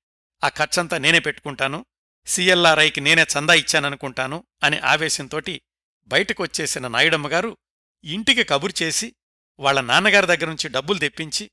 ఆ 0.44 0.48
ఖర్చంతా 0.48 0.98
నేనే 0.98 1.18
పెట్టుకుంటాను 1.18 1.86
సిఎల్ఆర్ఐకి 2.26 3.00
నేనే 3.00 3.22
చందా 3.22 3.54
ఇచ్చాననుకుంటాను 3.54 4.46
అని 4.62 4.78
ఆవేశంతోటి 4.78 5.61
బయటకొచ్చేసిన 6.06 6.88
నాయుడమ్మగారు 6.88 7.56
ఇంటికి 8.04 8.44
కబురు 8.44 8.82
చేసి 8.82 9.14
వాళ్ళ 9.59 9.80
నాన్నగారి 9.80 10.26
దగ్గర 10.26 10.46
నుంచి 10.46 10.68
డబ్బులు 10.68 10.98
తెప్పించి 10.98 11.50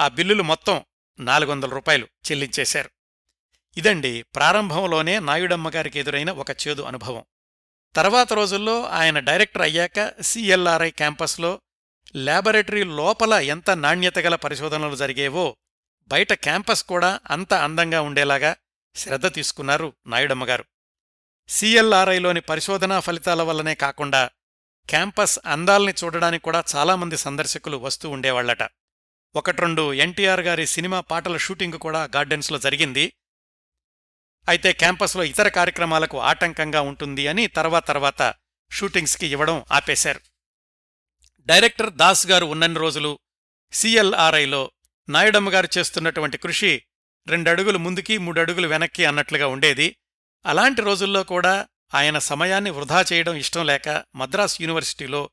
ఆ 0.00 0.08
బిల్లులు 0.08 0.42
మొత్తం 0.42 0.84
నాలుగు 1.20 1.50
వందల 1.50 1.68
రూపాయలు 1.68 2.08
చెల్లించేశారు. 2.30 2.90
ఇదండి 3.78 4.12
ప్రారంభంలోనే 4.36 5.14
నాయుడమ్మగారికి 5.18 5.98
ఎదురైన 5.98 6.30
ఒక 6.30 6.50
చేదు 6.62 6.82
అనుభవం. 6.82 7.24
తర్వాత 7.94 8.32
రోజుల్లో 8.32 8.76
ఆయన 8.98 9.18
డైరెక్టర్ 9.18 9.62
అయ్యాక 9.62 9.98
సిఎల్ఆర్ఐ 10.22 10.90
క్యాంపస్లో 10.90 11.50
ల్యాబొరేటరీ 12.16 12.82
లోపల 13.00 13.34
ఎంత 13.54 13.70
నాణ్యతగల 13.70 14.34
పరిశోధనలు 14.34 14.96
జరిగేవో 14.96 15.56
బయట 16.10 16.32
క్యాంపస్ 16.32 16.82
కూడా 16.84 17.20
అంత 17.30 17.54
అందంగా 17.66 18.00
ఉండేలాగా 18.00 18.56
శ్రద్ధ 18.96 19.26
తీసుకున్నారు 19.34 19.88
నాయుడమ్మగారు 20.06 20.64
సిఎల్ఆర్ఐలోని 21.48 22.40
పరిశోధనా 22.40 23.00
ఫలితాల 23.00 23.42
వల్లనే 23.42 23.74
కాకుండా 23.74 24.22
క్యాంపస్ 24.88 25.36
అందాల్ని 25.46 25.94
చూడడానికి 26.00 26.44
కూడా 26.44 26.64
చాలామంది 26.76 27.16
సందర్శకులు 27.16 27.76
వస్తూ 27.76 28.10
ఉండేవాళ్ళట 28.10 28.62
ఒకట్రెండు 29.34 29.92
ఎన్టీఆర్ 30.04 30.40
గారి 30.40 30.66
సినిమా 30.66 31.00
పాటల 31.00 31.36
షూటింగ్ 31.36 31.78
కూడా 31.78 32.08
గార్డెన్స్లో 32.16 32.58
జరిగింది. 32.58 33.04
అయితే 34.48 34.72
క్యాంపస్లో 34.72 35.22
ఇతర 35.24 35.48
కార్యక్రమాలకు 35.48 36.16
ఆటంకంగా 36.20 36.80
ఉంటుంది 36.80 37.24
అని 37.28 37.46
తర్వాత 37.46 37.84
తర్వాత 37.88 38.22
షూటింగ్స్కి 38.72 39.26
ఇవ్వడం 39.26 39.64
ఆపేశారు. 39.72 40.20
డైరెక్టర్ 41.46 41.90
దాస్ 41.90 42.26
గారు 42.26 42.46
ఉన్నన్ని 42.46 42.78
రోజులు 42.78 43.18
సిఎల్ఆర్ఐలో 43.72 44.62
నాయుడమ్మ 45.08 45.50
గారు 45.50 45.68
చేస్తున్నటువంటి 45.78 46.38
కృషి 46.38 46.82
రెండడుగులు 47.26 47.78
ముందుకి 47.78 48.18
మూడడుగులు 48.18 48.68
వెనక్కి 48.68 49.04
అన్నట్లుగా 49.04 49.46
ఉండేది. 49.46 49.96
అలాంటి 50.44 50.82
రోజుల్లో 50.82 51.22
కూడా 51.24 51.54
ఆయన 51.94 52.18
సమయాన్ని 52.18 52.70
వృధా 52.70 53.00
చేయడం 53.12 53.34
ఇష్టం 53.34 53.66
లేక 53.66 53.88
మద్రాస్ 54.14 54.56
యూనివర్సిటీలో 54.62 55.30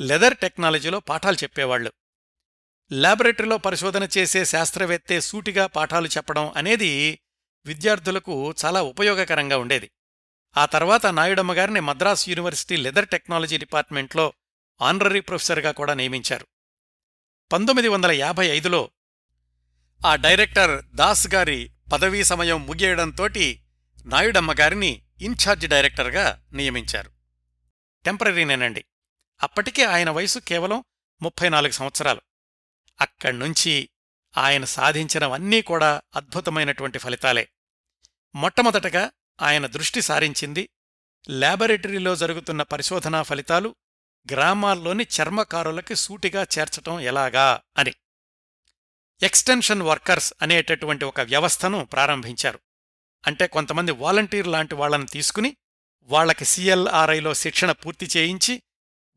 లెదర్ 0.00 0.36
టెక్నాలజీలో 0.36 1.00
పాఠాలు 1.00 1.38
చెప్పేవాళ్ళు 1.42 1.90
లాబొరేటరీలో 2.90 3.58
పరిశోధన 3.58 4.08
చేసే 4.18 4.44
శాస్త్రవేత్తే 4.44 5.20
సూటిగా 5.20 5.66
పాఠాలు 5.66 6.06
చెప్పడం 6.06 6.52
అనేది 6.56 7.20
విద్యార్థులకు 7.66 8.54
చాలా 8.64 8.82
ఉపయోగకరంగా 8.82 9.56
ఉండేది. 9.58 9.90
ఆ 10.56 10.64
తర్వాత 10.64 11.06
నాయుడమ్మ 11.06 11.52
గారిని 11.52 11.80
మద్రాస్ 11.80 12.28
యూనివర్సిటీ 12.28 12.76
లెదర్ 12.76 13.08
టెక్నాలజీ 13.08 13.58
డిపార్ట్మెంట్లో 13.58 14.32
ఆనరరీ 14.80 15.20
ప్రొఫెసర్గా 15.20 15.70
కూడా 15.70 15.94
నియమించారు. 15.94 16.46
పంతొమ్మిది 17.52 17.88
వందల 17.88 18.10
యాభై 18.12 18.46
ఐదులో 18.46 18.90
ఆ 20.06 20.16
డైరెక్టర్ 20.16 20.84
దాస్ 20.84 21.34
గారి 21.34 21.70
పదవీ 21.92 22.24
సమయం 22.24 22.66
ముగియడంతోటి 22.66 23.62
నాయుడమ్మ 24.06 24.54
గారిని 24.60 25.02
ఇన్ఛార్జి 25.20 25.66
డైరెక్టర్గా 25.66 26.42
నియమించారు. 26.52 27.10
టెంపరీనేనండి. 28.04 28.84
అప్పటికే 29.42 29.84
ఆయన 29.84 30.10
వయసు 30.10 30.38
కేవలం 30.38 30.84
ముప్పై 31.22 31.48
నాలుగు 31.48 31.72
సంవత్సరాలు. 31.72 32.20
అక్కడ్నుంచి 33.00 33.88
ఆయన 34.36 34.64
సాధించినవన్నీ 34.64 35.62
కూడా 35.62 36.02
అద్భుతమైనటువంటి 36.16 36.98
ఫలితాలే. 36.98 37.48
మొట్టమొదటగా 38.34 39.10
ఆయన 39.42 39.66
దృష్టి 39.66 40.02
సారించింది 40.02 40.70
ల్యాబొరేటరీలో 41.30 42.16
జరుగుతున్న 42.16 42.62
పరిశోధనా 42.62 43.22
ఫలితాలు 43.22 43.74
గ్రామాల్లోని 44.32 45.06
చర్మకారులకి 45.20 45.94
సూటిగా 45.94 46.46
చేర్చటం 46.58 47.00
ఎలాగా 47.00 47.60
అని. 47.78 47.94
ఎక్స్టెన్షన్ 49.22 49.82
వర్కర్స్ 49.82 50.34
అనేటటువంటి 50.42 51.04
ఒక 51.04 51.20
వ్యవస్థను 51.20 51.84
ప్రారంభించారు. 51.84 52.58
అంటే 53.26 53.46
కొంతమంది 53.46 53.92
వాలంటీర్ 53.92 54.46
లాంటి 54.46 54.74
వాళ్ళను 54.74 55.06
తీసుకుని 55.06 55.56
వాళ్ళకి 56.02 56.44
సిఎల్ఆర్ఐలో 56.44 57.34
శిక్షణ 57.34 57.72
పూర్తి 57.72 58.08
చేయించి 58.16 58.62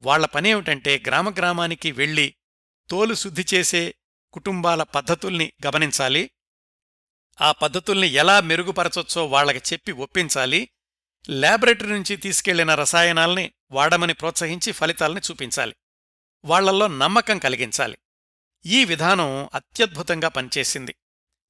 వాళ్ళ 0.01 0.25
పనేమిటంటే 0.25 1.03
గ్రామగ్రామానికి 1.07 1.91
వెళ్ళి 1.91 2.35
తోలు 2.89 3.13
శుద్ధి 3.13 3.45
చేసే 3.53 3.95
కుటుంబాల 4.33 4.83
పద్ధతుల్ని 4.83 5.53
గమనించాలి. 5.65 6.31
ఆ 7.41 7.51
పద్ధతుల్ని 7.51 8.07
ఎలా 8.07 8.39
మెరుగుపరచొచ్చో 8.39 9.25
వాళ్ళకి 9.27 9.73
చెప్పి 9.73 9.91
ఒప్పించాలి. 9.91 10.69
ల్యాబొరేటరీ 11.29 11.89
నుంచి 11.89 12.15
తీసుకెళ్ళిన 12.15 12.75
రసాయనాల్ని 12.75 13.53
వాడమని 13.71 14.13
ప్రోత్సహించి 14.13 14.71
ఫలితాల్ని 14.71 15.21
చూపించాలి. 15.31 15.75
వాళ్ళల్లో 16.45 16.87
నమ్మకం 16.87 17.39
కలిగించాలి. 17.39 17.97
ఈ 18.65 18.85
విధానం 18.85 19.49
అత్యద్భుతంగా 19.53 20.27
పనిచేసింది. 20.27 20.95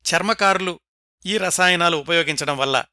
చర్మకారులు 0.05 0.79
ఈ 1.25 1.37
రసాయనాలు 1.37 1.97
ఉపయోగించడం 1.97 2.57
వల్ల 2.57 2.85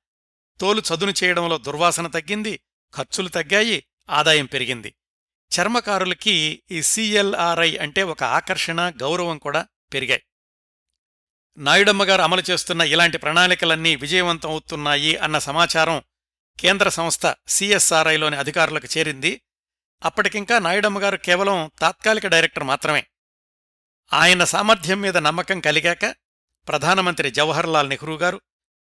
తోలు 0.61 0.81
చదును 0.81 1.15
చేయడంలో 1.25 1.59
దుర్వాసన 1.59 2.07
తగ్గింది 2.07 2.61
ఖర్చులు 2.97 3.29
తగ్గాయి 3.29 3.85
ఆదాయం 4.11 4.47
పెరిగింది. 4.47 4.95
చర్మకారులకి 5.61 6.63
ఈ 6.71 6.83
సిఎల్ఆర్ఐ 6.83 7.77
అంటే 7.77 8.03
ఒక 8.03 8.23
ఆకర్షణ 8.23 8.91
గౌరవం 8.91 9.39
కూడా 9.39 9.67
పెరిగాయి. 9.95 10.23
నాయుడమ్మగారు 11.57 12.23
అమలు 12.23 12.43
చేస్తున్న 12.51 12.83
ఇలాంటి 12.83 13.19
ప్రణాళికలన్నీ 13.19 13.97
విజయవంతం 13.97 14.49
అవుతున్నాయి 14.49 15.17
అన్న 15.17 15.39
సమాచారం 15.39 16.03
కేంద్ర 16.61 16.89
సంస్థ 16.89 17.35
సిఎస్ఆర్ఐలోని 17.49 18.37
అధికారులకు 18.37 18.99
చేరింది. 18.99 19.41
అప్పటికింకా 20.05 20.59
నాయుడమ్మగారు 20.59 21.17
కేవలం 21.17 21.71
తాత్కాలిక 21.79 22.27
డైరెక్టర్ 22.27 22.65
మాత్రమే. 22.65 23.07
ఆయన 24.13 24.45
సామర్థ్యం 24.45 25.01
మీద 25.01 25.17
నమ్మకం 25.17 25.61
కలిగాక 25.61 26.15
ప్రధానమంత్రి 26.69 27.31
జవహర్లాల్ 27.31 27.89
నెహ్రూ 27.89 28.17
గారు 28.17 28.41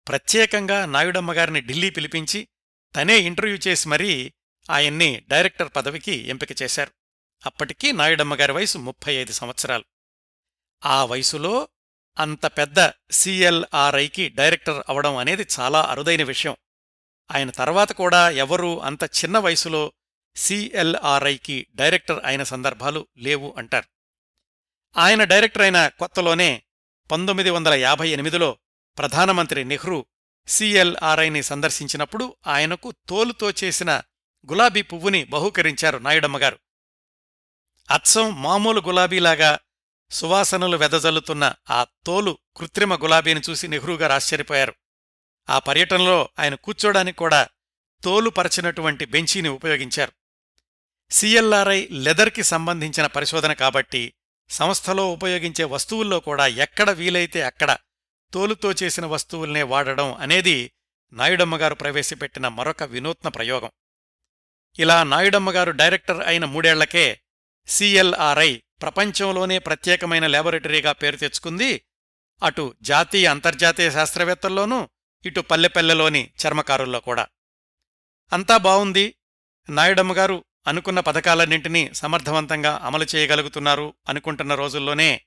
ప్రత్యేకంగా 0.08 0.86
నాయుడమ్మగారిని 0.86 1.62
ఢిల్లీ 1.62 1.90
పిలిపించి 1.90 2.48
తనే 2.96 3.18
ఇంటర్వ్యూ 3.18 3.58
చేసి 3.68 3.90
మరీ 3.90 4.34
ఆయన్ని 4.70 5.24
డైరెక్టర్ 5.28 5.70
పదవికి 5.76 6.12
ఎంపిక 6.12 6.62
చేశారు. 6.62 6.92
అప్పటికీ 7.46 7.92
నాయుడమ్మగారి 7.92 8.52
వయసు 8.52 8.78
ముప్పై 8.78 9.14
ఐదు 9.14 9.32
సంవత్సరాలు. 9.32 9.84
ఆ 10.86 11.06
వయసులో 11.06 11.68
అంత 12.20 12.46
పెద్ద 12.46 12.92
సిఎల్ఆర్ఐకి 13.12 14.30
డైరెక్టర్ 14.30 14.84
అవడం 14.90 15.16
అనేది 15.16 15.48
చాలా 15.60 15.82
అరుదైన 15.82 16.24
విషయం. 16.24 16.56
ఆయన 17.32 17.50
తర్వాత 17.50 17.92
కూడా 17.92 18.30
ఎవరూ 18.30 18.80
అంత 18.80 19.04
చిన్న 19.04 19.38
వయసులో 19.38 19.94
సిఎల్ఆర్ఐకి 20.36 21.68
డైరెక్టర్ 21.76 22.26
అయిన 22.26 22.44
సందర్భాలు 22.44 23.08
లేవు 23.18 23.56
అంటారు. 23.58 23.86
ఆయన 24.98 25.24
డైరెక్టర్ 25.24 25.62
అయిన 25.62 25.88
కొత్తలోనే 25.88 26.64
పంతొమ్మిది 27.12 27.50
వందల 27.50 27.74
యాభై 27.74 28.10
ఎనిమిదిలో 28.10 28.58
ప్రధానమంత్రి 28.98 29.66
నెహ్రూ 29.66 30.06
సిఎల్ఆర్ఐని 30.48 31.44
సందర్శించినప్పుడు 31.44 32.36
ఆయనకు 32.48 32.94
తోలుతో 33.10 33.52
చేసిన 33.64 34.02
గులాబీ 34.52 34.82
పువ్వుని 34.82 35.24
బహూకరించారు 35.24 35.98
నాయుడమ్మగారు. 35.98 36.60
అచ్చం 37.92 38.42
మామూలు 38.42 38.82
గులాబీలాగా 38.82 39.60
సువాసనలు 40.12 40.78
వెదజల్లుతున్న 40.78 41.54
ఆ 41.70 41.84
తోలు 42.06 42.38
కృత్రిమ 42.58 42.96
గులాబీని 42.96 43.42
చూసి 43.50 43.68
నెహ్రూగారు 43.68 44.14
ఆశ్చర్యపోయారు. 44.14 44.74
ఆ 45.50 45.60
పర్యటనలో 45.60 46.30
ఆయన 46.40 46.56
కూర్చోడానికి 46.56 47.18
కూడా 47.18 47.48
తోలు 48.04 48.30
పరచినటువంటి 48.30 49.06
బెంచీని 49.06 49.50
ఉపయోగించారు. 49.50 50.12
సిఎల్ఆర్ఐ 51.12 51.88
లెదర్కి 51.92 52.44
సంబంధించిన 52.44 53.06
పరిశోధన 53.06 53.54
కాబట్టి 53.54 54.14
సంస్థలో 54.50 55.12
ఉపయోగించే 55.12 55.64
వస్తువుల్లో 55.64 56.20
కూడా 56.20 56.48
ఎక్కడ 56.48 56.90
వీలైతే 56.90 57.42
అక్కడ 57.42 57.78
తోలుతో 58.34 58.72
చేసిన 58.84 59.06
వస్తువుల్నే 59.06 59.64
వాడడం 59.64 60.14
అనేది 60.14 60.72
నాయుడమ్మగారు 61.14 61.76
ప్రవేశపెట్టిన 61.76 62.48
మరొక 62.48 62.84
వినూత్న 62.84 63.30
ప్రయోగం. 63.30 63.72
ఇలా 64.80 65.04
నాయుడమ్మగారు 65.04 65.72
డైరెక్టర్ 65.72 66.22
అయిన 66.28 66.46
మూడేళ్ళకే 66.46 67.22
సిఎల్ఆర్ఐ 67.68 68.62
ప్రపంచంలోనే 68.82 69.60
ప్రత్యేకమైన 69.60 70.28
ల్యాబొరేటరీగా 70.28 70.92
పేరు 70.92 71.16
తెచ్చుకుంది. 71.16 71.86
అటు 72.44 72.76
జాతీయ 72.82 73.28
అంతర్జాతీయ 73.28 73.92
శాస్త్రవేత్తల్లోనూ 73.92 74.90
ఇటు 75.26 75.42
పల్లెపల్లెలోని 75.42 76.32
చర్మకారుల్లో 76.46 77.00
కూడా. 77.00 77.28
అంతా 78.34 78.58
బావుంది. 78.58 79.16
నాయుడమ్మగారు 79.70 80.46
అనుకున్న 80.68 81.00
పథకాలన్నింటినీ 81.00 81.94
సమర్థవంతంగా 81.94 82.80
అమలు 82.84 83.06
చేయగలుగుతున్నారు 83.16 83.94
అనుకుంటున్న 84.10 84.56
రోజుల్లోనే 84.56 85.22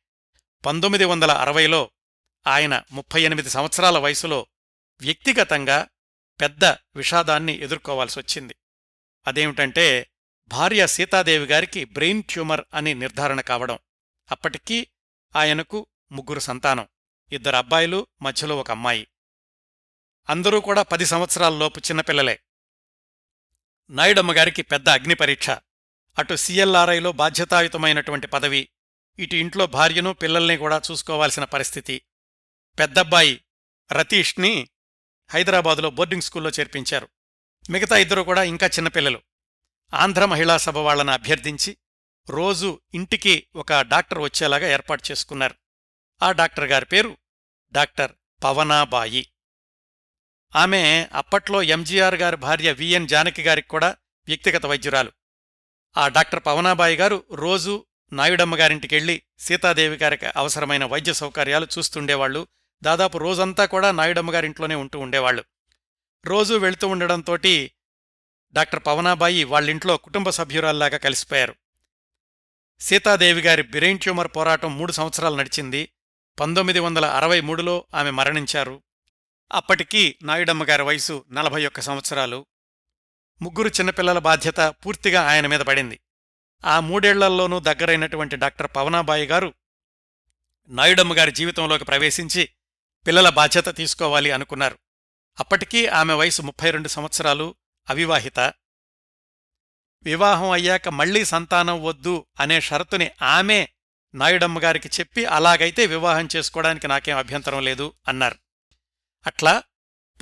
పంతొమ్మిది 0.66 1.04
వందల 1.04 1.30
అరవైలో 1.30 1.90
ఆయన 2.46 2.82
ముప్పై 2.92 3.22
ఎనిమిది 3.22 3.50
సంవత్సరాల 3.50 3.98
వయసులో 3.98 4.46
వ్యక్తిగతంగా 5.00 5.88
పెద్ద 6.40 6.64
విషాదాన్ని 6.64 7.58
ఎదుర్కోవాల్సొచ్చింది. 7.62 8.54
అదేమిటంటే 9.26 10.06
భార్య 10.48 10.86
సీతాదేవి 10.86 11.46
గారికి 11.46 11.84
బ్రెయిన్ 11.84 12.22
ట్యూమర్ 12.22 12.64
అని 12.74 12.94
నిర్ధారణ 12.94 13.40
కావడం. 13.40 13.78
అప్పటికీ 14.30 14.86
ఆయనకు 15.36 15.86
ముగ్గురు 16.12 16.40
సంతానం 16.40 16.88
ఇద్దరు 17.32 17.56
అబ్బాయిలు 17.56 18.06
మధ్యలో 18.22 18.56
ఒక 18.56 18.70
అమ్మాయి. 18.70 19.08
అందరూ 20.28 20.60
కూడా 20.60 20.82
పది 20.82 21.06
సంవత్సరాలలోపు 21.06 21.78
చిన్నపిల్లలే. 21.78 22.40
నాయుడమ్మగారికి 23.90 24.62
పెద్ద 24.62 24.88
అగ్ని 24.88 25.14
పరీక్ష. 25.14 25.50
అటు 26.18 26.36
సిఎల్ఆర్ఐలో 26.36 27.12
బాధ్యతాయుతమైనటువంటి 27.12 28.26
పదవి. 28.26 28.68
ఇటు 29.18 29.34
ఇంట్లో 29.34 29.66
భార్యను 29.66 30.12
పిల్లల్ని 30.12 30.56
కూడా 30.56 30.82
చూసుకోవాల్సిన 30.90 31.44
పరిస్థితి. 31.44 32.02
పెద్దబ్బాయి 32.78 33.44
రతీష్ని 33.92 34.68
హైదరాబాదులో 35.30 35.90
బోర్డింగ్ 35.90 36.22
స్కూల్లో 36.22 36.50
చేర్పించారు. 36.50 37.08
మిగతా 37.70 37.96
ఇద్దరు 37.96 38.22
కూడా 38.22 38.42
ఇంకా 38.42 38.66
చిన్నపిల్లలు. 38.66 39.22
ఆంధ్ర 39.92 40.24
మహిళా 40.24 40.56
సభ 40.56 40.78
వాళ్ళను 40.78 41.12
అభ్యర్థించి 41.12 41.76
రోజు 42.30 42.80
ఇంటికి 42.94 43.46
ఒక 43.56 43.80
డాక్టర్ 43.80 44.18
వచ్చేలాగా 44.18 44.68
ఏర్పాటు 44.68 45.02
చేసుకున్నారు. 45.10 45.54
ఆ 46.22 46.32
డాక్టర్ 46.32 46.64
గారి 46.64 46.84
పేరు 46.84 47.18
డాక్టర్ 47.72 48.12
పవనాబాయి. 48.44 49.26
ఆమె 50.56 51.08
అప్పట్లో 51.12 51.62
ఎంజీఆర్ 51.62 52.14
గారి 52.14 52.36
భార్య 52.36 52.72
విఎన్ 52.72 53.08
జానకి 53.08 53.42
గారికి 53.42 53.68
కూడా 53.68 53.96
వ్యక్తిగత 54.28 54.66
వైద్యురాలు. 54.66 55.12
ఆ 55.96 56.08
డాక్టర్ 56.08 56.42
పవనాబాయి 56.46 56.96
గారు 56.96 57.24
రోజూ 57.34 57.86
నాయుడమ్మ 58.12 58.56
గారింటికెళ్ళి 58.56 59.22
సీతాదేవి 59.38 59.96
గారికి 59.96 60.26
అవసరమైన 60.36 60.84
వైద్య 60.84 61.12
సౌకర్యాలు 61.12 61.66
చూస్తుండేవాళ్ళు 61.78 62.48
దాదాపు 62.82 63.18
రోజంతా 63.18 63.64
కూడా 63.66 63.92
నాయుడమ్మ 63.92 64.34
గారింట్లోనే 64.34 64.74
ఉంటూ 64.74 64.98
ఉండేవాళ్ళు 64.98 65.44
రోజూ 66.26 66.58
వెళుతూ 66.58 66.88
ఉండడంతోటి 66.88 67.74
డాక్టర్ 68.54 68.82
పవనాబాయి 68.86 69.44
వాళ్ళింట్లో 69.44 69.96
కుటుంబ 69.96 70.30
సభ్యురాల్లాగా 70.30 70.96
కలిసిపోయారు. 70.96 71.54
సీతాదేవి 72.80 73.42
గారి 73.42 73.62
బ్రెయిన్ 73.62 73.98
ట్యూమర్ 73.98 74.28
పోరాటం 74.36 74.78
మూడు 74.78 74.92
సంవత్సరాలు 74.92 75.36
నడిచింది. 75.36 75.92
పంతొమ్మిది 76.40 76.78
వందల 76.78 77.04
అరవై 77.04 77.40
మూడులో 77.40 77.84
ఆమె 77.94 78.10
మరణించారు. 78.10 78.82
అప్పటికి 79.52 80.18
నాయుడమ్మ 80.22 80.64
గారి 80.64 80.82
వయసు 80.82 81.24
నలభై 81.30 81.66
ఒక్క 81.66 81.80
సంవత్సరాలు. 81.80 82.46
ముగ్గురు 83.42 83.68
చిన్నపిల్లల 83.68 84.18
బాధ్యత 84.18 84.60
పూర్తిగా 84.60 85.22
ఆయన 85.22 85.46
మీద 85.46 85.60
పడింది. 85.60 86.00
ఆ 86.64 86.80
మూడేళ్ళల్లోనూ 86.80 87.60
దగ్గరైనటువంటి 87.60 88.36
డాక్టర్ 88.36 88.70
పవనాబాయి 88.76 89.26
గారు 89.26 89.54
నాయుడమ్మ 90.68 91.18
గారి 91.18 91.32
జీవితంలోకి 91.32 91.84
ప్రవేశించి 91.84 92.48
పిల్లల 93.06 93.28
బాధ్యత 93.28 93.76
తీసుకోవాలి 93.76 94.30
అనుకున్నారు. 94.30 94.78
అప్పటికీ 95.40 95.86
ఆమె 95.86 96.14
వయసు 96.14 96.42
ముప్పై 96.42 96.70
రెండు 96.70 96.88
సంవత్సరాలు. 96.88 97.54
అవివాహిత. 97.90 98.40
వివాహం 100.02 100.50
అయ్యాక 100.50 100.88
మళ్ళీ 100.88 101.24
సంతానం 101.24 101.82
వద్దు 101.82 102.26
అనే 102.40 102.60
షరతుని 102.60 103.10
ఆమె 103.22 103.68
నాయుడమ్మ 104.14 104.58
గారికి 104.58 104.88
చెప్పి 104.88 105.24
అలాగైతే 105.24 105.86
వివాహం 105.86 106.28
చేసుకోవడానికి 106.36 106.88
నాకేం 106.88 107.16
అభ్యంతరం 107.16 107.64
లేదు 107.64 107.94
అన్నారు. 108.08 108.38
అట్లా 109.26 109.62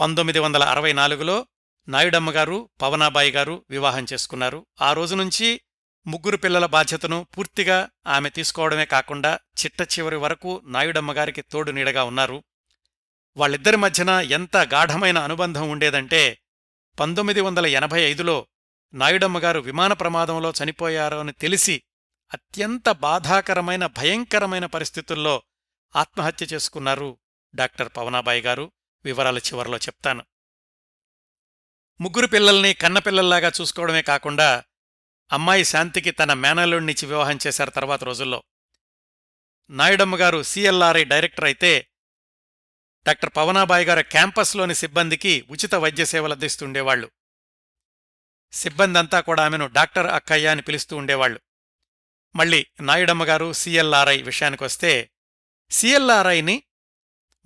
పంతొమ్మిది 0.00 0.38
వందల 0.38 0.62
అరవై 0.62 0.92
నాలుగులో 0.92 1.46
నాయుడమ్మ 1.88 2.30
గారు 2.30 2.70
పవనాబాయి 2.82 3.30
గారు 3.30 3.64
వివాహం 3.70 4.06
చేసుకున్నారు. 4.12 4.66
ఆ 4.80 4.92
రోజు 4.92 5.14
నుంచి 5.14 5.60
ముగ్గురు 6.06 6.36
పిల్లల 6.36 6.66
బాధ్యతను 6.66 7.26
పూర్తిగా 7.38 7.88
ఆమె 8.06 8.30
తీసుకోవడమే 8.30 8.84
కాకుండా 8.84 9.38
చిట్ట 9.64 9.82
చివరి 9.82 10.16
వరకు 10.16 10.62
నాయుడమ్మ 10.64 11.12
గారికి 11.12 11.42
తోడు 11.42 11.70
నీడగా 11.70 12.04
ఉన్నారు. 12.04 12.44
వాళ్ళిద్దరి 13.36 13.76
మధ్యన 13.76 14.10
ఎంత 14.10 14.56
గాఢమైన 14.56 15.18
అనుబంధం 15.18 15.70
ఉండేదంటే 15.70 16.39
పంతొమ్మిది 17.00 17.40
వందల 17.40 17.66
ఎనభై 17.66 18.02
ఐదులో 18.02 18.46
నాయుడమ్మగారు 18.94 19.60
విమాన 19.60 19.92
ప్రమాదంలో 19.92 20.52
చనిపోయారో 20.64 21.20
అని 21.20 21.32
తెలిసి 21.32 21.82
అత్యంత 22.34 22.90
బాధాకరమైన 22.90 23.86
భయంకరమైన 23.86 24.66
పరిస్థితుల్లో 24.66 25.42
ఆత్మహత్య 25.96 26.46
చేసుకున్నారు 26.52 27.18
డాక్టర్ 27.54 27.88
పవనాబాయి 27.96 28.40
గారు. 28.40 28.72
వివరాల 29.04 29.38
చివరలో 29.38 29.78
చెప్తాను. 29.78 30.24
ముగ్గురు 32.00 32.26
పిల్లల్ని 32.26 32.72
కన్నపిల్లల్లాగా 32.72 33.52
చూసుకోవడమే 33.60 34.02
కాకుండా 34.02 34.64
అమ్మాయి 35.32 35.64
శాంతికి 35.64 36.10
తన 36.10 36.32
మేనల్లుడినిచ్చి 36.32 37.08
వివాహం 37.08 37.38
చేశారు 37.46 37.70
తర్వాత 37.70 38.04
రోజుల్లో. 38.04 38.42
నాయుడమ్మగారు 39.70 40.42
సిఎల్ఆర్ఐ 40.42 41.04
డైరెక్టర్ 41.04 41.44
అయితే 41.44 41.89
డాక్టర్ 43.06 43.30
పవనాబాయి 43.36 43.84
గారు 43.84 44.02
క్యాంపస్లోని 44.02 44.74
సిబ్బందికి 44.74 45.46
ఉచిత 45.50 45.74
వైద్య 45.74 46.04
సేవలు 46.04 46.32
అందిస్తుండేవాళ్ళు 46.32 47.10
సిబ్బందంతా 48.52 49.20
కూడా 49.20 49.44
ఆమెను 49.44 49.66
డాక్టర్ 49.66 50.06
అక్కయ్య 50.06 50.48
అని 50.48 50.62
పిలుస్తూ 50.62 50.96
ఉండేవాళ్ళు 50.96 51.40
మళ్ళీ 52.36 52.66
నాయుడమ్మగారు 52.80 53.52
సిఎల్ఆర్ఐ 53.52 54.22
విషయానికొస్తే 54.22 55.10
సిఎల్ఆర్ఐని 55.70 56.62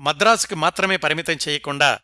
మద్రాసుకి 0.01 0.55
మాత్రమే 0.55 0.97
పరిమితం 0.97 1.39
చేయకుండా 1.49 1.99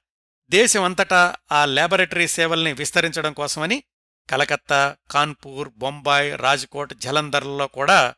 దేశమంతటా 0.50 1.34
ఆ 1.52 1.64
ల్యాబొరేటరీ 1.64 2.26
సేవల్ని 2.26 2.72
విస్తరించడం 2.72 3.32
కోసమని 3.32 3.84
కలకత్తా 4.30 4.96
కాన్పూర్ 5.10 5.68
బొంబాయి 5.68 6.36
రాజ్కోట్ 6.36 6.94
జలంధర్లలో 6.94 7.66
కూడా 7.66 8.14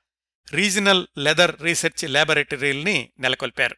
రీజనల్ 0.53 1.07
లెదర్ 1.19 1.63
రీసెర్చ్ 1.63 2.11
ల్యాబొరేటరీల్ని 2.11 3.13
నెలకొల్పారు. 3.19 3.77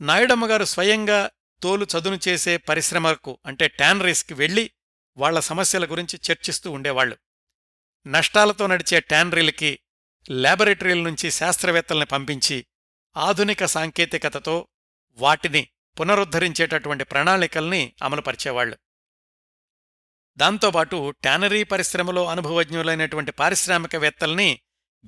నాయుడమ్మగారు 0.00 0.64
స్వయంగా 0.64 1.20
తోలు 1.62 1.84
చదును 1.84 2.18
చేసే 2.28 2.56
పరిశ్రమకు 2.68 3.38
అంటే 3.46 3.68
ట్యానరీస్కి 3.68 4.34
వెళ్ళి 4.34 4.64
వాళ్ళ 5.18 5.40
సమస్యల 5.40 5.84
గురించి 5.84 6.16
చర్చిస్తూ 6.24 6.70
ఉండేవాళ్ళు 6.70 7.16
నష్టాలతో 8.06 8.66
నడిచే 8.66 9.00
ట్యానరీలకి 9.00 9.70
ల్యాబొరేటరీల 10.34 11.02
నుంచి 11.02 11.30
శాస్త్రవేత్తల్ని 11.30 12.06
పంపించి 12.06 12.58
ఆధునిక 13.16 13.64
సాంకేతికతతో 13.66 14.56
వాటిని 15.18 15.62
పునరుద్ధరించేటటువంటి 15.96 17.04
ప్రణాళికల్ని 17.04 17.94
అమలుపరిచేవాళ్ళు 18.02 18.76
దాంతోపాటు 20.38 21.10
ట్యానరీ 21.22 21.64
పరిశ్రమలో 21.64 22.26
అనుభవజ్ఞులైనటువంటి 22.26 23.32
పారిశ్రామికవేత్తల్ని 23.32 24.48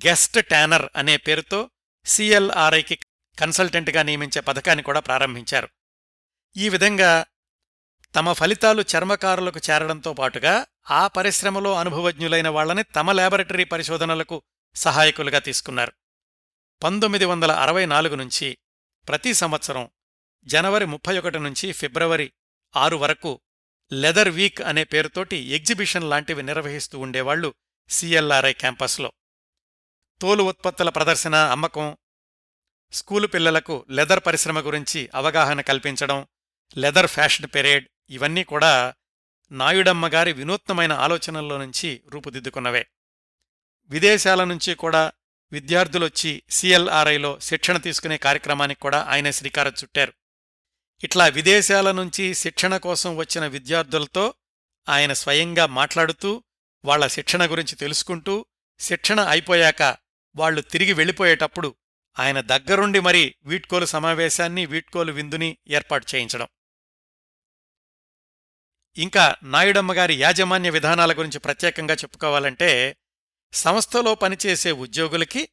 గెస్ట్ 0.01 0.39
ట్యానర్ 0.41 0.87
అనే 0.95 1.17
పేరుతో 1.17 1.59
సిఎల్ఆర్ఐకి 2.05 2.95
కన్సల్టెంట్గా 3.39 4.03
నియమించే 4.03 4.41
పథకాన్ని 4.41 4.83
కూడా 4.83 4.99
ప్రారంభించారు. 4.99 5.69
ఈ 6.57 6.69
విధంగా 6.69 7.25
తమ 8.15 8.33
ఫలితాలు 8.33 8.81
చర్మకారులకు 8.81 9.59
చేరడంతో 9.69 10.13
పాటుగా 10.13 10.65
ఆ 10.91 11.07
పరిశ్రమలో 11.07 11.75
అనుభవజ్ఞులైన 11.75 12.49
వాళ్ళని 12.49 12.83
తమ 12.83 13.11
ల్యాబొరేటరీ 13.11 13.63
పరిశోధనలకు 13.63 14.41
సహాయకులుగా 14.75 15.39
తీసుకున్నారు. 15.39 15.91
పంతొమ్మిది 16.83 17.25
వందల 17.25 17.51
అరవై 17.51 17.85
నాలుగు 17.85 18.15
నుంచి 18.15 18.57
ప్రతి 19.07 19.33
సంవత్సరం 19.33 19.89
జనవరి 20.45 20.85
ముప్పై 20.85 21.17
ఒకటి 21.17 21.39
నుంచి 21.39 21.71
ఫిబ్రవరి 21.71 22.31
ఆరు 22.75 22.97
వరకు 22.97 23.41
లెదర్ 23.93 24.29
వీక్ 24.29 24.61
అనే 24.61 24.83
పేరుతోటి 24.83 25.35
ఎగ్జిబిషన్ 25.35 26.09
లాంటివి 26.09 26.43
నిర్వహిస్తూ 26.43 26.99
ఉండేవాళ్ళు 26.99 27.53
సిఎల్ఆర్ఐ 27.89 28.53
క్యాంపస్లో. 28.53 29.11
తోలు 30.21 30.43
ఉత్పత్తుల 30.43 30.89
ప్రదర్శన 30.89 31.35
అమ్మకం 31.35 31.97
స్కూలు 32.91 33.27
పిల్లలకు 33.27 33.85
లెదర్ 33.89 34.19
పరిశ్రమ 34.19 34.59
గురించి 34.59 35.09
అవగాహన 35.15 35.61
కల్పించడం 35.61 36.27
లెదర్ 36.77 37.07
ఫ్యాషన్ 37.07 37.47
పెరేడ్ 37.55 37.87
ఇవన్నీ 38.09 38.43
కూడా 38.43 38.93
నాయుడమ్మ 39.51 40.07
గారి 40.07 40.33
వినూత్నమైన 40.33 40.93
ఆలోచనల్లో 40.93 41.57
నుంచి 41.57 42.01
రూపుదిద్దుకున్నవే. 42.07 42.87
విదేశాల 43.89 44.43
నుంచి 44.43 44.75
కూడా 44.75 45.11
విద్యార్థులొచ్చి 45.51 46.43
సిఎల్ఆర్ఐలో 46.49 47.39
శిక్షణ 47.39 47.77
తీసుకునే 47.77 48.17
కార్యక్రమానికి 48.17 48.79
కూడా 48.79 49.03
ఆయన 49.03 49.31
శ్రీకారం 49.31 49.71
చుట్టారు. 49.71 50.13
ఇట్లా 51.03 51.27
విదేశాల 51.27 51.91
నుంచి 51.91 52.33
శిక్షణ 52.33 52.77
కోసం 52.77 53.15
వచ్చిన 53.15 53.47
విద్యార్థులతో 53.47 54.33
ఆయన 54.89 55.13
స్వయంగా 55.13 55.65
మాట్లాడుతూ 55.65 56.43
వాళ్ళ 56.85 57.07
శిక్షణ 57.07 57.51
గురించి 57.51 57.75
తెలుసుకుంటూ 57.75 58.45
శిక్షణ 58.79 59.19
అయిపోయాక 59.19 59.97
వాళ్ళు 60.35 60.61
తిరిగి 60.61 60.93
వెళ్ళిపోయేటప్పుడు 60.93 61.75
ఆయన 62.19 62.41
దగ్గరుండి 62.41 62.99
మరీ 62.99 63.35
వీడ్కోలు 63.43 63.85
సమావేశాన్ని 63.85 64.65
వీడ్కోలు 64.65 65.11
విందుని 65.11 65.57
ఏర్పాటు 65.67 66.15
చేయించడం. 66.15 66.47
ఇంకా 68.97 69.35
నాయుడమ్మ 69.43 69.93
గారి 69.93 70.15
యాజమాన్య 70.15 70.69
విధానాల 70.69 71.13
గురించి 71.13 71.39
ప్రత్యేకంగా 71.39 71.93
చెప్పుకోవాలంటే 71.93 72.97
సంస్థలో 73.53 74.15
పనిచేసే 74.15 74.71
ఉద్యోగులకి 74.71 75.49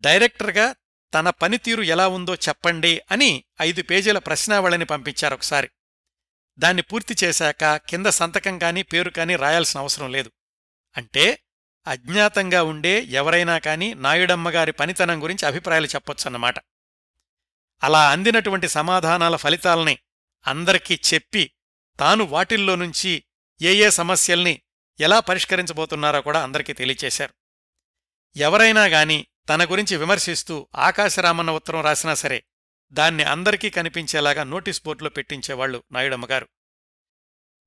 డైరెక్టర్గా 0.00 0.74
తన 1.14 1.30
పనితీరు 1.30 1.82
ఎలా 1.82 2.08
ఉందో 2.08 2.34
చెప్పండి 2.34 3.00
అని 3.10 3.44
ఐదు 3.60 3.82
పేజీల 3.82 4.18
ప్రశ్నావళిని 4.18 4.84
పంపించారొకసారి 4.84 5.70
దాన్ని 6.58 6.82
పూర్తి 6.82 7.14
చేశాక 7.24 7.76
కింద 7.76 8.06
సంతకం 8.06 8.58
కానీ 8.58 8.82
పేరు 8.82 9.10
కానీ 9.10 9.36
రాయాల్సిన 9.36 9.80
అవసరం 9.80 10.12
లేదు. 10.12 10.32
అంటే 10.96 11.43
అజ్ఞాతంగా 11.86 12.62
ఉండే 12.62 13.00
ఎవరైనా 13.00 13.58
కానీ 13.58 13.94
నాయుడమ్మగారి 13.94 14.72
పనితనం 14.72 15.22
గురించి 15.22 15.46
అభిప్రాయాలు 15.46 15.86
చెప్పొచ్చన్నమాట. 15.86 16.58
అలా 17.82 18.10
అందినటువంటి 18.10 18.68
సమాధానాల 18.68 19.36
ఫలితాల్ని 19.36 19.98
అందరికీ 20.46 21.00
చెప్పి 21.14 21.50
తాను 21.98 22.24
వాటిల్లో 22.24 22.76
నుంచి 22.76 23.24
ఏ 23.62 23.74
ఏ 23.74 23.90
సమస్యల్ని 23.90 24.62
ఎలా 25.00 25.20
పరిష్కరించబోతున్నారో 25.20 26.22
కూడా 26.22 26.42
అందరికీ 26.42 26.72
తెలియచేశారు. 26.72 27.34
ఎవరైనా 28.36 28.84
గాని 28.84 29.26
తన 29.48 29.64
గురించి 29.64 29.96
విమర్శిస్తూ 29.96 30.68
ఆకాశరామన్న 30.74 31.50
ఉత్తరం 31.50 31.80
రాసినా 31.80 32.14
సరే 32.14 32.44
దాన్ని 32.92 33.24
అందరికీ 33.24 33.70
కనిపించేలాగా 33.70 34.44
నోటీస్ 34.44 34.82
బోర్డులో 34.84 35.10
పెట్టించేవాళ్ళు 35.10 35.84
నాయుడమ్మగారు 35.92 36.48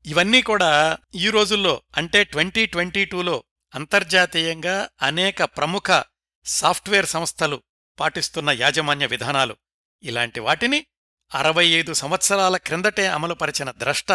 ఇవన్నీ 0.06 0.42
కూడా 0.42 0.98
ఈ 1.16 1.30
రోజుల్లో 1.30 1.82
అంటే 1.98 2.24
ట్వంటీ 2.24 2.66
ట్వంటీ 2.66 3.06
టూలో 3.06 3.44
అంతర్జాతీయంగా 3.76 4.90
అనేక 5.02 5.44
ప్రముఖ 5.44 6.04
సాఫ్ట్వేర్ 6.46 7.06
సంస్థలు 7.06 7.64
పాటిస్తున్న 8.00 8.50
యాజమాన్య 8.50 9.06
విధానాలు. 9.06 9.58
ఇలాంటి 10.04 10.40
వాటిని 10.40 10.86
అరవై 11.36 11.66
ఐదు 11.66 11.94
సంవత్సరాల 11.94 12.58
క్రిందటే 12.58 13.08
అమలుపరిచిన 13.08 13.72
ద్రష్ట 13.72 14.12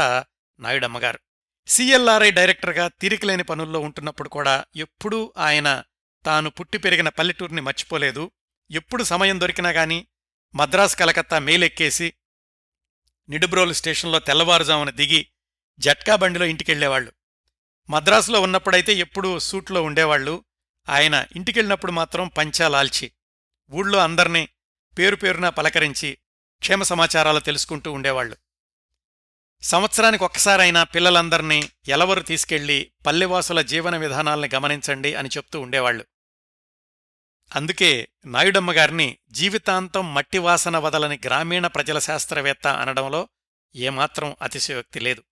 నాయుడమ్మగారు 0.61 1.19
సిఎల్ఆర్ఐ 1.67 2.31
డైరెక్టర్గా 2.31 2.89
తీరికలేని 2.89 3.43
పనుల్లో 3.43 3.81
ఉంటున్నప్పుడు 3.81 4.29
కూడా 4.29 4.65
ఎప్పుడూ 4.77 5.33
ఆయన 5.39 5.83
తాను 6.27 6.51
పుట్టి 6.51 6.79
పెరిగిన 6.79 7.09
పల్లెటూరిని 7.09 7.61
మర్చిపోలేదు. 7.61 8.31
ఎప్పుడు 8.71 9.03
సమయం 9.03 9.41
దొరికినా 9.41 9.71
గాని 9.71 10.07
మద్రాస్ 10.55 10.97
కలకత్తా 10.97 11.39
మేలెక్కేసి 11.39 12.15
నిడుబ్రోలు 13.29 13.73
స్టేషన్లో 13.73 14.19
తెల్లవారుజామున 14.19 14.91
దిగి 14.91 15.27
జట్కా 15.79 16.17
బండిలో 16.17 16.47
ఇంటికెళ్ళేవాళ్ళు 16.47 17.13
మద్రాసులో 17.89 18.41
ఉన్నప్పుడైతే 18.41 18.93
ఎప్పుడూ 18.95 19.39
సూట్లో 19.39 19.83
ఉండేవాళ్ళు 19.83 20.45
ఆయన 20.89 21.27
ఇంటికెళ్ళినప్పుడు 21.37 21.93
మాత్రం 21.93 22.29
పంచాలాల్చి 22.29 23.13
ఊళ్ళో 23.71 23.99
అందర్నీ 23.99 24.49
పేరు 24.99 25.17
పేరున 25.17 25.49
పలకరించి 25.49 26.19
క్షేమ 26.61 26.83
సమాచారాలు 26.83 27.41
తెలుసుకుంటూ 27.41 27.93
ఉండేవాళ్ళు 27.93 28.37
సంవత్సరానికి 29.63 30.25
ఒక్కసారైనా 30.25 30.85
పిల్లలందర్నీ 30.85 31.71
ఎలవరు 31.89 32.21
తీసుకెళ్ళి 32.21 32.93
పల్లెవాసుల 33.07 33.61
జీవన 33.61 33.97
విధానాల్ని 33.97 34.51
గమనించండి 34.55 35.15
అని 35.15 35.29
చెప్తూ 35.29 35.61
ఉండేవాళ్ళు 35.61 36.07
అందుకే 37.51 38.09
నాయుడమ్మగారిని 38.25 39.19
జీవితాంతం 39.31 40.15
మట్టివాసన 40.15 40.79
వదలని 40.79 41.21
గ్రామీణ 41.25 41.67
ప్రజల 41.67 41.99
శాస్త్రవేత్త 41.99 42.67
అనడంలో 42.67 43.29
ఏమాత్రం 43.77 44.37
అతిశయోక్తి 44.43 45.01
లేదు. 45.01 45.25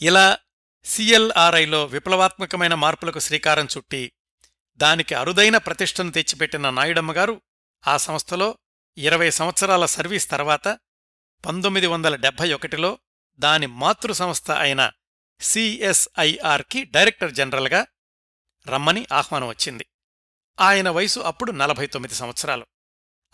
ఇలా 0.00 0.38
సిఎల్ఆర్ఐలో 0.86 1.84
విప్లవాత్మకమైన 1.84 2.74
మార్పులకు 2.74 3.18
శ్రీకారం 3.18 3.68
చుట్టి 3.76 4.12
దానికి 4.76 5.14
అరుదైన 5.14 5.56
ప్రతిష్టను 5.56 6.10
తెచ్చిపెట్టిన 6.10 6.70
నాయుడమ్మగారు 6.70 7.42
ఆ 7.86 7.96
సంస్థలో 7.96 8.58
ఇరవై 8.98 9.30
సంవత్సరాల 9.30 9.86
సర్వీస్ 9.86 10.30
తర్వాత 10.30 10.68
పంతొమ్మిది 11.46 11.86
వందల 11.86 12.16
డెబ్భై 12.16 12.52
ఒకటిలో 12.52 12.98
దాని 13.38 13.66
మాతృ 13.66 14.12
సంస్థ 14.12 14.50
అయిన 14.50 14.90
సిఎస్ఐఆర్కి 15.40 16.84
డైరెక్టర్ 16.84 17.32
జనరల్గా 17.32 17.86
రమ్మని 18.68 19.06
ఆహ్వానం 19.12 19.48
వచ్చింది. 19.48 19.86
ఆయన 20.60 20.90
వయసు 20.90 21.20
అప్పుడు 21.20 21.52
నలభై 21.52 21.86
తొమ్మిది 21.86 22.14
సంవత్సరాలు. 22.14 22.66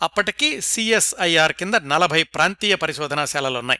అప్పటికి 0.01 0.61
సిఎస్ఐఆర్ 0.61 1.53
కింద 1.53 1.75
నలభై 1.75 2.23
ప్రాంతీయ 2.23 2.75
పరిశోధనాశాలలున్నాయి 2.75 3.79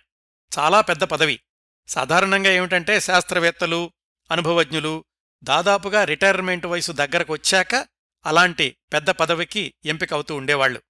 చాలా 0.59 0.81
పెద్ద 0.81 1.03
పదవి. 1.03 1.39
సాధారణంగా 1.87 2.49
ఏమిటంటే 2.49 2.99
శాస్త్రవేత్తలు 2.99 3.91
అనుభవజ్ఞులు 4.31 5.05
దాదాపుగా 5.43 6.03
రిటైర్మెంట్ 6.03 6.65
వయసు 6.65 6.91
దగ్గరకు 6.91 7.33
వచ్చాక 7.33 7.87
అలాంటి 8.25 8.77
పెద్ద 8.93 9.09
పదవికి 9.09 9.73
ఎంపికవుతూ 9.85 10.35
ఉండేవాళ్ళు 10.35 10.81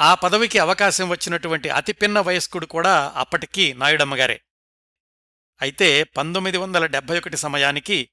ఆ 0.00 0.14
పదవికి 0.14 0.58
అవకాశం 0.58 1.08
వచ్చినటువంటి 1.08 1.68
అతిపిన్న 1.68 2.20
వయస్కుడు 2.20 2.66
కూడా 2.66 3.12
అప్పటికీ 3.16 3.72
నాయుడమ్మగారే. 3.72 4.40
అయితే 5.62 6.02
పంతొమ్మిది 6.02 6.56
వందల 6.56 6.86
డెబ్బై 6.86 7.18
ఒకటి 7.18 7.36
సమయానికి 7.36 8.08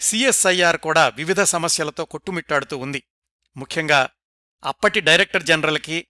సిఎస్ఐఆర్ 0.00 0.76
కూడా 0.76 1.08
వివిధ 1.08 1.42
సమస్యలతో 1.42 2.04
కొట్టుమిట్టాడుతూ 2.04 2.78
ఉంది. 2.78 3.02
ముఖ్యంగా 3.56 4.08
అప్పటి 4.64 5.00
డైరెక్టర్ 5.00 5.42
జనరల్కి 5.42 6.06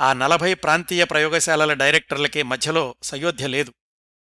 ఆ 0.00 0.12
నలభై 0.12 0.54
ప్రాంతీయ 0.54 1.04
ప్రయోగశాలల 1.04 1.72
డైరెక్టర్లకి 1.72 2.42
మధ్యలో 2.42 2.94
సయోధ్య 3.02 3.46
లేదు. 3.46 3.74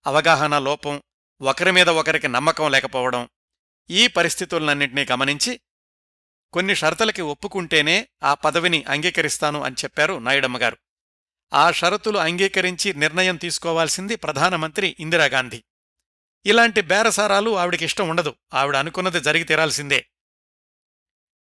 అవగాహన 0.08 0.60
లోపం 0.60 1.04
ఒకరి 1.42 1.72
మీద 1.72 1.90
ఒకరికి 1.90 2.28
నమ్మకం 2.28 2.72
లేకపోవడం 2.72 3.30
ఈ 3.90 4.08
పరిస్థితులన్నింటినీ 4.08 5.06
గమనించి 5.12 5.62
కొన్ని 6.54 6.76
షరతులకి 6.76 7.22
ఒప్పుకుంటేనే 7.22 8.10
ఆ 8.24 8.34
పదవిని 8.34 8.84
అంగీకరిస్తాను 8.84 9.62
అని 9.62 9.76
చెప్పారు 9.84 10.20
నాయుడమ్మగారు. 10.20 10.78
ఆ 11.54 11.72
షరతులు 11.72 12.18
అంగీకరించి 12.18 12.94
నిర్ణయం 12.94 13.36
తీసుకోవాల్సింది 13.36 14.16
ప్రధానమంత్రి 14.16 14.96
ఇందిరాగాంధీ. 15.00 15.64
ఇలాంటి 16.46 16.82
బేరసారాలు 16.82 17.58
ఆవిడకిష్టం 17.58 18.10
ఉండదు. 18.10 18.36
ఆవిడ 18.54 18.76
అనుకున్నది 18.76 19.20
జరిగి 19.20 19.44
తీరాల్సిందే. 19.44 20.08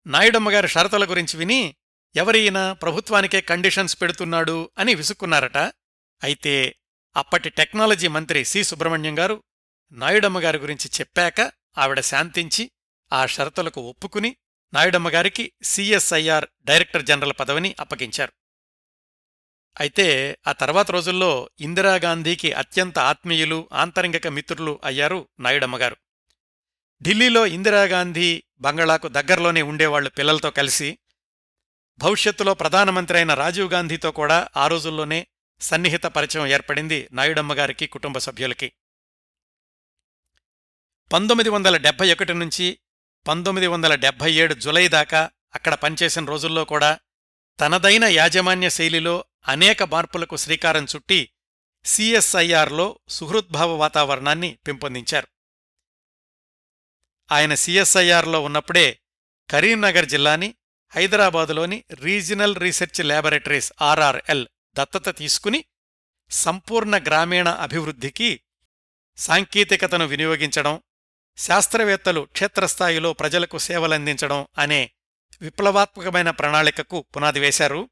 నాయుడమ్మగారి 0.08 0.68
షరతుల 0.68 1.10
గురించి 1.10 1.38
విని 1.38 1.76
ఎవరైనా 2.16 2.74
ప్రభుత్వానికే 2.74 3.42
కండిషన్స్ 3.42 4.02
పెడుతున్నాడు 4.02 4.70
అని 4.78 4.96
విసుక్కున్నారట. 4.96 5.58
అయితే 6.24 6.76
అప్పటి 7.18 7.50
టెక్నాలజీ 7.50 8.08
మంత్రి 8.08 8.46
సి. 8.46 8.64
సుబ్రహ్మణ్యం 8.64 9.20
గారు 9.20 9.44
నాయుడమ్మగారి 9.92 10.58
గురించి 10.58 10.90
చెప్పాక 11.00 11.52
ఆవిడ 11.78 12.00
శాంతించి 12.00 12.72
ఆ 13.14 13.26
షరతులకు 13.26 13.82
ఒప్పుకుని 13.82 14.38
నాయుడమ్మగారికి 14.74 15.52
సిఎస్ఐఆర్ 15.64 16.48
డైరెక్టర్ 16.66 17.06
జనరల్ 17.06 17.34
పదవిని 17.40 17.76
అప్పగించారు. 17.80 18.34
అయితే 19.80 20.38
ఆ 20.48 20.52
తర్వాత 20.52 20.92
రోజుల్లో 20.92 21.50
ఇందిరాగాంధీకి 21.60 22.52
అత్యంత 22.52 23.00
ఆత్మీయులు 23.00 23.70
ఆంతరంగిక 23.74 24.28
మిత్రులు 24.28 24.80
అయ్యారు 24.84 25.30
నాయుడమ్మగారు 25.40 25.98
ఢిల్లీలో 27.04 27.46
ఇందిరాగాంధీ 27.46 28.44
బంగళాకు 28.60 29.08
దగ్గరలోనే 29.08 29.62
ఉండేవాళ్ళు 29.62 30.10
పిల్లలతో 30.10 30.52
కలిసి 30.52 30.98
భవిష్యత్తులో 32.00 32.54
ప్రధానమంత్రి 32.54 33.18
అయిన 33.18 33.34
రాజీవ్ 33.34 33.72
గాంధీతో 33.72 34.12
కూడా 34.12 34.48
ఆ 34.58 34.68
రోజుల్లోనే 34.68 35.28
సన్నిహిత 35.62 36.04
పరిచయం 36.04 36.48
ఏర్పడింది 36.48 37.10
నాయుడమ్మగారికి 37.12 37.88
కుటుంబ 37.88 38.18
సభ్యులకి. 38.18 38.74
పంతొమ్మిది 41.14 41.50
వందల 41.50 41.78
డెబ్బై 41.78 42.12
ఒకటి 42.12 42.34
నుంచి 42.34 42.80
పంతొమ్మిది 43.28 43.68
వందల 43.68 43.96
డెబ్బై 43.96 44.32
ఏడు 44.32 44.54
జులై 44.54 44.88
దాకా 44.88 45.32
అక్కడ 45.56 45.74
పనిచేసిన 45.74 46.26
రోజుల్లో 46.26 46.66
కూడా 46.66 47.00
తనదైన 47.60 48.04
యాజమాన్య 48.04 48.70
శైలిలో 48.70 49.26
అనేక 49.48 49.84
మార్పులకు 49.84 50.36
శ్రీకారం 50.36 50.84
చుట్టి 50.84 51.30
సిఎస్ఐఆర్లో 51.86 53.00
సుహృద్భావ 53.10 53.72
వాతావరణాన్ని 53.72 54.58
పెంపొందించారు. 54.68 55.28
ఆయన 57.32 57.54
సిఎస్ఐఆర్లో 57.54 58.42
ఉన్నప్పుడే 58.42 59.00
కరీంనగర్ 59.50 60.06
జిల్లాని 60.06 60.56
హైదరాబాదులోని 60.90 61.84
రీజినల్ 61.94 62.56
రీసెర్చ్ 62.56 63.06
ల్యాబొరేటరీస్ 63.06 63.74
ఆర్ఆర్ఎల్ 63.82 64.48
దత్తత 64.78 65.18
తీసుకుని 65.18 65.66
సంపూర్ణ 66.30 66.98
గ్రామీణ 66.98 67.50
అభివృద్ధికి 67.50 68.42
సాంకేతికతను 69.18 70.06
వినియోగించడం 70.06 70.82
శాస్త్రవేత్తలు 71.38 72.22
క్షేత్రస్థాయిలో 72.22 73.14
ప్రజలకు 73.14 73.58
సేవలందించడం 73.58 74.48
అనే 74.58 74.92
విప్లవాత్మకమైన 75.42 76.30
ప్రణాళికకు 76.30 77.06
పునాది 77.16 77.40
వేశారు. 77.40 77.90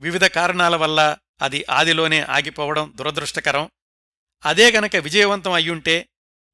వివిధ 0.00 0.24
కారణాల 0.24 0.76
వల్ల 0.76 1.16
అది 1.42 1.66
ఆదిలోనే 1.70 2.20
ఆగిపోవడం 2.20 2.92
దురదృష్టకరం. 2.96 3.70
అదే 4.44 4.70
గనక 4.70 4.96
విజయవంతం 4.96 5.52
అయ్యుంటే 5.52 6.08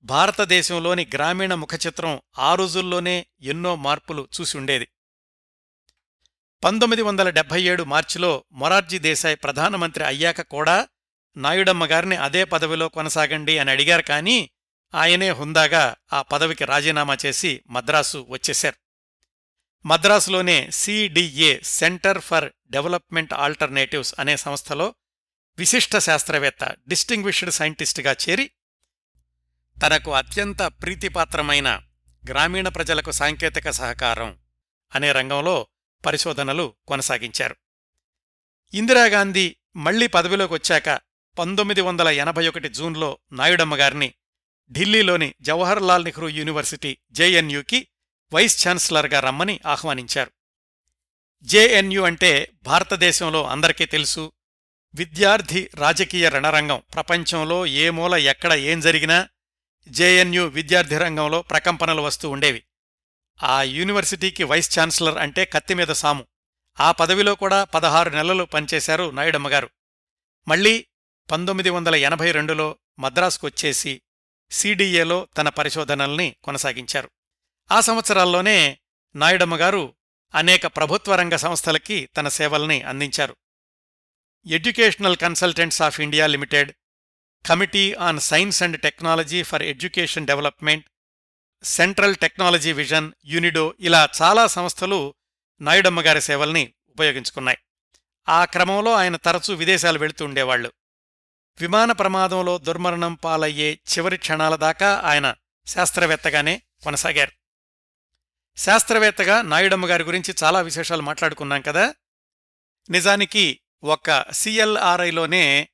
భారతదేశంలోని 0.05 1.11
గ్రామీణ 1.14 1.55
ముఖచిత్రం 1.55 2.20
ఆ 2.38 2.55
రోజుల్లోనే 2.55 3.26
ఎన్నో 3.40 3.76
మార్పులు 3.76 4.28
చూసి 4.40 4.59
ఉండేది. 4.59 4.88
పంతొమ్మిది 6.62 7.02
వందల 7.02 7.30
డెబ్బై 7.30 7.62
ఏడు 7.62 7.82
మార్చిలో 7.82 8.44
మొరార్జీ 8.52 8.98
దేశాయ్ 8.98 9.36
ప్రధానమంత్రి 9.36 10.04
అయ్యాక 10.04 10.40
కూడా 10.40 10.88
నాయుడమ్మ 11.36 11.86
గారిని 11.86 12.16
అదే 12.16 12.44
పదవిలో 12.44 12.88
కొనసాగండి 12.88 13.58
అని 13.58 13.70
అడిగారు 13.70 14.02
కానీ 14.02 14.50
ఆయనే 14.94 15.30
హుందాగా 15.30 15.96
ఆ 16.12 16.22
పదవికి 16.22 16.64
రాజీనామా 16.64 17.16
చేసి 17.26 17.61
మద్రాసు 17.70 18.26
వచ్చేశారు. 18.28 18.76
మద్రాసులోనే 19.86 20.70
CDA 20.70 21.58
centre 21.62 22.20
for 22.20 22.52
development 22.70 23.32
alternatives 23.32 24.14
అనే 24.18 24.36
సంస్థలో 24.36 24.94
విశిష్ట 25.58 25.98
శాస్త్రవేత్త 25.98 26.74
డిస్టింగ్విష్డ్ 26.88 27.50
సైంటిస్టుగా 27.50 28.12
చేరి 28.12 28.50
తనకు 29.82 30.14
అత్యంత 30.14 30.62
ప్రీతిపాత్రమైన 30.62 31.82
గ్రామీణ 32.30 32.68
ప్రజలకు 32.68 33.11
సాంకేతిక 33.11 33.70
సహకారం 33.70 34.38
అనే 34.94 35.12
రంగంలో 35.12 35.66
పరిశోధనలు 36.07 36.74
కొనసాగించారు. 36.88 37.57
ఇందిరాగాంధీ 38.74 39.57
మళ్ళీ 39.76 40.07
పదవిలోకి 40.07 40.55
వచ్చాక 40.55 41.01
పంతొమ్మిది 41.38 41.80
వందల 41.80 42.09
ఎనభై 42.09 42.48
ఒకటి 42.48 42.68
జూన్లో 42.68 43.18
నాయుడమ్మగారిని 43.32 44.14
ఢిల్లీలోని 44.72 45.34
జవహర్లాల్ 45.40 46.05
నెహ్రూ 46.05 46.28
యూనివర్సిటీ 46.28 46.98
జేఎన్యుకి 47.11 47.88
వైస్ 48.32 48.68
ఛాన్సలర్గా 48.68 49.20
రమ్మని 49.20 49.61
ఆహ్వానించారు. 49.66 50.30
జేఎన్యు 51.42 52.01
అంటే 52.01 52.53
భారతదేశంలో 52.62 53.46
అందరికీ 53.46 53.86
తెలుసు. 53.86 54.32
విద్యార్థి 54.94 55.70
రాజకీయ 55.74 56.28
రణరంగం 56.28 56.82
ప్రపంచంలో 56.94 57.66
ఏ 57.66 57.90
మూల 57.90 58.14
ఎక్కడ 58.14 58.53
ఏం 58.53 58.80
జరిగినా 58.80 59.28
జేఎన్యు 59.88 60.42
విద్యార్థి 60.42 60.98
రంగంలో 60.98 61.42
ప్రకంపనలు 61.42 62.03
వస్తూ 62.03 62.30
ఉండేవి. 62.30 62.62
ఆ 63.43 63.62
యూనివర్సిటీకి 63.62 64.45
వైస్ 64.45 64.78
ఛాన్సలర్ 64.78 65.18
అంటే 65.18 65.45
కత్తి 65.45 65.74
మీద 65.74 65.88
సాము. 65.88 66.26
ఆ 66.80 66.93
పదవిలో 66.93 67.34
కూడా 67.34 67.64
పదహారు 67.64 68.11
నెలలు 68.11 68.45
పనిచేశారు 68.45 69.11
నాయుడమ్మగారు 69.11 69.70
మళ్ళీ 70.49 70.86
పంతొమ్మిది 71.30 71.70
వందల 71.70 71.95
ఎనభై 71.95 72.32
రెండులో 72.32 72.78
మద్రాసుకొచ్చేసి 72.99 74.03
సిడిఏలో 74.51 75.28
తన 75.38 75.49
పరిశోధనల్ని 75.49 76.36
కొనసాగించారు. 76.43 77.11
ఆ 77.72 77.80
సంవత్సరాల్లోనే 77.80 78.78
నాయుడమ్మగారు 79.16 79.95
అనేక 80.34 80.66
ప్రభుత్వ 80.66 81.14
రంగ 81.14 81.36
సంస్థలకి 81.36 82.07
తన 82.16 82.28
సేవల్ని 82.28 82.82
అందించారు. 82.82 83.36
Educational 84.47 85.16
consultants 85.16 85.82
of 85.82 86.01
India 86.01 86.26
limited 86.26 86.72
committee 87.47 87.95
on 87.95 88.20
science 88.20 88.62
and 88.62 88.80
technology 88.80 89.43
for 89.43 89.62
education 89.62 90.26
development 90.26 90.89
central 91.62 92.16
technology 92.16 92.72
vision 92.72 93.12
UNIDO 93.24 93.74
ఇలా 93.80 94.08
చాలా 94.22 94.46
సంస్థలు 94.46 95.14
నాయుడమ్మగారి 95.61 96.20
సేవల్ని 96.20 96.72
ఉపయోగించుకున్నాయి. 96.90 97.58
ఆ 98.28 98.44
క్రమంలో 98.44 98.92
ఆయన 98.92 99.16
తరచూ 99.16 99.54
విదేశాలు 99.54 99.98
వెళుతూ 99.98 100.24
ఉండేవాళ్ళు 100.24 100.72
విమాన 101.61 101.92
ప్రమాదంలో 101.92 102.58
దుర్మరణం 102.58 103.14
పాలయ్యే 103.14 103.72
చివరి 103.72 104.16
క్షణాల 104.16 104.56
దాకా 104.56 105.00
ఆయన 105.04 105.34
శాస్త్రవేత్తగానే 105.66 106.62
కొనసాగారు. 106.84 107.32
శాస్త్రవేత్తగా 108.56 109.42
నాయుడమ్మ 109.42 109.86
గారి 109.86 110.04
గురించి 110.04 110.34
చాలా 110.44 110.61
విశేషాలు 110.61 111.02
మాట్లాడుకున్నాం 111.02 111.61
కదా? 111.61 111.94
నిజానికి 112.90 113.61
ఒక 113.84 114.30
సిఎల్ఆర్ఐలోనే 114.32 115.68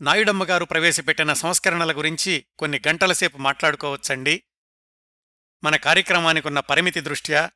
నాయుడమ్మ 0.00 0.44
గారు 0.44 0.64
ప్రవేశపెట్టిన 0.64 1.32
సంస్కరణల 1.32 1.98
గురించి 1.98 2.46
కొన్ని 2.58 2.80
గంటల 2.88 3.12
సేపు 3.12 3.38
మాట్లాడుకోవచ్చండి. 3.38 4.42
మన 5.66 5.76
కార్యక్రమానికి 5.76 6.46
ఉన్న 6.46 6.60
పరిమితి 6.60 7.00
దృష్ట్యా 7.00 7.50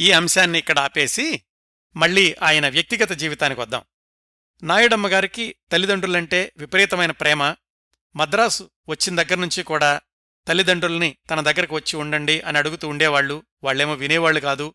ఈ 0.00 0.12
అంశాన్ని 0.12 0.58
ఇక్కడ 0.58 0.78
ఆపేసి 0.78 1.42
మళ్ళీ 1.96 2.36
ఆయన 2.42 2.68
వ్యక్తిగత 2.68 3.12
జీవితానికి 3.12 3.60
వద్దాం. 3.60 3.82
నాయుడమ్మ 4.62 5.08
గారికి 5.08 5.56
తల్లిదండ్రులంటే 5.72 6.52
విపరీతమైన 6.56 7.10
ప్రేమ. 7.10 7.54
మద్రాసు 8.16 8.70
వచ్చిన 8.88 9.22
దగ్గర్నుంచి 9.22 9.62
కూడా 9.62 10.00
తల్లిదండ్రుల్ని 10.48 11.16
తన 11.30 11.40
దగ్గరకు 11.40 11.74
వచ్చి 11.74 11.96
ఉండండి 11.96 12.40
అని 12.40 12.58
అడుగుతూ 12.58 12.88
ఉండేవాళ్ళు 12.88 13.44
వాళ్ళేమో 13.64 13.94
వినేవాళ్ళు 13.94 14.40
కాదు. 14.40 14.74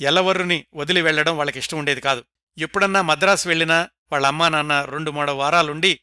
ఎల్లవర్రుని 0.00 0.66
వదిలి 0.74 1.02
వెళ్ళడం 1.02 1.36
వాళ్ళకిష్టం 1.36 1.78
ఉండేది 1.78 2.00
కాదు. 2.00 2.24
ఎప్పుడన్నా 2.58 3.02
మద్రాసు 3.02 3.48
వెళ్ళినా 3.48 3.90
వాళ్ళ 4.12 4.26
అమ్మా 4.26 4.48
నాన్న 4.48 4.84
రెండు 4.84 5.10
మూడు 5.10 5.32
వారాలుండి 5.32 6.00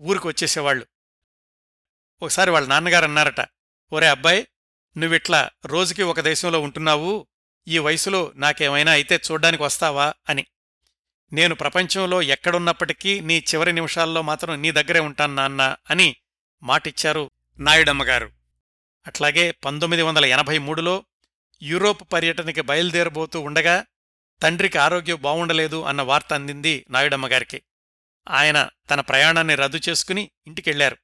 ఊరికి 0.00 0.26
వచ్చేసేవాళ్ళు 0.26 0.86
ఒకసారి 2.22 2.50
వాళ్ళ 2.50 2.68
నాన్నగారు 2.68 3.04
అన్నారట 3.04 3.40
ఒరే 3.92 4.08
అబ్బాయి 4.08 4.48
నువ్విట్లా 4.98 5.50
రోజుకి 5.66 6.02
ఒక 6.02 6.20
దేశంలో 6.20 6.60
ఉంటున్నావు 6.60 7.26
ఈ 7.68 7.78
వయసులో 7.78 8.32
నాకేమైనా 8.34 8.92
అయితే 8.92 9.20
చూడ్డానికి 9.30 9.62
వస్తావా 9.62 10.14
అని. 10.28 10.46
నేను 11.32 11.54
ప్రపంచంలో 11.54 12.22
ఎక్కడున్నప్పటికీ 12.22 13.20
నీ 13.20 13.38
చివరి 13.38 13.72
నిమిషాల్లో 13.72 14.22
మాత్రం 14.22 14.62
నీ 14.62 14.70
దగ్గరే 14.70 15.00
ఉంటాను 15.00 15.34
నాన్న 15.34 15.76
అని 15.90 16.16
మాటిచ్చారు 16.62 17.30
నాయుడమ్మగారు. 17.58 18.30
అట్లాగే 19.06 19.50
పంతొమ్మిది 19.50 20.02
వందల 20.02 20.24
ఎనభై 20.24 20.58
మూడులో 20.58 21.04
యూరోప్ 21.62 22.12
పర్యటనకి 22.12 22.60
బయలుదేరబోతూ 22.60 23.40
ఉండగా 23.40 23.86
తండ్రికి 24.42 24.78
ఆరోగ్యం 24.78 25.22
బావుండలేదు 25.22 25.82
అన్న 25.82 26.02
వార్త 26.02 26.32
అందింది 26.32 26.86
నాయుడమ్మగారికి. 26.90 27.62
ఆయన 28.28 28.68
తన 28.90 29.00
ప్రయాణాన్ని 29.00 29.54
రద్దు 29.54 29.80
చేసుకుని 29.88 30.30
ఇంటికెళ్ళారు. 30.46 30.96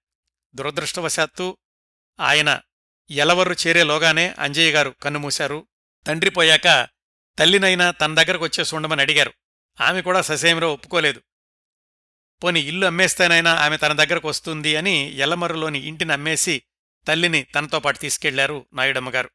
దురదృష్టవశాత్తు 0.55 1.57
ఆయన 2.21 2.61
ఎలవర్రు 3.11 3.57
చేరేలోగానే 3.67 4.35
అంజయ్య 4.39 4.73
గారు 4.73 4.95
కన్నుమూశారు 5.03 5.67
తండ్రి 6.07 6.31
పోయాక 6.31 6.89
తల్లినైనా 7.39 7.91
తన 7.91 8.15
దగ్గరకు 8.15 8.45
వచ్చేసి 8.45 8.77
ఉండమని 8.77 9.03
అడిగారు. 9.03 9.33
ఆమె 9.81 10.03
కూడా 10.03 10.23
ససేమిరో 10.23 10.73
ఒప్పుకోలేదు. 10.73 11.23
పోని 12.45 12.61
ఇల్లు 12.61 12.87
అమ్మేస్తేనైనా 12.87 13.55
ఆమె 13.55 13.77
తన 13.77 13.93
దగ్గరకు 13.93 14.29
వస్తుంది 14.29 14.77
అని 14.77 15.17
ఎల్లమరులోని 15.17 15.79
ఇంటిని 15.79 16.13
అమ్మేసి 16.13 16.63
తల్లిని 17.07 17.43
తనతో 17.43 17.81
పాటు 17.81 17.99
తీసుకెళ్ళారు 17.99 18.67
నాయుడమ్మగారు 18.75 19.31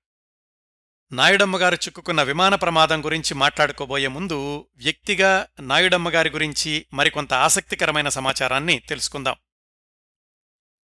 నాయుడమ్మగారు 1.11 1.75
చిక్కుకున్న 1.75 2.23
విమాన 2.23 2.55
ప్రమాదం 2.55 3.05
గురించి 3.05 3.33
మాట్లాడుకోబోయే 3.33 4.07
ముందు 4.07 4.67
వ్యక్తిగా 4.75 5.47
నాయుడమ్మగారి 5.59 6.29
గురించి 6.29 6.85
మరికొంత 6.93 7.33
ఆసక్తికరమైన 7.33 8.09
సమాచారాన్ని 8.09 8.79
తెలుసుకుందాం. 8.79 9.35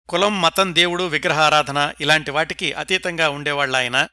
కులం 0.09 0.41
మతం 0.41 0.75
దేవుడు 0.75 1.03
విగ్రహారాధన 1.03 1.93
ఇలాంటి 2.01 2.31
వాటికి 2.31 2.73
అతీతంగా 2.73 3.29
ఉండేవాళ్ళాయన 3.29 4.07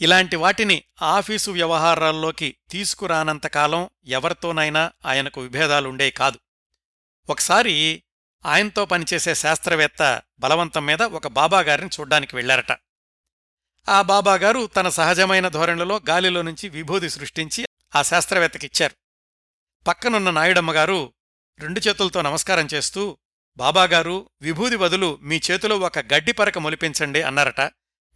ఇలాంటి 0.00 0.36
వాటిని 0.36 0.84
ఆఫీసు 1.02 1.50
వ్యవహారాల్లోకి 1.50 2.56
తీసుకురానంతకాలం 2.70 3.90
ఎవరితోనైనా 4.04 4.92
ఆయనకు 5.06 5.40
విభేదాలుండే 5.40 6.10
కాదు. 6.10 6.38
ఒకసారి 7.30 8.02
ఆయనతో 8.46 8.84
పనిచేసే 8.84 9.34
శాస్త్రవేత్త 9.34 10.22
బలవంతం 10.38 10.86
మీద 10.86 11.02
ఒక 11.02 11.28
బాబాగారిని 11.28 11.90
చూడ్డానికి 12.00 12.36
వెళ్ళారట 12.36 12.72
ఆ 13.88 14.02
బాబాగారు 14.02 14.66
తన 14.66 14.88
సహజమైన 14.88 15.48
ధోరణిలో 15.48 16.00
గాలిలో 16.08 16.42
నుంచి 16.42 16.68
విభూది 16.68 17.10
సృష్టించి 17.10 17.66
ఆ 17.96 18.02
శాస్త్రవేత్తకిచ్చారు. 18.02 18.94
పక్కనున్న 19.86 20.30
నాయుడమ్మగారు 20.30 21.12
రెండు 21.58 21.80
చేతులతో 21.80 22.22
నమస్కారం 22.22 22.68
చేస్తూ 22.74 23.18
బాబాగారు 23.56 24.30
విభూది 24.40 24.76
బదులు 24.76 25.18
మీ 25.22 25.40
చేతిలో 25.50 25.78
ఒక 25.78 25.98
గడ్డి 25.98 26.32
పరక 26.32 26.58
మొలిపించండి 26.58 27.22
అన్నారట. 27.22 27.60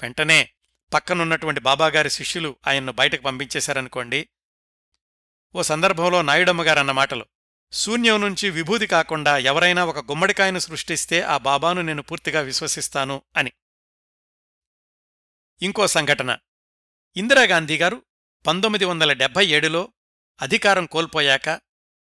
వెంటనే 0.03 0.53
పక్కనున్నటువంటి 0.93 1.61
బాబాగారి 1.61 2.11
శిష్యులు 2.11 2.57
ఆయన్ను 2.67 2.93
బయటకు 2.93 3.23
పంపించేశారనుకోండి. 3.23 4.29
ఓ 5.55 5.63
సందర్భంలో 5.63 6.23
నాయుడమ్మగారన్న 6.23 6.93
మాటలు. 6.93 7.27
శూన్యం 7.73 8.21
నుంచి 8.21 8.51
విభూది 8.51 8.87
కాకుండా 8.87 9.39
ఎవరైనా 9.39 9.85
ఒక 9.85 10.11
గుమ్మడికాయను 10.11 10.59
సృష్టిస్తే 10.59 11.23
ఆ 11.23 11.39
బాబాను 11.39 11.83
నేను 11.83 12.03
పూర్తిగా 12.03 12.41
విశ్వసిస్తాను 12.41 13.23
అని. 13.37 13.53
ఇంకో 15.63 15.87
సంఘటన. 15.87 16.39
ఇందిరాగాంధీ 17.17 17.79
గారు 17.79 18.03
పంతొమ్మిది 18.47 18.85
వందల 18.85 19.13
డెబ్బై 19.13 19.47
ఏడులో 19.47 19.93
అధికారం 20.43 20.87
కోల్పోయాక 20.87 21.51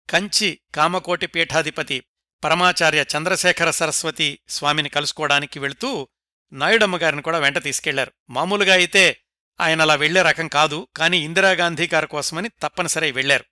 కంచి 0.09 0.59
కామకోటి 0.75 1.27
పీఠాధిపతి 1.27 2.03
పరమాచార్య 2.43 3.05
చంద్రశేఖర 3.15 3.71
సరస్వతి 3.71 4.39
స్వామిని 4.49 4.89
కలుసుకోవడానికి 4.89 5.59
వెళుతూ 5.59 6.07
నాయుడమ్మగారిని 6.51 7.21
కూడా 7.21 7.39
వెంట 7.39 7.63
తీసుకెళ్ళారు. 7.63 8.11
మామూలుగా 8.29 8.73
అయితే 8.73 9.17
ఆయన 9.59 9.81
అలా 9.81 9.95
వెళ్ళే 9.95 10.21
రకం 10.21 10.47
కాదు 10.47 10.87
కాని 10.95 11.17
ఇందిరాగాంధీ 11.17 11.89
గారి 11.93 12.07
కోసమని 12.07 12.49
తప్పనిసరి 12.49 13.11
వెళ్ళారు. 13.11 13.45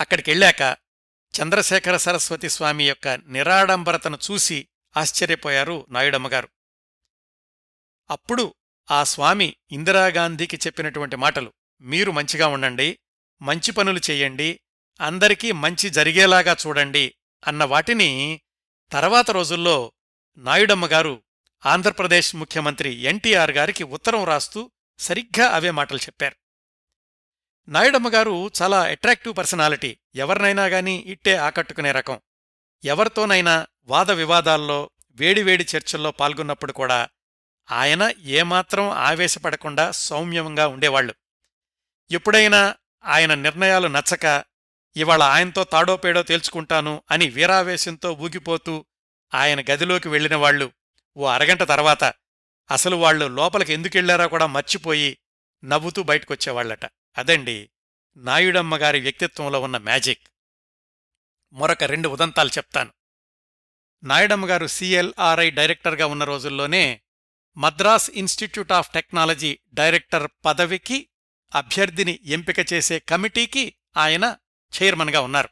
అక్కడికెళ్ళాక 0.00 0.76
చంద్రశేఖర 1.34 1.96
సరస్వతి 1.96 2.48
స్వామి 2.48 2.88
యొక్క 2.88 3.08
నిరాడంబరతను 3.08 4.18
చూసి 4.30 4.68
ఆశ్చర్యపోయారు 4.96 5.86
నాయుడమ్మగారు 5.90 6.48
అప్పుడు 8.10 8.54
ఆ 8.90 9.04
స్వామి 9.04 9.56
ఇందిరాగాంధీకి 9.72 10.56
చెప్పినటువంటి 10.56 11.16
మాటలు 11.16 11.52
మీరు 11.80 12.10
మంచిగా 12.10 12.46
ఉండండి 12.46 12.98
మంచి 13.42 13.72
పనులు 13.72 14.00
చెయ్యండి 14.10 14.60
అందరికీ 15.00 15.52
మంచి 15.52 15.90
జరిగేలాగా 15.90 16.56
చూడండి 16.66 17.14
అన్న 17.46 17.64
వాటిని 17.64 18.40
తర్వాత 18.92 19.30
రోజుల్లో 19.30 19.92
నాయుడమ్మగారు 20.36 21.22
ఆంధ్రప్రదేశ్ 21.66 22.36
ముఖ్యమంత్రి 22.36 22.94
ఎన్టీఆర్ 22.94 23.50
గారికి 23.50 23.84
ఉత్తరం 23.84 24.24
రాస్తూ 24.24 24.70
సరిగ్గా 24.98 25.48
అవే 25.48 25.70
మాటలు 25.70 25.98
చెప్పారు. 25.98 26.36
నాయుడమ్మగారు 27.68 28.50
చాలా 28.62 28.82
అట్రాక్టివ్ 28.82 29.36
పర్సనాలిటీ. 29.36 29.98
ఎవరినైనా 30.14 30.66
గాని 30.66 30.94
ఇట్టే 30.96 31.36
ఆకట్టుకునే 31.36 31.92
రకం. 31.92 32.20
ఎవరితోనైనా 32.84 33.66
వాద 33.84 34.10
వివాదాల్లో 34.10 34.90
వేడివేడి 35.10 35.66
చర్చల్లో 35.76 36.10
పాల్గొన్నప్పుడు 36.10 36.72
కూడా 36.72 37.08
ఆయన 37.70 38.12
ఏమాత్రం 38.18 38.88
ఆవేశపడకుండా 38.88 39.90
సౌమ్యంగా 39.90 40.66
ఉండేవాళ్ళు 40.66 41.14
ఎప్పుడైనా 42.10 42.74
ఆయన 43.04 43.34
నిర్ణయాలు 43.34 43.88
నచ్చక 43.88 44.44
ఇవాళ 44.96 45.22
ఆయనతో 45.22 45.64
తాడోపేడో 45.64 46.22
తేల్చుకుంటాను 46.22 47.02
అని 47.10 47.28
వీరావేశంతో 47.28 48.12
ఊగిపోతూ 48.12 48.86
ఆయన 49.34 49.60
గదిలోకి 49.60 50.08
వెళ్ళిన 50.08 50.36
వాళ్ళు 50.36 50.72
ఓ 51.16 51.26
అరగంట 51.26 51.62
తర్వాత 51.62 52.04
అసలు 52.70 52.96
వాళ్ళు 52.96 53.24
లోపలికి 53.26 53.72
ఎందుకెళ్ళారో 53.72 54.28
కూడా 54.28 54.46
మర్చిపోయి 54.46 55.18
నవ్వుతూ 55.64 56.02
బయటకొచ్చేవాళ్ళట 56.02 56.86
అదండి 57.18 57.70
నాయుడమ్మగారి 58.16 59.00
వ్యక్తిత్వంలో 59.00 59.60
ఉన్న 59.60 59.76
మ్యాజిక్. 59.76 60.28
మరొక 61.52 61.84
రెండు 61.84 62.08
ఉదంతాలు 62.08 62.48
చెప్తాను. 62.48 62.92
నాయుడమ్మగారు 64.04 64.66
సిఎల్ఆర్ఐ 64.66 65.50
డైరెక్టర్గా 65.50 66.06
ఉన్న 66.06 66.24
రోజుల్లోనే 66.24 67.00
Madras 67.56 68.10
institute 68.10 68.72
of 68.72 68.90
technology 68.90 69.58
director 69.72 70.30
పదవికి 70.44 71.08
అభ్యర్థిని 71.54 72.20
ఎంపిక 72.24 72.72
చేసే 72.72 72.98
కమిటీకి 72.98 73.74
ఆయన 73.96 74.36
చైర్మన్గా 74.82 75.20
ఉన్నారు. 75.20 75.48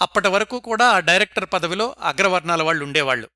అప్పటి 0.00 0.28
వరకు 0.28 0.60
కూడా 0.60 0.88
ఆ 0.88 0.98
డైరెక్టర్ 0.98 1.48
పదవిలో 1.52 1.96
అగ్రవర్ణాల 2.00 2.62
వాళ్ళు 2.62 2.84
ఉండేవాళ్ళు 2.84 3.30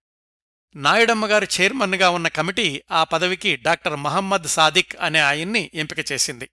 నాయుడమ్మగారు 0.77 1.47
చైర్మన్గా 1.61 2.11
ఉన్న 2.11 2.29
కమిటీ 2.29 2.83
ఆ 2.91 3.05
పదవికి 3.05 3.57
డాక్టర్ 3.57 3.97
మహమ్మద్ 3.97 4.49
సాదిక్ 4.49 4.97
అనే 5.01 5.21
ఆయన్ని 5.21 5.71
ఎంపిక 5.75 6.13
చేసింది. 6.13 6.51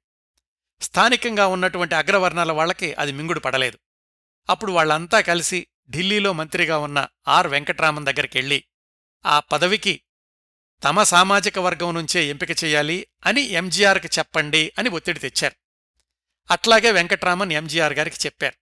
స్థానికంగా 0.82 1.48
ఉన్నటువంటి 1.48 1.96
అగ్రవర్ణాల 1.96 2.52
వాళ్ళకి 2.52 2.94
అది 2.94 3.12
మింగుడు 3.12 3.40
పడలేదు. 3.40 3.80
అప్పుడు 4.50 4.72
వాళ్ళంతా 4.72 5.22
కలిసి 5.22 5.68
ఢిల్లీలో 5.92 6.34
మంత్రిగా 6.34 6.78
ఉన్న 6.78 7.08
ఆర్ 7.28 7.48
వెంకట్రామన్ 7.48 8.06
దగ్గరికెళ్ళి 8.06 8.64
ఆ 9.26 9.40
పదవికి 9.40 10.02
తమ 10.84 11.04
సామాజిక 11.04 11.60
వర్గం 11.60 11.94
నుంచే 11.94 12.26
ఎంపిక 12.26 12.64
చెయ్యాలి 12.64 13.08
అని 13.26 13.42
ఎంజీఆర్కి 13.42 14.08
చెప్పండి 14.20 14.74
అని 14.80 14.90
ఒత్తిడి 14.90 15.20
తెచ్చారు. 15.20 15.62
అట్లాగే 16.52 16.91
వెంకట్రామన్ 16.91 17.52
ఎంజీఆర్ 17.52 17.94
గారికి 17.94 18.16
చెప్పారు. 18.26 18.56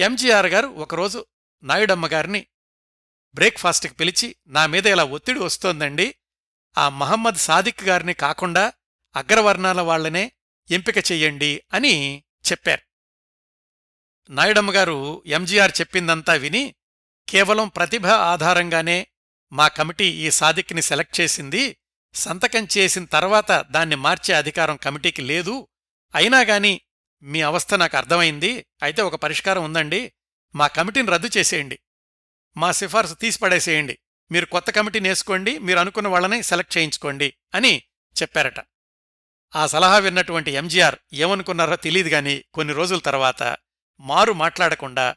ఎంజీఆర్ 0.00 0.46
గారు 0.46 0.66
ఒకరోజు 0.66 1.26
నాయుడమ్మ 1.62 2.06
గారిని 2.06 2.46
బ్రేక్ఫాస్ట్కి 3.34 3.94
పిలిచి 3.94 4.36
నా 4.46 4.66
మీద 4.66 4.86
ఇలా 4.86 5.04
ఒత్తిడి 5.04 5.38
వస్తోందండి. 5.38 6.14
ఆ 6.78 6.88
మహమ్మద్ 6.88 7.34
సాదిక్ 7.34 7.84
గారిని 7.84 8.14
కాకుండా 8.14 8.72
అగ్రవర్ణాల 9.16 9.80
వాళ్ళనే 9.80 10.32
ఎంపిక 10.70 11.12
చెయ్యండి 11.12 11.62
అని 11.72 12.24
చెప్పారు. 12.52 12.82
నాయుడమ్మ 14.30 14.72
గారు 14.72 15.22
ఎంజీఆర్ 15.26 15.72
చెప్పిందంతా 15.80 16.32
విని 16.32 16.74
కేవలం 17.28 17.68
ప్రతిభ 17.68 18.06
ఆధారంగానే 18.06 19.06
మా 19.52 19.68
కమిటీ 19.68 20.04
ఈ 20.04 20.30
సాదిక్ని 20.30 20.82
సెలెక్ట్ 20.82 21.20
చేసింది. 21.20 21.76
సంతకం 22.14 22.68
చేసిన 22.78 23.04
తర్వాత 23.04 23.66
దాన్ని 23.70 23.96
మార్చే 23.96 24.34
అధికారం 24.34 24.76
కమిటీకి 24.76 25.22
లేదు. 25.22 25.68
అయినాగాని 26.14 26.80
మీ 27.22 27.40
అవస్థ 27.40 27.74
నాకు 27.74 27.96
అర్థమైంది. 27.96 28.66
అయితే 28.82 29.02
ఒక 29.02 29.14
పరిష్కారం 29.14 29.64
ఉందండి. 29.64 30.12
మా 30.54 30.66
కమిటీని 30.66 31.10
రద్దు 31.10 31.30
చేసేయండి. 31.36 31.78
మా 32.56 32.72
సిఫార్సు 32.72 33.14
తీసిపడేసేయండి 33.14 33.98
మీరు 34.30 34.46
కొత్త 34.46 34.70
కమిటీని 34.70 35.08
వేసుకోండి 35.08 35.58
మీరు 35.58 35.78
అనుకున్న 35.78 36.08
వాళ్ళని 36.08 36.42
సెలెక్ట్ 36.42 36.78
చేయించుకోండి 36.78 37.34
అని 37.54 37.82
చెప్పారట. 38.22 38.60
ఆ 39.56 39.66
సలహా 39.66 39.98
విన్నటువంటి 39.98 40.50
ఎంజీఆర్ 40.50 40.96
ఏమనుకున్నారో 41.12 41.76
తెలియదు 41.76 42.08
గాని 42.08 42.44
కొన్ని 42.54 42.74
రోజుల 42.74 42.98
తర్వాత 42.98 43.56
మారు 44.00 44.32
మాట్లాడకుండా 44.32 45.16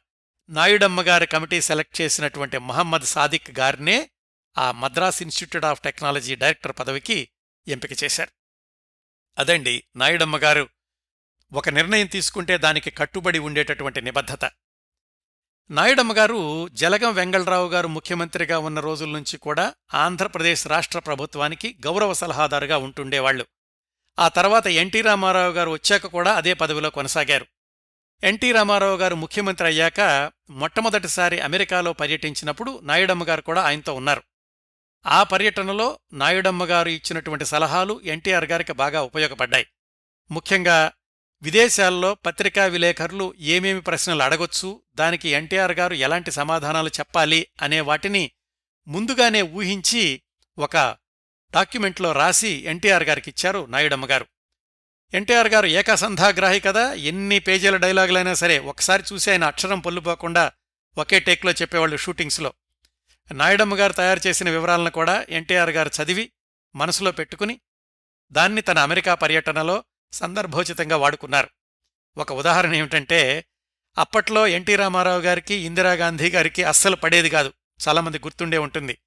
నాయుడమ్మగారి 0.50 1.26
కమిటీ 1.26 1.62
సెలెక్ట్ 1.62 2.02
చేసినటువంటి 2.02 2.58
మహమ్మద్ 2.58 3.04
సాదిక్ 3.04 3.60
గారినే 3.60 4.10
ఆ 4.58 4.72
Madras 4.72 5.22
institute 5.22 5.66
of 5.66 5.82
technology 5.82 6.36
director 6.36 6.74
పదవికి 6.80 7.30
ఎంపిక 7.68 8.04
చేశారు. 8.04 8.32
అదండి 9.38 9.84
నాయుడమ్మగారు 9.96 10.70
ఒక 11.54 11.70
నిర్ణయం 11.70 12.08
తీసుకుంటే 12.08 12.58
దానికి 12.58 12.92
కట్టుబడి 12.92 13.40
ఉండేటటువంటి 13.40 14.02
నిబద్ధత. 14.02 14.52
నాయుడమ్మగారు 15.72 16.68
జలగం 16.68 17.14
వెంగళరావు 17.14 17.70
గారు 17.70 17.88
ముఖ్యమంత్రిగా 17.88 18.60
ఉన్న 18.60 18.80
రోజుల 18.80 19.10
నుంచి 19.10 19.38
కూడా 19.38 19.74
ఆంధ్రప్రదేశ్ 19.94 20.68
రాష్ట్ర 20.68 21.00
ప్రభుత్వానికి 21.00 21.78
గౌరవ 21.86 22.14
సలహాదారుగా 22.14 22.78
ఉంటుండేవాళ్ళు 22.78 23.46
ఆ 24.20 24.28
తర్వాత 24.28 24.68
ఎన్టీ 24.68 25.02
రామారావు 25.02 25.54
గారు 25.54 25.72
వచ్చాక 25.72 26.08
కూడా 26.08 26.34
అదే 26.34 26.54
పదవిలో 26.54 26.90
కొనసాగారు. 26.90 27.46
ఎన్టీ 28.24 28.52
రామారావు 28.52 28.98
గారు 28.98 29.16
ముఖ్యమంత్రి 29.16 29.68
అయ్యాక 29.68 30.32
మొట్టమొదటిసారి 30.50 31.40
అమెరికాలో 31.40 31.94
పర్యటించినప్పుడు 31.94 32.80
నాయుడమ్మ 32.84 33.24
గారు 33.28 33.42
కూడా 33.42 33.62
ఆయనతో 33.62 33.94
ఉన్నారు. 33.94 34.24
ఆ 35.06 35.24
పర్యటనలో 35.24 36.00
నాయుడమ్మ 36.14 36.66
గారు 36.66 36.90
ఇచ్చినటువంటి 36.90 37.46
సలహాలు 37.46 38.02
ఎన్టీఆర్ 38.04 38.46
గారికి 38.46 38.74
బాగా 38.74 39.02
ఉపయోగపడ్డాయి. 39.02 39.68
ముఖ్యంగా 40.32 40.92
విదేశాల్లో 41.42 42.14
పత్రికా 42.14 42.66
విలేకరులు 42.66 43.34
ఏమేమి 43.40 43.82
ప్రశ్నలు 43.82 44.24
అడగొచ్చు 44.24 44.82
దానికి 44.96 45.30
ఎన్టీఆర్ 45.30 45.72
గారు 45.72 45.94
ఎలాంటి 45.94 46.32
సమాధానాలు 46.32 46.88
చెప్పాలి 46.88 47.48
అనే 47.62 47.82
వాటిని 47.82 48.32
ముందుగానే 48.88 49.42
ఊహించి 49.42 50.22
ఒక 50.60 50.98
డాక్యుమెంట్లో 51.56 52.12
రాసి 52.12 52.48
ఎన్టీఆర్ 52.48 53.04
గారికిచ్చారు 53.04 53.66
నాయుడమ్మ 53.70 54.06
గారు. 54.06 54.26
ఎన్టీఆర్ 55.14 55.48
గారు 55.48 55.66
ఏకసంధాగ్రాహి 55.66 56.60
కదా 56.60 56.94
ఎన్ని 56.94 57.40
పేజీల 57.40 57.78
డైలాగులైనా 57.78 58.34
సరే 58.34 58.60
ఒకసారి 58.60 59.04
చూసి 59.14 59.32
ఆయన 59.32 59.44
అక్షరం 59.44 59.80
పొల్లుపోకుండా 59.80 60.52
ఒకే 60.98 61.20
టేక్లో 61.20 61.52
చెప్పేవాళ్ళు 61.52 61.98
షూటింగ్స్లో. 61.98 62.54
నాయుడమ్మ 63.32 63.76
గారు 63.76 63.94
తయారు 63.94 64.28
చేసిన 64.28 64.50
వివరాలను 64.50 64.92
కూడా 64.92 65.26
ఎన్టీఆర్ 65.30 65.70
గారు 65.70 65.92
చదివి 66.04 66.32
మనసులో 66.76 67.12
పెట్టుకుని 67.12 67.60
దాన్ని 68.32 68.62
తన 68.62 68.80
అమెరికా 68.80 69.14
పర్యటనలో 69.14 69.84
సందర్భోచితంగా 70.12 70.98
వాడుకున్నారు. 70.98 71.50
ఒక 72.18 72.34
ఉదాహరణ 72.34 72.76
ఏమిటంటే 72.76 73.46
అప్పట్లో 73.98 74.48
ఎన్టీ 74.48 74.76
రామారావు 74.76 75.22
గారికి 75.22 75.56
ఇందిరాగాంధీ 75.56 76.32
గారికి 76.32 76.64
అస్సలు 76.64 76.96
పడేది 76.96 77.30
కాదు. 77.30 77.54
చాలామంది 77.88 78.18
గుర్తుండే 78.20 78.58
ఉంటుంది. 78.58 78.98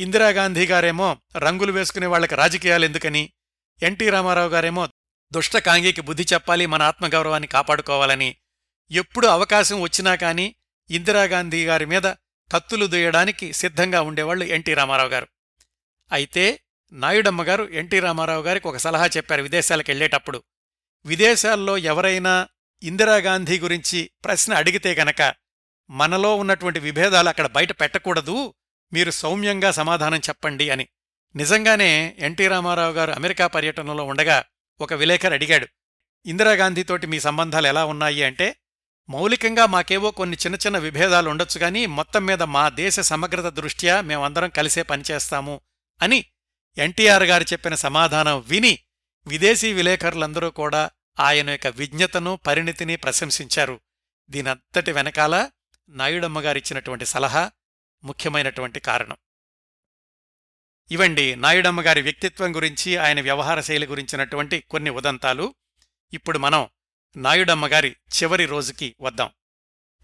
ఇందిరాగాంధీ 0.00 0.66
గారేమో 0.66 1.16
రంగులు 1.36 1.72
వేసుకునే 1.72 2.06
వాళ్ళకి 2.06 2.34
రాజకీయాలు 2.34 2.84
ఎందుకని 2.84 3.32
ఎన్టీ 3.82 4.10
రామారావు 4.10 4.48
గారేమో 4.48 4.88
దుష్ట 5.32 5.56
కాంగీకి 5.56 6.00
బుద్ధి 6.00 6.26
చెప్పాలి 6.32 6.66
మన 6.66 6.82
ఆత్మగౌరవాన్ని 6.82 7.46
కాపాడుకోవాలని 7.46 8.36
ఎప్పుడు 8.90 9.26
అవకాశం 9.26 9.80
వచ్చినా 9.80 10.14
కాని 10.14 10.54
ఇందిరాగాంధీ 10.90 11.66
గారి 11.66 11.86
మీద 11.86 12.02
కత్తులు 12.52 12.86
దుయ్యడానికి 12.86 13.52
సిద్ధంగా 13.52 14.02
ఉండేవాళ్ళు 14.02 14.44
ఎన్టీ 14.44 14.74
రామారావు 14.74 15.08
గారు. 15.08 15.28
అయితే 16.12 16.60
నాయుడమ్మ 16.92 17.42
గారు 17.42 17.64
ఎన్టీ 17.64 18.00
రామారావు 18.00 18.42
గారికి 18.42 18.68
ఒక 18.68 18.76
సలహా 18.76 19.06
చెప్పారు 19.06 19.42
విదేశాలకు 19.42 19.90
వెళ్ళేటప్పుడు 19.90 20.42
విదేశాల్లో 21.04 21.76
ఎవరైనా 21.76 22.48
ఇందిరాగాంధీ 22.82 23.58
గురించి 23.58 24.10
ప్రశ్న 24.24 24.54
అడిగితే 24.54 24.94
గనక 24.94 25.34
మనలో 25.90 26.36
ఉన్నటువంటి 26.36 26.80
విభేదాలు 26.80 27.28
అక్కడ 27.28 27.46
బయట 27.46 27.80
పెట్టకూడదు 27.80 28.54
మీరు 28.92 29.10
సౌమ్యంగా 29.10 29.70
సమాధానం 29.70 30.18
చెప్పండి 30.18 30.70
అని. 30.70 30.88
నిజంగానే 31.36 32.16
ఎన్టీ 32.18 32.48
రామారావు 32.48 32.92
గారు 32.92 33.12
అమెరికా 33.12 33.46
పర్యటనలో 33.46 34.04
ఉండగా 34.04 34.44
ఒక 34.80 34.92
విలేకరు 34.92 35.34
అడిగాడు 35.34 35.66
ఇందిరాగాంధీతోటి 36.26 37.06
మీ 37.06 37.20
సంబంధాలు 37.20 37.66
ఎలా 37.66 37.84
ఉన్నాయి 37.84 38.22
అంటే 38.22 38.56
మౌలికంగా 39.08 39.66
మాకేవో 39.66 40.10
కొన్ని 40.10 40.36
చిన్న 40.36 40.56
చిన్న 40.66 40.78
విభేదాలు 40.78 41.30
ఉండొచ్చుగాని 41.30 41.86
మొత్తం 41.86 42.26
మీద 42.26 42.42
మా 42.42 42.68
దేశ 42.68 43.00
సమగ్రత 43.00 43.52
దృష్ట్యా 43.52 44.00
మేమందరం 44.00 44.50
కలిసే 44.50 44.82
పనిచేస్తాము 44.82 45.60
అని 46.02 46.24
ఎన్టీఆర్ 46.78 47.22
గారు 47.22 47.42
చెప్పిన 47.44 47.74
సమాధానం 47.74 48.40
విని 48.40 48.78
విదేశీ 49.26 49.72
విలేకరులందరూ 49.72 50.50
కూడా 50.50 50.90
ఆయన 51.20 51.50
యొక్క 51.50 51.66
విజ్ఞతను 51.66 52.36
పరిణితిని 52.36 52.96
ప్రశంసించారు. 52.96 53.80
దీనంతటి 54.30 54.92
వెనకాల 54.92 55.50
నాయుడమ్మగారిచ్చినటువంటి 55.88 57.06
సలహా 57.06 57.50
ముఖ్యమైనటువంటి 58.04 58.80
కారణం. 58.80 59.16
ఇవండి 60.90 61.36
నాయుడమ్మగారి 61.36 62.02
వ్యక్తిత్వం 62.02 62.56
గురించి 62.56 62.96
ఆయన 62.96 63.20
వ్యవహార 63.20 63.60
శైలి 63.60 63.86
గురించినటువంటి 63.86 64.60
కొన్ని 64.60 64.90
ఉదంతాలు. 64.90 65.54
ఇప్పుడు 66.12 66.38
మనం 66.38 66.68
నాయుడమ్మగారి 67.16 67.90
చివరి 67.90 68.46
రోజుకి 68.46 68.96
వద్దాం. 69.00 69.30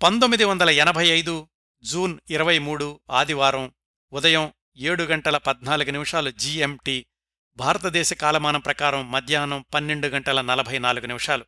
పంతొమ్మిది 0.03 0.45
వందల 0.45 0.71
ఎనభై 0.71 1.09
ఐదు 1.09 1.49
జూన్ 1.83 2.19
ఇరవై 2.31 2.59
మూడు 2.59 3.01
ఆదివారం 3.11 3.75
ఉదయం 4.13 4.53
ఏడు 4.79 5.03
గంటల 5.03 5.37
పద్నాలుగు 5.37 5.91
నిమిషాలు 5.91 6.31
జీఎంటీ 6.31 7.07
భారతదేశ 7.57 8.13
కాలమానం 8.13 8.61
ప్రకారం 8.61 9.11
మధ్యాహ్నం 9.11 9.65
పన్నెండు 9.75 10.07
గంటల 10.07 10.41
నలభై 10.41 10.79
నాలుగు 10.79 11.07
నిమిషాలు. 11.07 11.45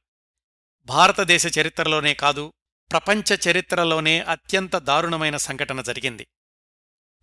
భారతదేశ 0.86 1.58
చరిత్రలోనే 1.58 2.14
కాదు 2.14 2.52
ప్రపంచ 2.92 3.50
చరిత్రలోనే 3.50 4.20
అత్యంత 4.20 4.76
దారుణమైన 4.76 5.36
సంఘటన 5.36 5.82
జరిగింది. 5.82 6.26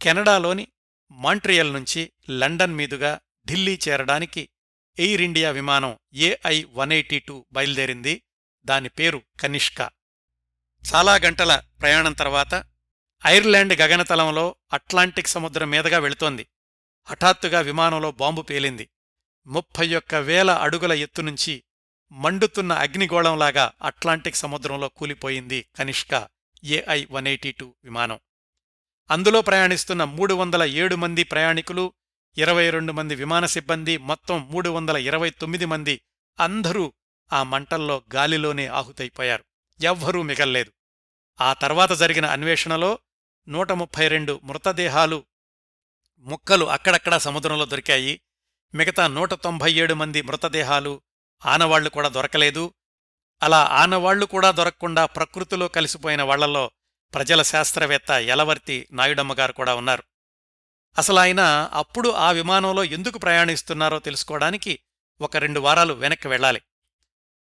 కెనడాలోని 0.02 0.68
మాంట్రియల్ 1.12 1.74
నుంచి 1.74 2.12
లండన్ 2.30 2.74
మీదుగా 2.74 3.20
ఢిల్లీ 3.48 3.80
చేరడానికి 3.90 4.50
ఎయిర్ 5.00 5.22
ఇండియా 5.22 5.52
విమానం 5.52 5.98
ఏఐ 6.14 6.64
వన్ 6.74 6.92
ఎయిటీ 6.92 7.20
టూ 7.20 7.46
బయలుదేరింది 7.54 8.24
దాని 8.66 8.90
పేరు 8.90 9.22
కనిష్క. 9.40 9.82
చాలా 10.84 11.16
గంటల 11.16 11.62
ప్రయాణం 11.82 12.14
తర్వాత 12.14 12.66
ఐర్లాండ్ 13.28 13.82
గగనతలంలో 13.82 14.56
అట్లాంటిక్ 14.74 15.28
సముద్రం 15.28 15.70
మీదుగా 15.70 15.98
వెళుతోంది. 15.98 16.48
హఠాత్తుగా 17.06 17.60
విమానంలో 17.60 18.12
బాంబు 18.12 18.42
పేలింది. 18.42 18.90
ముప్పై 19.48 19.96
ఒక్క 19.96 20.16
వేల 20.16 20.52
అడుగుల 20.52 20.94
ఎత్తునుంచి 20.94 21.64
మండుతున్న 22.12 22.74
అగ్నిగోళంలాగా 22.74 23.72
అట్లాంటిక్ 23.82 24.36
సముద్రంలో 24.36 24.88
కూలిపోయింది 24.88 25.66
Kanishka 25.76 26.28
AI 26.64 27.06
one 27.12 27.28
eighty 27.28 27.52
two 27.52 27.76
విమానం. 27.84 28.20
అందులో 29.12 29.42
ప్రయాణిస్తున్న 29.42 30.04
మూడు 30.04 30.34
వందల 30.34 30.64
ఏడు 30.64 30.96
మంది 30.96 31.24
ప్రయాణికులు 31.24 31.94
ఇరవై 32.38 32.70
రెండు 32.70 32.92
మంది 32.92 33.16
విమాన 33.16 33.46
సిబ్బంది 33.46 33.98
మొత్తం 33.98 34.50
మూడు 34.52 34.70
వందల 34.70 34.98
ఇరవై 34.98 35.30
తొమ్మిది 35.30 35.66
మంది 35.66 36.02
అందరూ 36.40 36.94
ఆ 37.34 37.44
మంటల్లో 37.44 38.04
గాలిలోనే 38.16 38.68
ఆహుతైపోయారు. 38.68 39.44
ఎవ్వరూ 39.84 40.22
మిగల్లేదు. 40.22 40.72
ఆ 41.42 41.54
తర్వాత 41.54 41.92
జరిగిన 41.92 42.26
అన్వేషణలో 42.26 43.00
నూట 43.48 43.72
ముప్పై 43.72 44.08
రెండు 44.08 44.40
మృతదేహాలు 44.44 45.26
ముక్కలు 46.18 46.66
అక్కడక్కడా 46.66 47.18
సముద్రంలో 47.18 47.66
దొరికాయి. 47.66 48.22
మిగతా 48.76 49.08
నూట 49.08 49.34
తొంభై 49.34 49.74
ఏడు 49.74 49.94
మంది 49.94 50.22
మృతదేహాలు 50.22 51.02
ఆనవాళ్ళు 51.46 51.90
కూడా 51.90 52.10
దొరకలేదు. 52.10 52.74
అలా 53.44 53.64
ఆనవాళ్ళు 53.64 54.26
కూడా 54.26 54.52
దొరకకుండా 54.52 55.06
ప్రకృతిలో 55.06 55.68
కలిసిపోయిన 55.68 56.22
వాళ్ళలో 56.22 56.72
ప్రజల 57.14 57.42
శాస్త్రవేత్త 57.42 58.12
యలవర్తి 58.12 58.88
నాయుడమ్మగారు 58.92 59.54
కూడా 59.54 59.76
ఉన్నారు. 59.76 60.04
అసలు 60.98 61.20
ఆయన 61.20 61.72
అప్పుడు 61.74 62.10
ఆ 62.10 62.32
విమానంలో 62.32 62.84
ఎందుకు 62.84 63.18
ప్రయాణిస్తున్నారో 63.18 64.00
తెలుసుకోవడానికి 64.00 64.80
ఒక 65.22 65.38
రెండు 65.38 65.60
వారాలు 65.60 65.94
వెనక్కి 65.94 66.28
వెళ్ళాలి. 66.28 66.62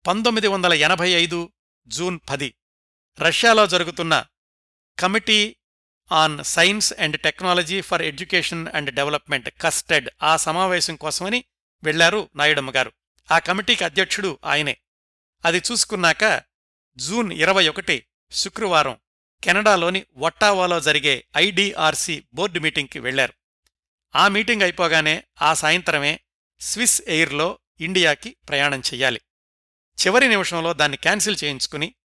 పంతొమ్మిది 0.08 0.48
వందల 0.48 0.74
ఎనభై 0.74 1.10
ఐదు 1.10 1.52
జూన్ 1.88 2.20
పది 2.30 2.54
రష్యాలో 3.20 3.68
జరుగుతున్న 3.68 4.26
committee 5.00 5.56
on 6.12 6.44
science 6.44 6.94
and 7.00 7.22
technology 7.22 7.82
for 7.82 8.02
education 8.02 8.68
and 8.74 8.96
development 8.96 9.50
కస్టెడ్ 9.62 10.10
ఆ 10.24 10.38
సమావేశం 10.38 10.96
కోసమని 10.96 11.44
వెళ్ళారు 11.84 12.30
నాయుడమ్మ 12.36 12.72
గారు. 12.72 12.92
ఆ 13.32 13.40
కమిటీకి 13.40 13.84
అధ్యక్షుడు 13.84 14.40
ఆయనే. 14.46 14.78
అది 15.46 15.62
చూసుకున్నాక 15.72 16.42
జూన్ 16.98 17.34
ఇరవై 17.34 17.68
ఒకటి 17.68 18.06
శుక్రవారం 18.32 18.98
కెనడాలోని 19.44 20.06
ఒట్టావాలో 20.18 20.80
జరిగే 20.80 21.26
ఐడిఆర్సి 21.38 22.24
బోర్డు 22.34 22.60
మీటింగ్కి 22.60 23.00
వెళ్ళారు 23.00 23.34
ఆ 24.16 24.28
మీటింగ్ 24.28 24.62
అయిపోగానే 24.62 25.24
ఆ 25.42 25.54
సాయంత్రమే 25.54 26.20
స్విస్ 26.60 27.02
ఎయిర్లో 27.08 27.60
ఇండియాకి 27.80 28.38
ప్రయాణం 28.50 28.80
చెయ్యాలి. 28.80 29.22
చివరి 30.06 30.28
నిమిషంలో 30.28 30.74
దాన్ని 30.74 30.98
క్యాన్సిల్ 30.98 31.38
చేయించుకుని 31.44 31.96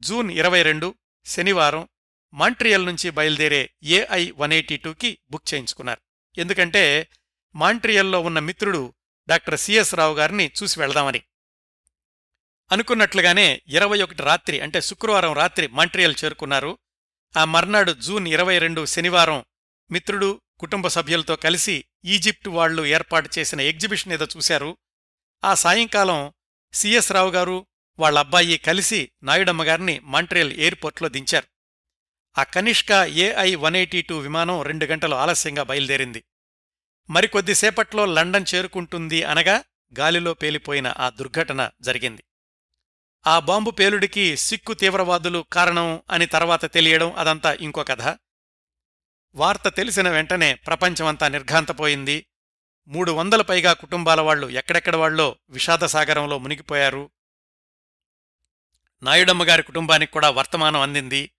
జూన్ 0.00 0.30
ఇరవై 0.30 0.62
రెండు 0.62 0.94
శనివారం 1.26 1.88
మాంట్రియల్ 2.36 2.86
నుంచి 2.86 3.10
బయలుదేరే 3.10 3.70
ఏఐ 3.82 4.30
వన్ 4.30 4.52
ఎయిటీ 4.52 4.76
టూకి 4.76 5.18
బుక్ 5.30 5.54
చేయించుకున్నారు. 5.54 6.00
ఎందుకంటే 6.40 7.08
మాంట్రియల్లో 7.54 8.20
ఉన్న 8.20 8.38
మిత్రుడు 8.38 8.94
డాక్టర్ 9.28 9.58
సిఎస్ 9.58 9.94
రావు 9.94 10.14
గారిని 10.14 10.50
చూసి 10.62 10.80
వెళదామని. 10.80 11.22
అనుకున్నట్లుగానే 12.72 13.62
ఇరవై 13.66 14.02
ఒకటి 14.02 14.22
రాత్రి 14.22 14.60
అంటే 14.60 14.80
శుక్రవారం 14.80 15.32
రాత్రి 15.32 15.66
మాంట్రియల్ 15.66 16.14
చేరుకున్నారు. 16.24 16.78
ఆ 17.36 17.44
మర్నాడు 17.44 17.92
జూన్ 17.92 18.28
ఇరవై 18.28 18.58
రెండు 18.58 18.86
శనివారం 18.86 19.44
మిత్రుడు 19.90 20.40
కుటుంబ 20.58 20.88
సభ్యులతో 20.88 21.36
కలిసి 21.36 21.84
ఈజిప్ట్ 22.04 22.48
వాళ్ళు 22.48 22.86
ఏర్పాటు 22.86 23.30
చేసిన 23.38 23.60
ఎగ్జిబిషన్ 23.60 24.12
ఏదో 24.12 24.26
చూశారు. 24.36 24.76
ఆ 25.44 25.54
సాయంకాలం 25.54 26.32
సిఎస్ 26.72 27.12
రావు 27.12 27.30
గారు 27.30 27.66
వాళ్ళ 27.98 28.18
అబ్బాయి 28.18 28.58
కలిసి 28.58 29.10
నాయుడమ్మ 29.22 29.64
గారిని 29.64 29.98
మాంట్రియల్ 29.98 30.52
ఎయిర్పోర్ట్లో 30.52 31.08
దించారు. 31.08 31.55
ఆ 32.38 32.42
Kanishka 32.42 32.92
AI 32.92 33.54
one 33.54 33.76
eighty 33.76 34.02
two 34.02 34.18
విమానం 34.18 34.62
రెండు 34.62 34.86
గంటలు 34.86 35.14
ఆలస్యంగా 35.14 35.62
బయలుదేరింది. 35.62 36.24
మరికొద్దిసేపట్లో 37.10 38.06
లండన్ 38.06 38.44
చేరుకుంటుంది 38.54 39.22
అనగా 39.22 39.64
గాలిలో 39.98 40.34
పేలిపోయిన 40.34 40.94
ఆ 40.98 41.10
దుర్ఘటన 41.10 41.70
జరిగింది. 41.80 42.24
ఆ 43.26 43.38
బాంబు 43.38 43.70
పేలుడికి 43.70 44.36
సిక్కు 44.36 44.74
తీవ్రవాదులు 44.74 45.44
కారణం 45.52 46.02
అని 46.10 46.26
తర్వాత 46.26 46.72
తెలియడం 46.72 47.12
అదంతా 47.12 47.54
ఇంకో 47.60 47.84
కథ. 47.84 48.18
వార్త 49.34 49.68
తెలిసిన 49.68 50.10
వెంటనే 50.10 50.54
ప్రపంచమంతా 50.54 51.28
నిర్ఘాంతపోయింది. 51.28 52.26
మూడు 52.86 53.12
వందల 53.12 53.42
పైగా 53.42 53.72
కుటుంబాల 53.72 54.20
వాళ్ళు 54.20 54.46
ఎక్కడెక్కడ 54.46 54.96
వాళ్ళో 54.96 55.36
విషాదసాగరంలో 55.50 56.38
మునిగిపోయారు. 56.38 57.10
నాయుడమ్మగారి 59.02 59.62
కుటుంబానికి 59.62 60.12
కూడా 60.12 60.30
వర్తమానం 60.30 60.80
అందింది. 60.80 61.30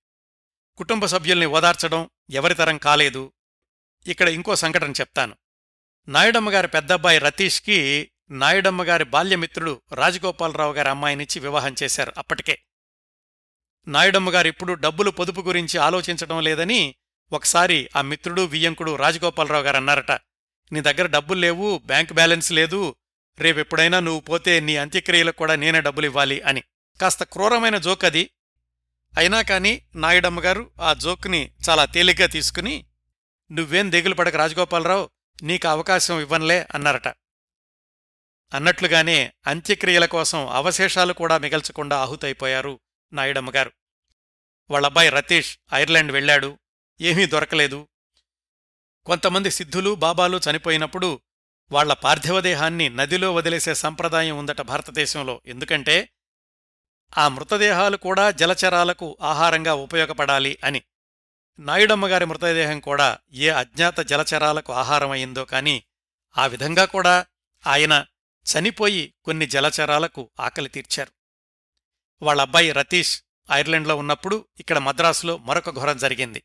కుటుంబ 0.78 1.06
సభ్యుల్ని 1.06 1.46
ఓదార్చడం 1.46 2.10
ఎవరితరం 2.30 2.78
కాలేదు. 2.78 3.34
ఇక్కడ 4.08 4.30
ఇంకో 4.30 4.56
సంఘటన 4.56 4.92
చెప్తాను. 4.92 5.36
నాయుడమ్మగారి 6.08 6.68
పెద్దబ్బాయి 6.68 7.20
రతీష్కి 7.20 8.12
నాయుడమ్మగారి 8.32 9.04
బాల్యమిత్రుడు 9.04 9.82
రాజగోపాలరావు 9.94 10.74
గారి 10.74 10.90
అమ్మాయినిచ్చి 10.90 11.40
వివాహం 11.40 11.76
చేశారు 11.84 12.14
అప్పటికే. 12.18 12.60
నాయుడమ్మగారు 13.88 14.48
ఇప్పుడు 14.48 14.74
డబ్బులు 14.74 15.12
పొదుపు 15.12 15.42
గురించి 15.42 15.78
ఆలోచించడం 15.78 16.42
లేదని 16.42 16.96
ఒకసారి 17.34 17.90
ఆ 17.96 18.02
మిత్రుడు 18.02 18.42
వియ్యంకుడు 18.42 18.96
రాజగోపాలరావు 18.96 19.64
గారు 19.64 19.78
అన్నారట. 19.78 20.12
నీ 20.72 20.82
దగ్గర 20.82 21.06
డబ్బులు 21.06 21.40
లేవు 21.40 21.82
బ్యాంక్ 21.86 22.14
బ్యాలెన్స్ 22.14 22.52
లేదు 22.52 22.96
రేపెప్పుడైనా 23.40 24.00
నువ్వు 24.00 24.20
పోతే 24.20 24.60
నీ 24.60 24.76
అంత్యక్రియలకు 24.76 25.38
కూడా 25.38 25.56
నేనే 25.56 25.82
డబ్బులు 25.82 26.06
ఇవ్వాలి 26.06 26.42
అని. 26.42 26.64
కాస్త 27.02 27.24
క్రూరమైన 27.24 27.78
జోక్ 27.78 28.06
అది 28.06 28.30
అయినా 29.16 29.42
కాని 29.42 29.82
నాయుడమ్మగారు 29.96 30.72
ఆ 30.82 30.94
జోక్ని 30.94 31.52
చాలా 31.70 31.86
తేలిగ్గా 31.86 32.28
తీసుకుని 32.28 32.86
నువ్వేం 33.52 33.92
దిగులు 33.92 34.16
పడక 34.16 34.36
రాజగోపాలరావు 34.36 35.10
నీకు 35.44 35.68
అవకాశం 35.68 36.20
ఇవ్వనులే 36.20 36.68
అన్నారట. 36.74 37.08
అన్నట్లుగానే 38.54 39.34
అంత్యక్రియల 39.48 40.06
కోసం 40.06 40.48
అవశేషాలు 40.48 41.14
కూడా 41.14 41.38
మిగల్చకుండా 41.38 41.98
ఆహుతైపోయారు 41.98 42.80
నాయుడమ్మగారు 43.14 43.72
వాళ్ళబ్బాయి 44.70 45.10
రతీష్ 45.10 45.58
ఐర్లాండ్ 45.74 46.12
వెళ్ళాడు 46.12 46.60
ఏమీ 47.02 47.26
దొరకలేదు. 47.26 47.88
కొంతమంది 49.06 49.52
సిద్ధులు 49.52 49.96
బాబాలు 49.96 50.42
చనిపోయినప్పుడు 50.50 51.22
వాళ్ళ 51.72 51.94
పార్థివదేహాన్ని 51.94 52.90
నదిలో 52.90 53.34
వదిలేసే 53.34 53.74
సంప్రదాయం 53.74 54.38
ఉందట 54.38 54.62
భారతదేశంలో. 54.62 55.42
ఎందుకంటే 55.46 56.10
ఆ 57.18 57.28
మృతదేహాలు 57.28 57.98
కూడా 57.98 58.32
జలచరాలకు 58.32 59.18
ఆహారంగా 59.22 59.74
ఉపయోగపడాలి 59.74 60.58
అని. 60.64 60.82
నాయుడమ్మగారి 61.60 62.26
మృతదేహం 62.26 62.80
కూడా 62.80 63.18
ఏ 63.34 63.50
అజ్ఞాత 63.50 64.00
జలచరాలకు 64.00 64.74
ఆహారమయ్యిందో 64.74 65.46
కాని 65.46 65.84
ఆ 66.38 66.46
విధంగా 66.46 66.86
కూడా 66.86 67.26
ఆయన 67.68 68.06
చనిపోయి 68.46 69.14
కొన్ని 69.24 69.46
జలచరాలకు 69.46 70.30
ఆకలి 70.40 70.70
తీర్చారు. 70.70 71.12
వాళ్ళబ్బాయి 72.22 72.72
రతీష్ 72.72 73.22
ఐర్లాండ్లో 73.52 73.96
ఉన్నప్పుడు 73.96 74.46
ఇక్కడ 74.60 74.78
మద్రాసులో 74.78 75.38
మరొక 75.38 75.70
ఘోరం 75.70 75.98
జరిగింది. 75.98 76.44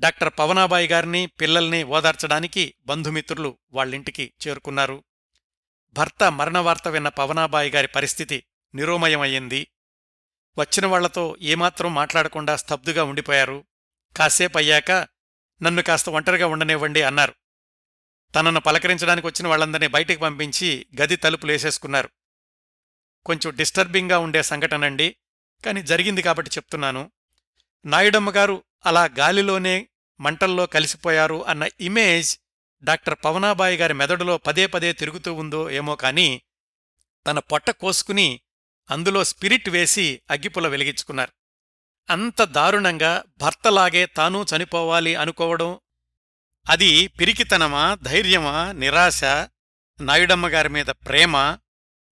డాక్టర్ 0.00 0.32
పవనాబాయి 0.38 0.88
గారిని 0.88 1.26
పిల్లల్ని 1.26 1.82
ఓదార్చడానికి 1.82 2.74
బంధుమిత్రులు 2.86 3.58
వాళ్ళింటికి 3.72 4.32
చేరుకున్నారు. 4.48 5.04
భర్త 5.92 6.32
మరణవార్త 6.32 6.88
విన్న 6.88 7.08
పవనాబాయి 7.08 7.70
గారి 7.70 7.88
పరిస్థితి 7.88 8.44
నిరోమయమయ్యింది. 8.74 9.68
వచ్చిన 10.58 10.86
వాళ్ళతో 10.86 11.36
ఏమాత్రం 11.40 11.94
మాట్లాడకుండా 11.94 12.56
స్తబ్దుగా 12.56 13.04
ఉండిపోయారు. 13.04 13.64
కాసేపయ్యాక 14.16 14.90
నన్ను 15.62 15.82
కాస్త 15.82 16.08
ఒంటరిగా 16.08 16.46
ఉండనివ్వండి 16.46 17.02
అన్నారు. 17.02 17.34
తనను 18.34 18.60
పలకరించడానికి 18.60 19.26
వచ్చిన 19.26 19.48
వాళ్ళందరినీ 19.48 19.86
బయటికి 19.86 20.20
పంపించి 20.20 20.86
గది 21.00 21.16
తలుపులేసేసుకున్నారు 21.16 22.08
కొంచెం 23.26 23.56
డిస్టర్బింగ్గా 23.56 24.18
ఉండే 24.18 24.42
సంఘటనండి 24.42 25.16
కాని 25.64 25.82
జరిగింది 25.82 26.22
కాబట్టి 26.22 26.50
చెప్తున్నాను. 26.50 27.10
నాయుడమ్మగారు 27.84 28.64
అలా 28.86 29.08
గాలిలోనే 29.18 29.88
మంటల్లో 30.20 30.66
కలిసిపోయారు 30.66 31.46
అన్న 31.46 31.68
ఇమేజ్ 31.80 32.38
డాక్టర్ 32.84 33.14
పవనాబాయి 33.24 33.76
గారి 33.76 33.94
మెదడులో 33.94 34.38
పదే 34.38 34.66
పదే 34.66 34.92
తిరుగుతూ 34.92 35.34
ఉందో 35.34 35.70
ఏమో 35.70 35.96
కాని 35.96 36.42
తన 37.26 37.38
పొట్ట 37.38 37.70
కోసుకుని 37.70 38.40
అందులో 38.90 39.24
స్పిరిట్ 39.24 39.68
వేసి 39.68 40.22
అగ్గిపుల 40.30 40.68
వెలిగించుకున్నారు. 40.68 41.32
అంత 42.12 42.42
దారుణంగా 42.42 43.24
భర్తలాగే 43.38 44.06
తానూ 44.06 44.44
చనిపోవాలి 44.44 45.14
అనుకోవడం 45.14 45.80
అది 46.68 47.06
పిరికితనమా 47.06 47.94
ధైర్యమా 47.94 48.72
నిరాశ 48.72 49.24
నాయుడమ్మగారి 50.00 50.68
మీద 50.68 50.86
ప్రేమ 50.86 51.58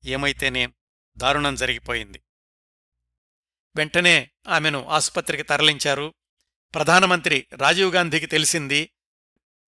ఏమైతేనేం 0.04 0.74
దారుణం 1.18 1.54
జరిగిపోయింది. 1.54 2.22
వెంటనే 3.76 4.30
ఆమెను 4.48 4.88
ఆసుపత్రికి 4.88 5.42
తరలించారు. 5.42 6.14
ప్రధానమంత్రి 6.74 7.46
రాజీవ్ 7.52 7.94
గాంధీకి 7.94 8.26
తెలిసింది 8.26 8.90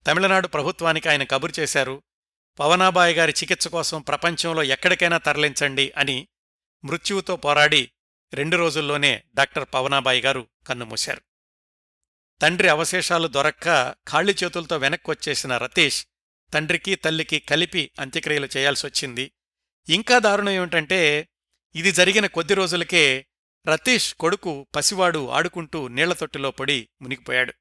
తమిళనాడు 0.07 0.47
ప్రభుత్వానికి 0.47 1.09
ఆయన 1.09 1.23
కబురు 1.23 1.53
చేశారు 1.59 2.03
పవనాబాయి 2.59 3.13
గారి 3.13 3.31
చికిత్స 3.31 3.67
కోసం 3.67 4.01
ప్రపంచంలో 4.01 4.63
ఎక్కడికైనా 4.63 5.17
తరలించండి 5.17 5.93
అని 5.97 6.27
మృత్యువుతో 6.85 7.35
పోరాడి 7.35 7.91
రెండు 8.33 8.57
రోజుల్లోనే 8.57 9.23
డాక్టర్ 9.35 9.67
పవనాబాయి 9.73 10.21
గారు 10.21 10.47
కన్నుమూశారు 10.67 11.21
తండ్రి 12.41 12.67
అవశేషాలు 12.67 13.27
దొరక్క 13.27 13.91
ఖాళీ 14.07 14.35
చేతులతో 14.43 14.77
వెనక్కొచ్చేసిన 14.77 15.57
రతీష్ 15.57 16.05
తండ్రికి 16.53 16.95
తల్లికి 16.95 17.39
కలిపి 17.39 17.91
అంత్యక్రియలు 17.99 18.49
చేయాల్సొచ్చింది 18.57 19.31
ఇంకా 19.89 20.19
దారుణం 20.19 20.49
ఏమిటంటే 20.49 21.29
ఇది 21.75 21.91
జరిగిన 21.91 22.25
కొద్ది 22.25 22.53
రోజులకే 22.53 23.27
రతీష్ 23.67 24.13
కొడుకు 24.13 24.67
పసివాడు 24.75 25.29
ఆడుకుంటూ 25.29 25.87
నీళ్ళతొట్టిలో 25.87 26.51
పడి 26.51 26.89
మునిగిపోయాడు. 27.01 27.53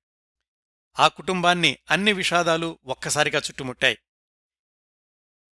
ఆ 0.98 1.08
కుటుంబాన్ని 1.08 1.78
అన్ని 1.90 2.12
విషాదాలు 2.12 2.78
ఒక్కసారిగా 2.86 3.38
చుట్టుముట్టాయి. 3.38 3.98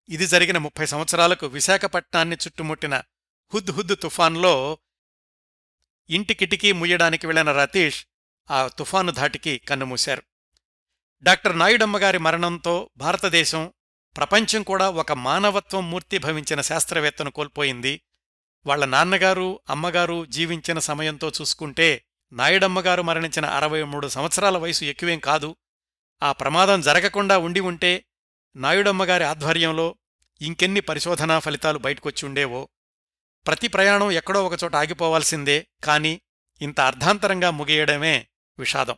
ఇది 0.09 0.27
జరిగిన 0.27 0.57
ముప్పై 0.57 0.85
సంవత్సరాలకు 0.85 1.45
విశాఖపట్నాన్ని 1.47 2.35
చుట్టుముట్టిన 2.35 3.01
హుద్ 3.53 3.71
హుద్ 3.71 3.95
తుఫాన్లో 4.01 4.77
ఇంటి 6.09 6.33
కిటికీ 6.33 6.71
ముయ్యడానికి 6.71 7.27
వెళ్ళిన 7.27 7.51
రతీష్ 7.51 8.05
ఆ 8.51 8.67
తుఫాను 8.67 9.11
ధాటికి 9.11 9.57
కన్నుమూశారు 9.57 10.23
డాక్టర్ 11.23 11.59
నాయుడమ్మగారి 11.59 12.17
మరణంతో 12.17 12.89
భారతదేశం 12.97 13.73
ప్రపంచం 14.17 14.63
కూడా 14.63 14.89
ఒక 14.89 15.11
మానవత్వం 15.11 15.91
మూర్తిభవించిన 15.91 16.61
శాస్త్రవేత్తను 16.61 17.31
కోల్పోయింది. 17.31 18.01
వాళ్ళ 18.65 18.85
నాన్నగారు 18.85 19.59
అమ్మగారు 19.69 20.25
జీవించిన 20.25 20.79
సమయంతో 20.79 21.29
చూసుకుంటే 21.29 22.05
నాయుడమ్మగారు 22.33 23.01
మరణించిన 23.01 23.45
అరవై 23.45 23.83
మూడు 23.83 24.07
సంవత్సరాల 24.07 24.57
వయసు 24.57 24.83
ఎక్కువేం 24.83 25.19
కాదు. 25.19 25.55
ఆ 26.23 26.31
ప్రమాదం 26.31 26.81
జరగకుండా 26.81 27.37
ఉండి 27.37 27.59
ఉంటే 27.59 28.05
నాయుడమ్మగారి 28.55 29.23
ఆధ్వర్యంలో 29.23 29.95
ఇంకెన్ని 30.41 30.79
పరిశోధనా 30.79 31.39
ఫలితాలు 31.39 31.77
బయటకొచ్చి 31.77 32.25
ఉండేవో 32.25 32.69
ప్రతి 33.47 33.67
ప్రయాణం 33.67 34.11
ఎక్కడో 34.11 34.45
ఒకచోట 34.45 34.75
ఆగిపోవాల్సిందే 34.75 35.67
కాని 35.83 36.21
ఇంత 36.61 36.79
అర్ధాంతరంగా 36.79 37.49
ముగియడమే 37.49 38.27
విషాదం. 38.59 38.95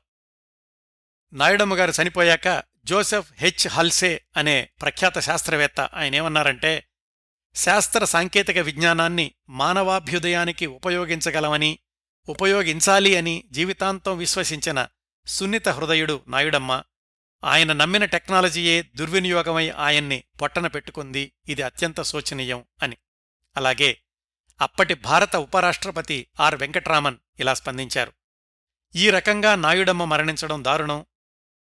నాయుడమ్మగారు 1.34 1.94
చనిపోయాక 2.02 2.64
జోసెఫ్ 2.86 3.34
హెచ్. 3.36 3.68
హల్సే 3.68 4.26
అనే 4.38 4.70
ప్రఖ్యాత 4.82 5.20
శాస్త్రవేత్త 5.20 5.80
ఆయనేమన్నారంటే 5.80 6.90
శాస్త్ర 7.56 8.06
సాంకేతిక 8.06 8.58
విజ్ఞానాన్ని 8.58 9.32
మానవాభ్యుదయానికి 9.50 10.66
ఉపయోగించగలమని 10.66 11.80
ఉపయోగించాలి 12.30 13.18
అని 13.18 13.44
జీవితాంతం 13.52 14.18
విశ్వసించిన 14.18 14.88
సున్నిత 15.28 15.70
హృదయుడు 15.70 16.24
నాయుడమ్మ. 16.28 16.84
ఆయన 17.44 17.74
నమ్మిన 17.74 18.06
టెక్నాలజీయే 18.06 18.82
దుర్వినియోగమై 18.96 19.70
ఆయన్ని 19.70 20.24
పొట్టన 20.42 20.68
పెట్టుకుంది 20.68 21.34
ఇది 21.48 21.62
అత్యంత 21.62 22.02
శోచనీయం 22.02 22.64
అని. 22.84 22.98
అలాగే 23.58 23.98
అప్పటి 24.61 24.94
భారత 24.94 25.36
ఉపరాష్ట్రపతి 25.36 26.27
ఆర్ 26.40 26.56
వెంకట్రామన్ 26.56 27.18
ఇలా 27.40 27.53
స్పందించారు. 27.53 28.14
ఈ 28.95 29.10
రకంగా 29.10 29.56
నాయుడమ్మ 29.56 30.06
మరణించడం 30.06 30.64
దారుణం. 30.64 31.06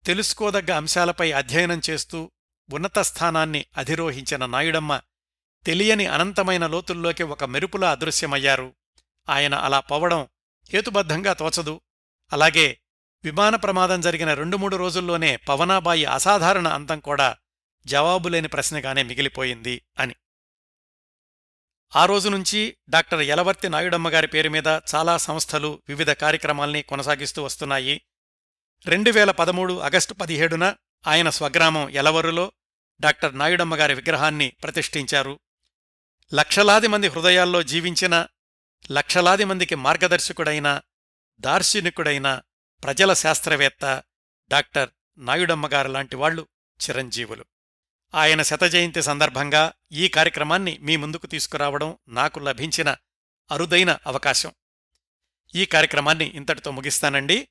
తెలుసుకోదగ్గ 0.06 0.74
అంశాలపై 0.74 1.32
అధ్యయనం 1.32 1.82
చేస్తూ 1.90 2.32
ఉన్నత 2.74 3.00
స్థానాన్ని 3.00 3.66
అధిరోహించిన 3.78 4.46
నాయుడమ్మ 4.46 5.02
తెలియని 5.66 6.06
అనంతమైన 6.06 6.68
లోతుల్లోకి 6.68 7.24
ఒక 7.24 7.44
మెరుపులా 7.44 7.92
అదృశ్యమయ్యారు. 7.92 8.74
ఆయన 9.30 9.56
అలా 9.56 9.80
పోవడం 9.80 10.28
హేతుబద్ధంగా 10.74 11.34
తోచదు. 11.34 11.82
అలాగే 12.34 12.80
విమాన 13.24 13.56
ప్రమాదం 13.56 14.02
జరిగిన 14.02 14.34
రెండు 14.34 14.58
మూడు 14.58 14.76
రోజుల్లోనే 14.76 15.36
పవనాబాయి 15.36 16.06
అసాధారణ 16.06 16.68
అంతం 16.68 17.00
కూడా 17.00 17.38
జవాబులేని 17.86 18.48
ప్రశ్నగానే 18.48 19.04
మిగిలిపోయింది 19.04 19.82
అని. 20.00 20.16
ఆ 21.96 22.06
రోజు 22.06 22.30
నుంచి 22.30 22.78
డాక్టర్ 22.90 23.22
యలవర్తి 23.22 23.70
నాయుడమ్మగారి 23.70 24.28
పేరు 24.28 24.50
మీద 24.50 24.68
చాలా 24.68 25.18
సంస్థలు 25.18 25.82
వివిధ 25.88 26.12
కార్యక్రమాల్ని 26.12 26.82
కొనసాగిస్తూ 26.82 27.44
వస్తున్నాయి. 27.44 28.02
రెండు 28.86 29.12
వేల 29.12 29.32
పదమూడు 29.32 29.80
ఆగస్టు 29.80 30.14
పదిహేడున 30.14 30.76
ఆయన 31.08 31.30
స్వగ్రామం 31.30 31.90
యలవరులో 31.90 32.52
డాక్టర్ 33.00 33.38
నాయుడమ్మగారి 33.38 33.94
విగ్రహాన్ని 33.94 34.50
ప్రతిష్ఠించారు. 34.64 35.40
లక్షలాది 36.34 36.88
మంది 36.88 37.08
హృదయాల్లో 37.08 37.64
జీవించిన 37.64 38.28
లక్షలాది 38.92 39.44
మందికి 39.44 39.76
మార్గదర్శకుడైన 39.76 40.82
దార్శనికుడైన 41.40 42.42
ప్రజల 42.84 43.14
శాస్త్రవేత్త 43.14 44.04
డాక్టర్ 44.50 44.90
నాయుడమ్మగారు 45.18 45.88
లాంటి 45.88 46.16
వాళ్ళు 46.16 46.48
చిరంజీవులు. 46.90 47.46
ఆయన 48.16 48.42
శతజయంతి 48.42 49.02
సందర్భంగా 49.02 49.74
ఈ 49.92 50.08
కార్యక్రమాన్ని 50.08 50.78
మీ 50.78 50.96
ముందుకు 50.96 51.28
తీసుకురావడం 51.28 51.98
నాకు 52.08 52.40
లభించిన 52.40 52.96
అరుదైన 53.52 53.98
అవకాశం. 54.08 54.52
ఈ 55.56 55.66
కార్యక్రమాన్ని 55.66 56.26
ఇంతటితో 56.26 56.72
ముగిస్తానండి. 56.72 57.48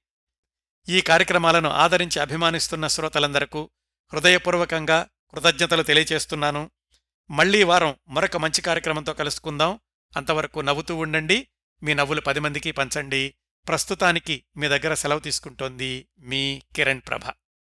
ఈ 0.89 1.01
కార్యక్రమాలను 1.01 1.69
ఆదరించి 1.69 2.21
అభిమానిస్తున్న 2.21 2.89
శ్రోతలందరకు 2.89 3.71
హృదయపూర్వకంగా 4.13 5.07
కృతజ్ఞతలు 5.31 5.83
తెలియచేస్తున్నాను. 5.83 6.71
మళ్ళీ 7.31 7.63
వారం 7.63 7.97
మరొక 8.09 8.37
మంచి 8.37 8.63
కార్యక్రమంతో 8.63 9.13
కలుసుకుందాం. 9.13 9.81
అంతవరకు 10.17 10.61
నవ్వుతూ 10.61 10.97
ఉండండి. 10.97 11.49
మీ 11.83 11.95
నవ్వులు 11.95 12.21
పది 12.21 12.41
మందికి 12.41 12.71
పంచండి. 12.73 13.35
ప్రస్తుతానికి 13.69 14.45
మీ 14.57 14.69
దగ్గర 14.69 14.95
సెలవు 14.95 15.19
తీసుకుంటోంది 15.19 16.09
మీ 16.19 16.63
కిరణ్ 16.77 17.01
ప్రభ. 17.09 17.21